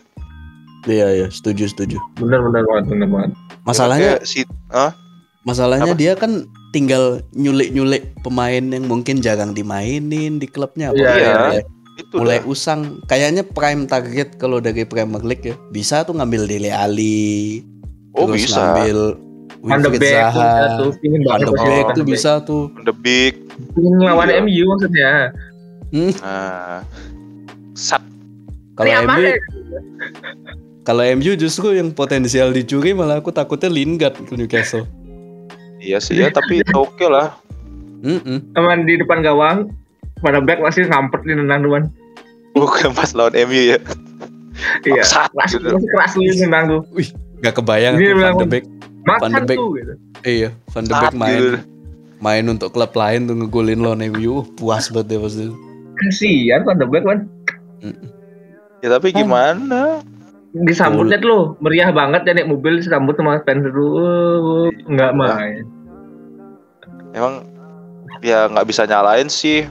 Iya 0.84 1.10
iya 1.12 1.26
setuju 1.28 1.68
setuju. 1.68 1.98
Bener 2.16 2.38
bener 2.40 2.62
banget 2.64 2.84
bener 2.88 3.08
banget. 3.08 3.30
Masalahnya 3.62 4.16
Kayak 4.16 4.24
si, 4.24 4.40
ah, 4.70 4.94
Masalahnya 5.40 5.90
Apa? 5.90 5.96
dia 5.96 6.12
kan 6.12 6.44
tinggal 6.68 7.24
nyulik-nyulik 7.32 8.12
pemain 8.20 8.60
yang 8.60 8.84
mungkin 8.84 9.18
jarang 9.18 9.52
dimainin 9.52 10.36
di 10.36 10.44
klubnya 10.44 10.90
apa 10.90 10.98
Iya, 10.98 11.08
mulai, 11.08 11.22
iya. 11.24 11.62
itu 11.96 12.14
mulai 12.14 12.38
dah. 12.38 12.46
usang 12.46 12.80
kayaknya 13.04 13.42
prime 13.42 13.84
target 13.84 14.36
kalau 14.36 14.58
dari 14.58 14.84
Premier 14.84 15.22
League 15.22 15.42
ya 15.42 15.56
bisa 15.70 16.02
tuh 16.02 16.12
ngambil 16.12 16.44
Dele 16.44 16.68
Ali 16.68 17.64
Oh 18.12 18.26
terus 18.26 18.44
bisa. 18.44 18.60
ngambil 18.60 18.98
Van 19.58 19.80
de 19.80 19.88
Wilfried 19.88 20.12
Zaha 20.12 20.28
bisa 20.28 20.66
tuh 20.76 20.90
pingin 21.00 21.20
Van 21.24 21.40
de 21.40 21.48
Beek 21.48 21.58
Van 21.80 21.88
tuh 21.88 21.96
de 21.96 22.02
bisa 22.04 22.32
tuh 22.40 22.62
The 22.84 22.94
Big. 22.94 23.32
Pingin 23.72 23.92
ngelawan 23.96 24.28
Iya. 24.28 24.38
MU 24.40 24.64
maksudnya. 24.68 25.10
Nah, 25.90 26.78
sat. 27.72 28.02
kalau 28.74 28.92
MU 29.02 29.18
ya? 29.24 29.34
kalau 30.84 31.02
MU 31.10 31.32
justru 31.34 31.72
yang 31.72 31.90
potensial 31.90 32.48
dicuri 32.50 32.92
malah 32.92 33.18
aku 33.18 33.28
takutnya 33.28 33.66
Lingard 33.66 34.14
ke 34.14 34.32
Newcastle 34.32 34.84
Iya 35.78 35.98
sih 36.02 36.18
ya, 36.18 36.28
tapi 36.34 36.62
oke 36.74 37.06
lah. 37.06 37.38
Mm-mm. 38.02 38.54
Teman 38.54 38.86
di 38.86 38.94
depan 38.98 39.22
gawang 39.26 39.70
de 40.22 40.40
Beek 40.42 40.58
masih 40.62 40.86
ngampet 40.90 41.22
di 41.26 41.34
nendang 41.34 41.62
tuan. 41.62 41.84
Bukan 42.54 42.90
pas 42.94 43.10
lawan 43.14 43.34
MU 43.46 43.74
ya. 43.74 43.78
Iya. 44.82 45.02
Keras, 45.06 45.54
gitu. 45.54 45.70
masih 45.70 45.88
keras 45.94 46.12
lu 46.18 46.22
nendang 46.42 46.64
tuh. 46.66 46.82
Gak 47.38 47.54
kebayang 47.62 47.94
Ini 47.94 48.10
tuh 48.10 48.18
Van 48.18 48.34
de 48.42 48.46
Beek 48.50 48.64
Van 49.06 49.30
de 49.30 49.42
Beek. 49.46 49.58
gitu. 49.62 49.94
iya 50.26 50.50
Van 50.74 50.82
de 50.82 50.94
Beek 50.98 51.14
main 51.14 51.38
gitu. 51.38 51.58
main 52.18 52.44
untuk 52.50 52.74
klub 52.74 52.90
lain 52.98 53.30
tuh 53.30 53.38
ngegolin 53.38 53.78
lawan 53.78 54.02
MU 54.10 54.42
puas 54.58 54.90
banget 54.90 55.14
dia 55.14 55.18
pasti 55.22 55.46
Kasihan 56.02 56.60
Van 56.66 56.76
de 56.82 56.86
Beek 56.90 57.04
kan. 57.06 57.18
Ya 58.82 58.88
tapi 58.94 59.14
gimana? 59.14 60.02
Disambutnya 60.50 61.16
tuh 61.16 61.28
loh, 61.28 61.42
meriah 61.58 61.90
banget 61.90 62.24
ya 62.24 62.32
naik 62.32 62.48
mobil 62.48 62.80
disambut 62.80 63.14
sama 63.14 63.36
fans 63.42 63.62
itu. 63.62 63.84
Enggak 64.86 65.10
Iya. 65.10 65.18
main. 65.18 65.64
Emang 67.10 67.34
ya 68.20 68.48
nggak 68.48 68.66
bisa 68.66 68.82
nyalain 68.84 69.28
sih. 69.28 69.68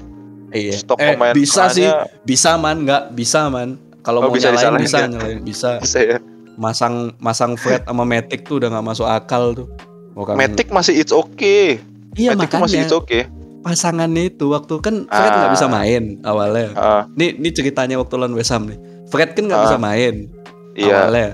Iya. 0.47 0.73
Stok 0.78 0.97
eh, 0.97 1.13
pemain 1.13 1.34
bisa 1.34 1.67
sih, 1.67 1.89
bisa 2.23 2.55
man, 2.55 2.86
nggak 2.86 3.11
bisa 3.11 3.49
man. 3.49 3.75
Kalau 3.99 4.23
Oh, 4.23 4.30
mau 4.30 4.34
bisa 4.34 4.49
nyalain 4.49 4.80
bisa 4.80 4.97
ya? 4.97 5.07
nyalain, 5.09 5.39
bisa. 5.41 5.69
Bisa 5.84 5.99
ya. 5.99 6.17
Masang 6.57 7.13
masang 7.19 7.53
Fred 7.53 7.84
sama 7.84 8.01
Matic 8.01 8.41
tuh 8.41 8.57
udah 8.57 8.71
nggak 8.71 8.86
masuk 8.88 9.05
akal 9.05 9.53
tuh. 9.53 9.67
Orang- 10.13 10.38
Matic 10.38 10.69
masih 10.69 10.95
it's 10.95 11.11
okay. 11.11 11.78
Iya 12.13 12.34
Matic 12.34 12.49
tuh 12.49 12.57
masih 12.59 12.78
makanya 12.80 12.86
it's 12.86 12.95
okay. 12.95 13.23
pasangannya 13.59 14.32
itu 14.32 14.47
waktu 14.47 14.73
kan 14.80 14.95
Fred 15.05 15.32
nggak 15.34 15.49
Ah. 15.49 15.53
bisa 15.53 15.67
main 15.67 16.03
awalnya. 16.23 16.67
Ah, 16.73 17.03
Nih 17.13 17.36
ini 17.36 17.49
ceritanya 17.51 17.97
waktu 17.97 18.15
lawan 18.15 18.34
West 18.34 18.49
Ham 18.49 18.65
nih. 18.65 18.80
Fred 19.05 19.36
kan 19.36 19.43
nggak 19.43 19.59
Ah. 19.59 19.65
bisa 19.67 19.78
main 19.78 20.13
iya. 20.78 20.95
awalnya. 21.03 21.30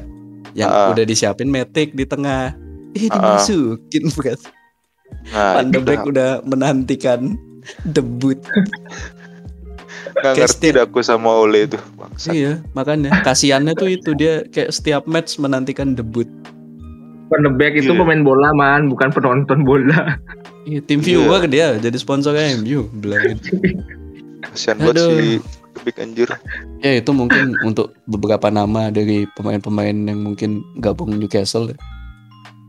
Yang 0.53 0.69
Ah. 0.71 0.87
udah 0.89 1.03
disiapin 1.03 1.49
Matic 1.49 1.91
di 1.91 2.05
tengah. 2.05 2.55
Eh 2.93 3.05
Ah. 3.05 3.41
dimasukin 3.41 4.07
Fred. 4.07 4.39
Nah, 5.29 5.57
Van 5.57 5.67
de 5.67 5.77
itu 5.77 5.81
Beek 5.83 5.99
dah. 5.99 6.05
udah 6.07 6.31
menantikan 6.43 7.19
debut. 7.85 8.39
kayak 10.15 10.35
ngerti 10.37 10.69
setiap- 10.69 10.85
aku 10.85 10.99
sama 11.01 11.29
Ole 11.33 11.65
itu. 11.65 11.79
Bangsat. 11.93 12.31
Iya, 12.31 12.51
makanya 12.71 13.21
kasihannya 13.21 13.73
tuh 13.73 13.89
itu 13.89 14.13
dia 14.13 14.45
kayak 14.45 14.69
setiap 14.69 15.03
match 15.03 15.35
menantikan 15.35 15.93
debut. 15.93 16.29
Van 17.25 17.41
de 17.41 17.49
Beek 17.49 17.77
itu 17.77 17.89
Iya. 17.89 17.97
pemain 17.97 18.21
bola 18.21 18.53
man, 18.53 18.87
bukan 18.87 19.09
penonton 19.09 19.63
bola. 19.63 20.17
Iya, 20.63 20.79
tim 20.81 20.99
viewer 20.99 21.43
dia 21.43 21.75
jadi 21.75 21.95
sponsor 21.95 22.31
MU. 22.35 22.87
Kasihan 24.43 24.77
banget 24.77 24.95
Aduh. 24.97 25.39
Big 25.81 25.97
anjir. 25.97 26.29
Ya 26.79 26.91
itu 26.95 27.09
mungkin 27.09 27.53
untuk 27.67 27.97
beberapa 28.05 28.47
nama 28.47 28.87
dari 28.87 29.25
pemain-pemain 29.33 29.95
yang 29.95 30.21
mungkin 30.21 30.61
gabung 30.77 31.17
Newcastle. 31.17 31.69
ya. 31.69 31.77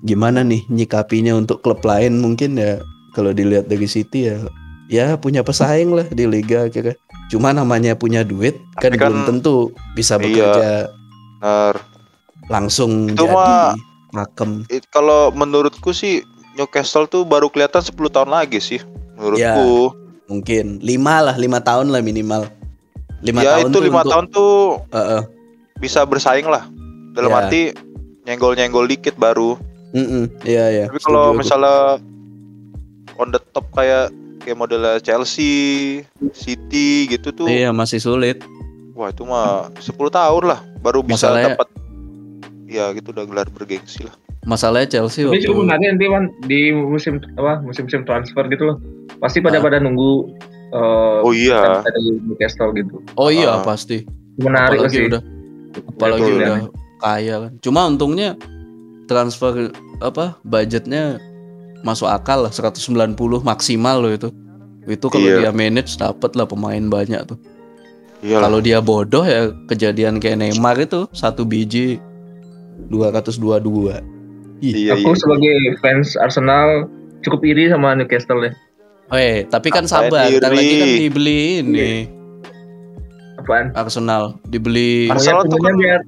Gimana 0.03 0.41
nih 0.41 0.65
nyikapinya 0.69 1.33
untuk 1.33 1.61
klub 1.61 1.81
lain 1.81 2.19
mungkin 2.19 2.57
ya 2.57 2.81
kalau 3.13 3.31
dilihat 3.31 3.67
dari 3.67 3.85
City 3.85 4.29
ya 4.29 4.37
ya 4.85 5.07
punya 5.17 5.41
pesaing 5.41 5.93
lah 5.93 6.07
di 6.07 6.25
liga 6.25 6.69
kira. 6.69 6.93
Cuma 7.29 7.51
namanya 7.51 7.93
punya 7.95 8.21
duit 8.21 8.57
kan, 8.77 8.89
Tapi 8.89 8.97
kan- 8.97 9.09
belum 9.09 9.21
tentu 9.27 9.55
bisa 9.93 10.17
Iya. 10.17 10.23
bekerja 10.23 10.71
Benar. 11.41 11.75
langsung 12.47 13.09
Itu 13.09 13.25
jadi 13.25 13.33
mah- 13.33 13.77
makem. 14.13 14.51
It- 14.69 14.89
Kalau 14.89 15.29
menurutku 15.31 15.91
sih 15.91 16.21
Newcastle 16.55 17.05
tuh 17.05 17.25
baru 17.25 17.49
kelihatan 17.49 17.81
10 17.81 18.13
tahun 18.13 18.31
lagi 18.31 18.61
sih 18.61 18.79
menurutku. 19.17 19.97
Mungkin 20.25 20.79
lima 20.81 21.21
lah 21.23 21.35
lima 21.35 21.59
tahun 21.59 21.89
lah 21.89 21.99
minimal. 21.99 22.47
Lima 23.25 23.41
ya 23.41 23.57
tahun 23.57 23.69
itu 23.69 23.79
lima 23.81 23.99
untuk- 23.99 24.13
tahun 24.13 24.25
tuh 24.29 24.53
Heeh. 24.91 25.23
bisa 25.79 26.01
bersaing 26.05 26.45
lah. 26.45 26.69
Dalam 27.13 27.31
Ya. 27.31 27.37
arti 27.41 27.61
nyenggol-nyenggol 28.23 28.85
dikit 28.85 29.17
baru. 29.17 29.57
Iya 30.43 30.65
iya. 30.69 30.85
Tapi 30.87 30.99
kalau 31.01 31.31
setuju 31.31 31.31
aku. 31.31 31.41
misalnya 31.41 31.77
on 33.17 33.29
the 33.31 33.41
top 33.51 33.67
kayak 33.71 34.11
kayak 34.41 34.59
modelnya 34.59 34.99
Chelsea, 34.99 36.03
City 36.33 37.07
gitu 37.07 37.33
tuh, 37.33 37.47
Iya 37.47 37.71
masih 37.71 37.97
sulit. 37.97 38.43
wah 38.93 39.09
itu 39.09 39.23
mah 39.23 39.73
10 39.77 40.07
tahun 40.09 40.45
lah 40.45 40.61
baru 40.79 41.01
bisa 41.01 41.27
Masalahnya- 41.27 41.57
dapat 41.57 41.69
ya 42.67 42.85
gitu 42.93 43.11
udah 43.11 43.25
gelar 43.25 43.49
bergengsi 43.49 44.03
lah. 44.03 44.15
Masalahnya 44.45 44.87
Chelsea 44.93 45.25
Tapi 45.25 45.41
waktu 45.41 45.49
sebenarnya 45.49 45.89
nanti 45.91 46.05
kan 46.07 46.25
di 46.45 46.61
musim 46.71 47.17
apa 47.35 47.59
musim-musim 47.59 48.05
transfer 48.05 48.45
gitu 48.47 48.65
loh. 48.67 48.77
Pasti 49.17 49.41
pada 49.41 49.57
Ah. 49.57 49.63
pada 49.63 49.79
nunggu 49.79 50.37
eh 50.75 51.19
Oh 51.23 51.31
iya. 51.31 51.81
dari 51.81 52.19
Newcastle 52.21 52.75
gitu. 52.75 52.99
Oh 53.15 53.31
iya 53.31 53.55
Ah. 53.55 53.63
pasti. 53.63 54.03
Menarik 54.35 54.83
apalagi 54.83 54.97
sih. 54.97 55.07
udah 55.07 55.23
apalagi 55.89 56.23
Betul. 56.25 56.39
udah 56.41 56.57
kaya 56.99 57.35
kan. 57.41 57.53
Cuma 57.61 57.87
untungnya 57.87 58.35
transfer 59.05 59.71
apa 60.01 60.35
budgetnya 60.43 61.23
masuk 61.81 62.09
akal 62.09 62.43
lah 62.43 62.51
190 62.51 63.15
maksimal 63.41 64.01
loh 64.01 64.11
itu. 64.11 64.29
Itu 64.85 65.07
kalau 65.07 65.25
Iya. 65.25 65.39
dia 65.39 65.53
manage 65.53 65.95
dapat 65.95 66.35
lah 66.35 66.45
pemain 66.45 66.83
banyak 66.83 67.23
tuh. 67.25 67.39
Iya. 68.21 68.41
Kalau 68.41 68.59
dia 68.59 68.81
bodoh 68.81 69.23
ya 69.23 69.53
kejadian 69.67 70.17
kayak 70.17 70.41
Neymar 70.41 70.77
itu 70.79 71.05
satu 71.13 71.45
biji 71.45 72.01
222. 72.89 74.01
Ih. 74.61 74.89
Iya, 74.89 74.97
Aku 74.97 75.13
iya. 75.13 75.19
sebagai 75.19 75.57
fans 75.79 76.17
Arsenal 76.17 76.89
cukup 77.21 77.45
iri 77.45 77.69
sama 77.69 77.93
Newcastle 77.93 78.41
ya. 78.43 78.53
Eh, 79.11 79.45
tapi 79.47 79.69
kan 79.69 79.85
Ngapain 79.85 80.09
sabar, 80.09 80.27
ntar 80.33 80.51
lagi 80.51 80.75
kan 80.75 80.91
dibeli 80.99 81.41
ini 81.61 81.93
Apaan? 83.37 83.67
Arsenal, 83.75 84.41
dibeli 84.45 85.07
Arsenal 85.07 85.45
tuh 85.45 85.61
kan- 85.61 85.77
biar 85.77 86.01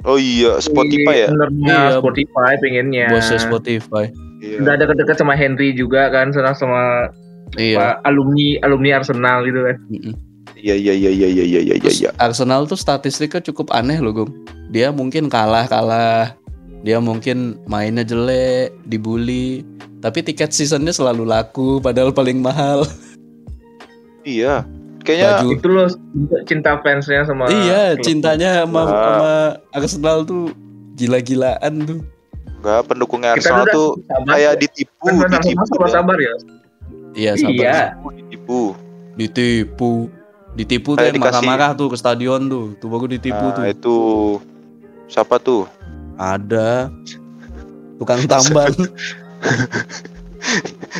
Oh 0.00 0.16
iya, 0.16 0.56
Spotify 0.56 1.14
ya? 1.18 1.28
ownernya 1.28 1.76
Iya. 1.92 2.00
Spotify 2.00 2.52
pengennya. 2.56 3.06
bosnya 3.12 3.36
Spotify. 3.38 4.04
Iya. 4.40 4.56
Udah 4.64 4.74
dekat-dekat 4.74 5.12
sama 5.14 5.36
Henry 5.36 5.76
juga 5.76 6.08
kan, 6.08 6.32
senang 6.32 6.56
sama 6.56 7.12
Iya. 7.52 7.76
apa, 7.76 8.08
alumni 8.08 8.56
alumni 8.64 8.96
Arsenal 8.96 9.44
gitu 9.44 9.60
kan. 9.60 9.76
Iya 10.56 10.72
iya 10.74 10.92
iya 10.94 11.10
iya 11.12 11.28
iya 11.28 11.44
iya 11.44 11.74
iya 11.76 11.90
iya. 11.92 12.10
Arsenal 12.16 12.64
tuh 12.64 12.80
statistiknya 12.80 13.44
cukup 13.44 13.68
aneh 13.70 14.00
loh, 14.00 14.24
Gung. 14.24 14.32
Dia 14.72 14.88
mungkin 14.88 15.28
kalah-kalah, 15.28 16.39
dia 16.80 16.96
mungkin 16.98 17.60
mainnya 17.64 18.02
jelek, 18.02 18.72
dibully, 18.84 19.62
tapi 20.00 20.24
tiket 20.24 20.48
seasonnya 20.50 20.90
selalu 20.90 21.28
laku, 21.28 21.76
padahal 21.78 22.10
paling 22.10 22.40
mahal. 22.40 22.88
Iya. 24.20 24.64
Kayaknya 25.00 25.28
Baju. 25.32 25.48
Itu 25.56 25.68
loh 25.72 25.88
cinta 26.44 26.76
fansnya 26.84 27.24
sama 27.24 27.48
iya, 27.48 27.96
klub. 27.96 28.04
cintanya 28.04 28.48
sama, 28.60 28.80
Wah. 28.84 28.92
sama 28.92 29.32
Arsenal 29.72 30.18
tuh 30.24 30.52
gila-gilaan 30.94 31.74
tuh. 31.88 32.00
enggak 32.60 32.80
pendukungnya 32.84 33.32
Arsenal 33.32 33.64
tuh 33.72 33.96
sabar 34.04 34.36
kayak 34.36 34.52
ya. 34.52 34.60
ditipu, 34.60 35.08
Kan 35.08 35.30
ditipu, 35.32 35.64
ya. 35.64 35.88
sabar 35.88 36.16
ya. 36.20 36.34
Iya, 37.16 37.32
sabar. 37.40 37.56
Iya. 37.56 37.78
ditipu. 38.12 38.60
Ditipu. 39.16 39.92
Ditipu 40.50 40.90
tuh 40.92 41.00
Kayak 41.00 41.16
marah-marah 41.16 41.70
tuh 41.72 41.88
ke 41.88 41.96
stadion 41.96 42.52
tuh. 42.52 42.76
Tuh 42.76 42.88
baru 42.92 43.08
ditipu 43.08 43.40
Nah, 43.40 43.56
tuh. 43.56 43.64
itu 43.64 43.96
siapa 45.08 45.40
tuh? 45.40 45.64
Ada 46.20 46.92
tukang 47.96 48.28
tambang, 48.28 48.68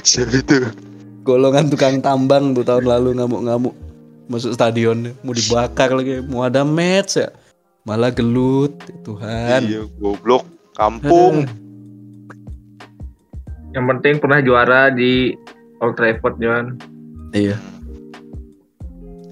Siapa 0.09 0.33
itu? 0.33 0.73
golongan 1.21 1.69
tukang 1.69 2.01
tambang 2.01 2.57
tuh 2.57 2.65
tahun 2.65 2.89
lalu 2.89 3.21
ngamuk-ngamuk 3.21 3.77
masuk 4.27 4.57
stadion 4.57 5.13
mau 5.21 5.37
dibakar 5.37 5.93
lagi, 5.93 6.25
mau 6.25 6.43
ada 6.43 6.65
match 6.65 7.21
ya. 7.21 7.29
Malah 7.83 8.09
gelut, 8.09 8.73
Tuhan. 9.03 9.61
Iya, 9.65 9.89
goblok. 9.97 10.45
Kampung. 10.73 11.45
Yang 13.73 13.85
penting 13.89 14.15
pernah 14.21 14.41
juara 14.41 14.89
di 14.89 15.37
Old 15.81 15.97
Trafford 15.97 16.37
Johan. 16.39 16.77
Iya, 17.33 17.57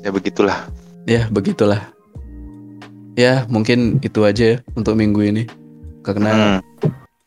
Ya 0.00 0.08
begitulah. 0.08 0.64
ya 1.04 1.28
begitulah. 1.28 1.92
Ya, 3.14 3.44
mungkin 3.50 3.98
itu 4.00 4.22
aja 4.22 4.44
ya 4.44 4.56
untuk 4.72 4.94
minggu 4.94 5.20
ini. 5.20 5.44
Karena 6.08 6.58
Hmm. 6.58 6.60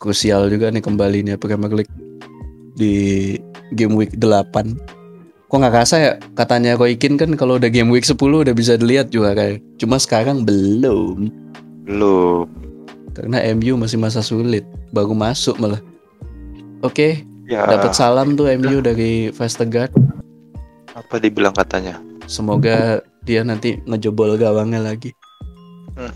krusial 0.01 0.49
juga 0.49 0.73
nih 0.73 0.81
kembali 0.81 1.19
nih 1.29 1.35
Premier 1.37 1.69
League 1.85 1.93
di 2.73 2.93
game 3.77 3.93
week 3.93 4.17
8 4.17 4.73
Kok 5.51 5.59
nggak 5.59 5.73
kerasa 5.75 5.95
ya? 5.99 6.11
Katanya 6.31 6.79
Koikin 6.79 7.19
kan 7.19 7.35
kalau 7.35 7.59
udah 7.59 7.67
game 7.67 7.91
week 7.91 8.07
10 8.07 8.15
udah 8.39 8.55
bisa 8.55 8.79
dilihat 8.79 9.11
juga 9.11 9.35
kayak. 9.35 9.59
Cuma 9.75 9.99
sekarang 9.99 10.47
belum. 10.47 11.27
Belum. 11.83 12.47
Karena 13.11 13.43
MU 13.51 13.75
masih 13.75 13.99
masa 13.99 14.23
sulit. 14.23 14.63
Baru 14.95 15.11
masuk 15.11 15.59
malah. 15.59 15.83
Oke 16.79 17.27
Ya, 17.51 17.67
dapat 17.67 17.91
salam 17.91 18.39
tuh 18.39 18.47
MU 18.47 18.79
dari 18.79 19.27
Vestergaard. 19.35 19.91
Apa 20.95 21.19
dibilang 21.19 21.51
katanya? 21.51 21.99
Semoga 22.31 23.03
dia 23.27 23.43
nanti 23.43 23.75
ngejebol 23.83 24.39
gawangnya 24.39 24.79
lagi. 24.79 25.11
Hmm. 25.99 26.15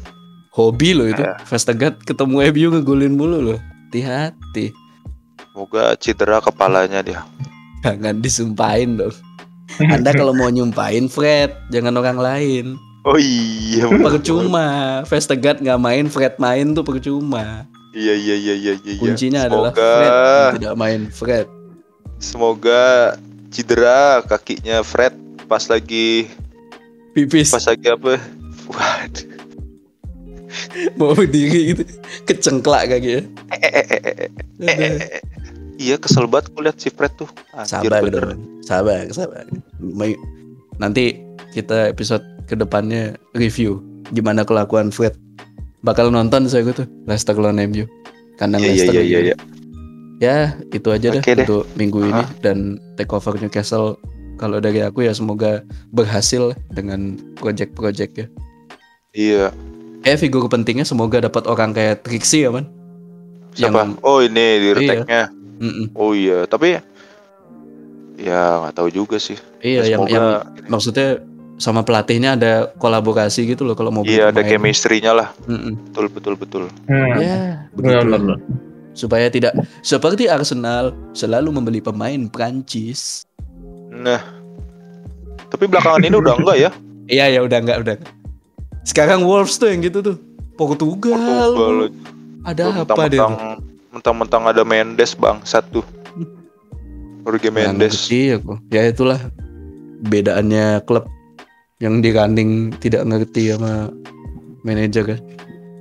Hobi 0.55 0.95
loh 0.95 1.05
itu 1.05 1.19
Ya. 1.19 1.35
Vestergaard 1.43 1.99
ketemu 2.01 2.47
MU 2.49 2.67
ngegolin 2.71 3.13
mulu 3.13 3.39
loh 3.43 3.59
Hati-hati 3.91 4.71
Semoga 5.51 5.95
cedera 5.95 6.43
kepalanya 6.43 6.99
dia. 6.99 7.23
Jangan 7.79 8.19
disumpahin 8.19 8.99
dong. 8.99 9.15
Anda 9.79 10.11
kalau 10.11 10.35
mau 10.35 10.51
nyumpahin 10.51 11.07
Fred, 11.07 11.55
jangan 11.71 11.95
orang 11.95 12.19
lain. 12.19 12.65
Oh 13.07 13.15
iya. 13.15 13.87
Percuma. 13.87 14.99
Vestergaard 15.07 15.63
nggak 15.63 15.79
main, 15.79 16.11
Fred 16.11 16.35
main 16.39 16.75
tuh 16.75 16.83
percuma. 16.83 17.63
Iya 17.95 18.11
iya 18.19 18.35
iya 18.35 18.53
iya 18.55 18.73
iya. 18.83 18.99
Kuncinya 18.99 19.47
adalah 19.47 19.71
Semoga 19.71 19.87
Fred 19.95 20.11
yang 20.11 20.55
tidak 20.59 20.75
main 20.75 21.01
Fred. 21.07 21.47
semoga 22.15 22.83
cedera 23.47 24.23
kakinya 24.23 24.83
Fred 24.83 25.15
pas 25.47 25.67
lagi 25.67 26.27
Pipis 27.11 27.47
pas 27.47 27.63
lagi 27.63 27.87
apa? 27.87 28.19
Waduh. 28.71 29.34
mau 30.99 31.11
berdiri 31.11 31.73
gitu, 31.73 31.83
kecengklak 32.23 32.89
kaki 32.89 33.09
ya. 33.09 33.21
Eh, 33.51 33.61
eh, 33.61 33.83
eh. 34.61 35.21
Iya 35.75 35.99
kesel 35.99 36.23
banget 36.25 36.49
aku 36.49 36.63
lihat 36.63 36.77
si 36.79 36.87
Fred 36.87 37.11
tuh. 37.15 37.27
Anjir, 37.51 37.83
Sabar 37.83 37.99
bener. 38.01 38.23
dong, 38.31 38.41
sabar, 38.61 39.03
sabar. 39.11 39.43
Nanti 40.77 41.19
kita 41.51 41.91
episode 41.91 42.23
ke 42.45 42.55
depannya 42.55 43.15
review 43.33 43.83
gimana 44.11 44.43
kelakuan 44.43 44.87
Fred. 44.87 45.15
Bakal 45.81 46.09
nonton 46.09 46.47
saya 46.47 46.65
tuh 46.71 46.87
Leicester 47.03 47.35
lawan 47.35 47.59
MU. 47.65 47.83
Kandang 48.35 48.63
iya 48.63 48.69
Leicester. 48.71 48.93
iya. 48.95 49.03
gitu. 49.03 49.19
iya. 49.25 49.35
Ya, 50.15 50.37
itu 50.71 50.87
aja 50.89 51.11
deh 51.11 51.19
Oke 51.19 51.35
deh. 51.35 51.43
untuk 51.43 51.67
minggu 51.75 52.07
ini 52.07 52.23
Ah. 52.23 52.27
dan 52.39 52.79
take 52.95 53.11
over 53.11 53.35
Newcastle. 53.35 53.99
Kalau 54.35 54.59
dari 54.59 54.79
aku 54.79 55.03
ya 55.03 55.11
semoga 55.11 55.59
berhasil 55.91 56.55
dengan 56.71 57.15
project-project 57.35 58.11
ya. 58.15 58.27
Iya. 59.13 59.45
Eh 60.05 60.15
figur 60.15 60.45
pentingnya 60.45 60.85
semoga 60.85 61.17
dapat 61.19 61.43
orang 61.45 61.73
kayak 61.73 62.05
Trixie 62.05 62.45
ya 62.45 62.53
man. 62.53 62.69
Siapa? 63.51 63.73
Yang- 63.83 63.97
Oh 63.99 64.21
ini 64.21 64.45
di 64.55 64.67
Iya. 64.67 64.73
retake-nya. 64.73 65.23
Mm-mm. 65.55 65.85
Oh 65.93 66.11
iya, 66.11 66.43
tapi 66.45 66.77
ya 68.15 68.41
nggak 68.61 68.75
tahu 68.75 68.89
juga 68.89 69.17
sih. 69.17 69.39
Iya 69.59 69.81
Ya, 69.81 69.97
yang 69.97 70.01
semoga- 70.03 70.13
yang 70.13 70.27
maksudnya 70.67 71.09
sama 71.55 71.81
pelatihnya 71.81 72.35
ada 72.35 72.53
kolaborasi 72.75 73.47
gitu 73.47 73.63
loh 73.63 73.73
kalau 73.73 73.89
mau 73.89 74.03
Iya 74.03 74.29
ada 74.29 74.43
chemistry-nya 74.43 75.11
lah. 75.11 75.29
Mm-mm. 75.45 75.73
Betul 75.89 76.05
betul 76.11 76.33
betul. 76.35 76.63
Hmm. 76.85 77.15
Ya, 77.15 77.65
Benar, 77.71 78.03
begitu. 78.03 78.05
benar, 78.05 78.19
benar. 78.21 78.39
Supaya 78.91 79.27
tidak 79.27 79.51
seperti 79.81 80.27
Arsenal 80.27 80.93
selalu 81.11 81.49
membeli 81.51 81.79
pemain 81.79 82.27
Prancis. 82.27 83.23
Nah, 83.89 84.21
tapi 85.49 85.65
belakangan 85.65 86.03
ini 86.03 86.13
udah 86.13 86.35
enggak 86.35 86.57
ya? 86.59 86.71
Iya 87.07 87.25
ya 87.31 87.39
udah 87.41 87.57
enggak 87.57 87.79
udah. 87.81 87.95
Sekarang 88.85 89.25
Wolves 89.25 89.57
tuh 89.57 89.73
yang 89.73 89.81
gitu 89.81 89.99
tuh. 89.99 90.17
Portugal. 90.55 91.17
Portugal 91.51 91.91
Ada 92.45 92.63
apa 92.85 93.09
deh? 93.09 93.17
mentang-mentang 93.17 93.33
mentang-mentang 93.91 94.43
ada 94.45 94.61
Mendes 94.61 95.11
bang 95.17 95.41
satu. 95.43 95.81
Jorge 97.25 97.49
Mendes. 97.49 98.05
ngerti 98.05 98.37
aku. 98.37 98.61
Ya 98.69 98.85
itulah 98.85 99.17
bedaannya 100.05 100.85
klub 100.85 101.09
yang 101.81 101.99
dirunding 101.99 102.69
tidak 102.77 103.01
ngerti 103.03 103.49
sama 103.51 103.89
manajer 104.61 105.15
kan. 105.15 105.19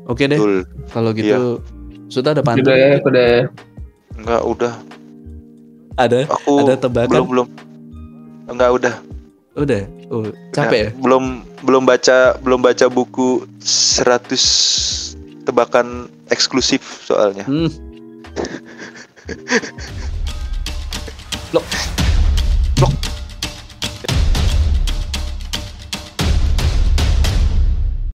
Oke 0.08 0.24
deh, 0.24 0.36
Betul. 0.36 0.64
kalau 0.92 1.10
gitu 1.12 1.60
sudah 2.08 2.32
ada 2.36 2.42
pantun. 2.44 2.72
ya, 2.72 3.00
udah. 3.00 3.32
Enggak, 4.14 4.40
udah. 4.44 4.72
Ada, 5.94 6.18
Aku 6.28 6.64
ada 6.64 6.74
tebakan. 6.76 7.10
belum 7.12 7.26
belum. 7.30 7.48
Enggak, 8.50 8.70
udah. 8.74 8.94
Udah. 9.54 9.86
Oh, 10.10 10.26
capek 10.50 10.78
ya? 10.78 10.90
Belum 10.98 11.46
belum 11.62 11.86
baca 11.86 12.34
belum 12.42 12.58
baca 12.58 12.90
buku 12.90 13.46
100 13.62 15.46
tebakan 15.46 16.10
eksklusif 16.34 16.82
soalnya. 17.06 17.46
Hmm. 17.46 17.70
Blok. 21.54 21.62
Blok. 22.82 23.13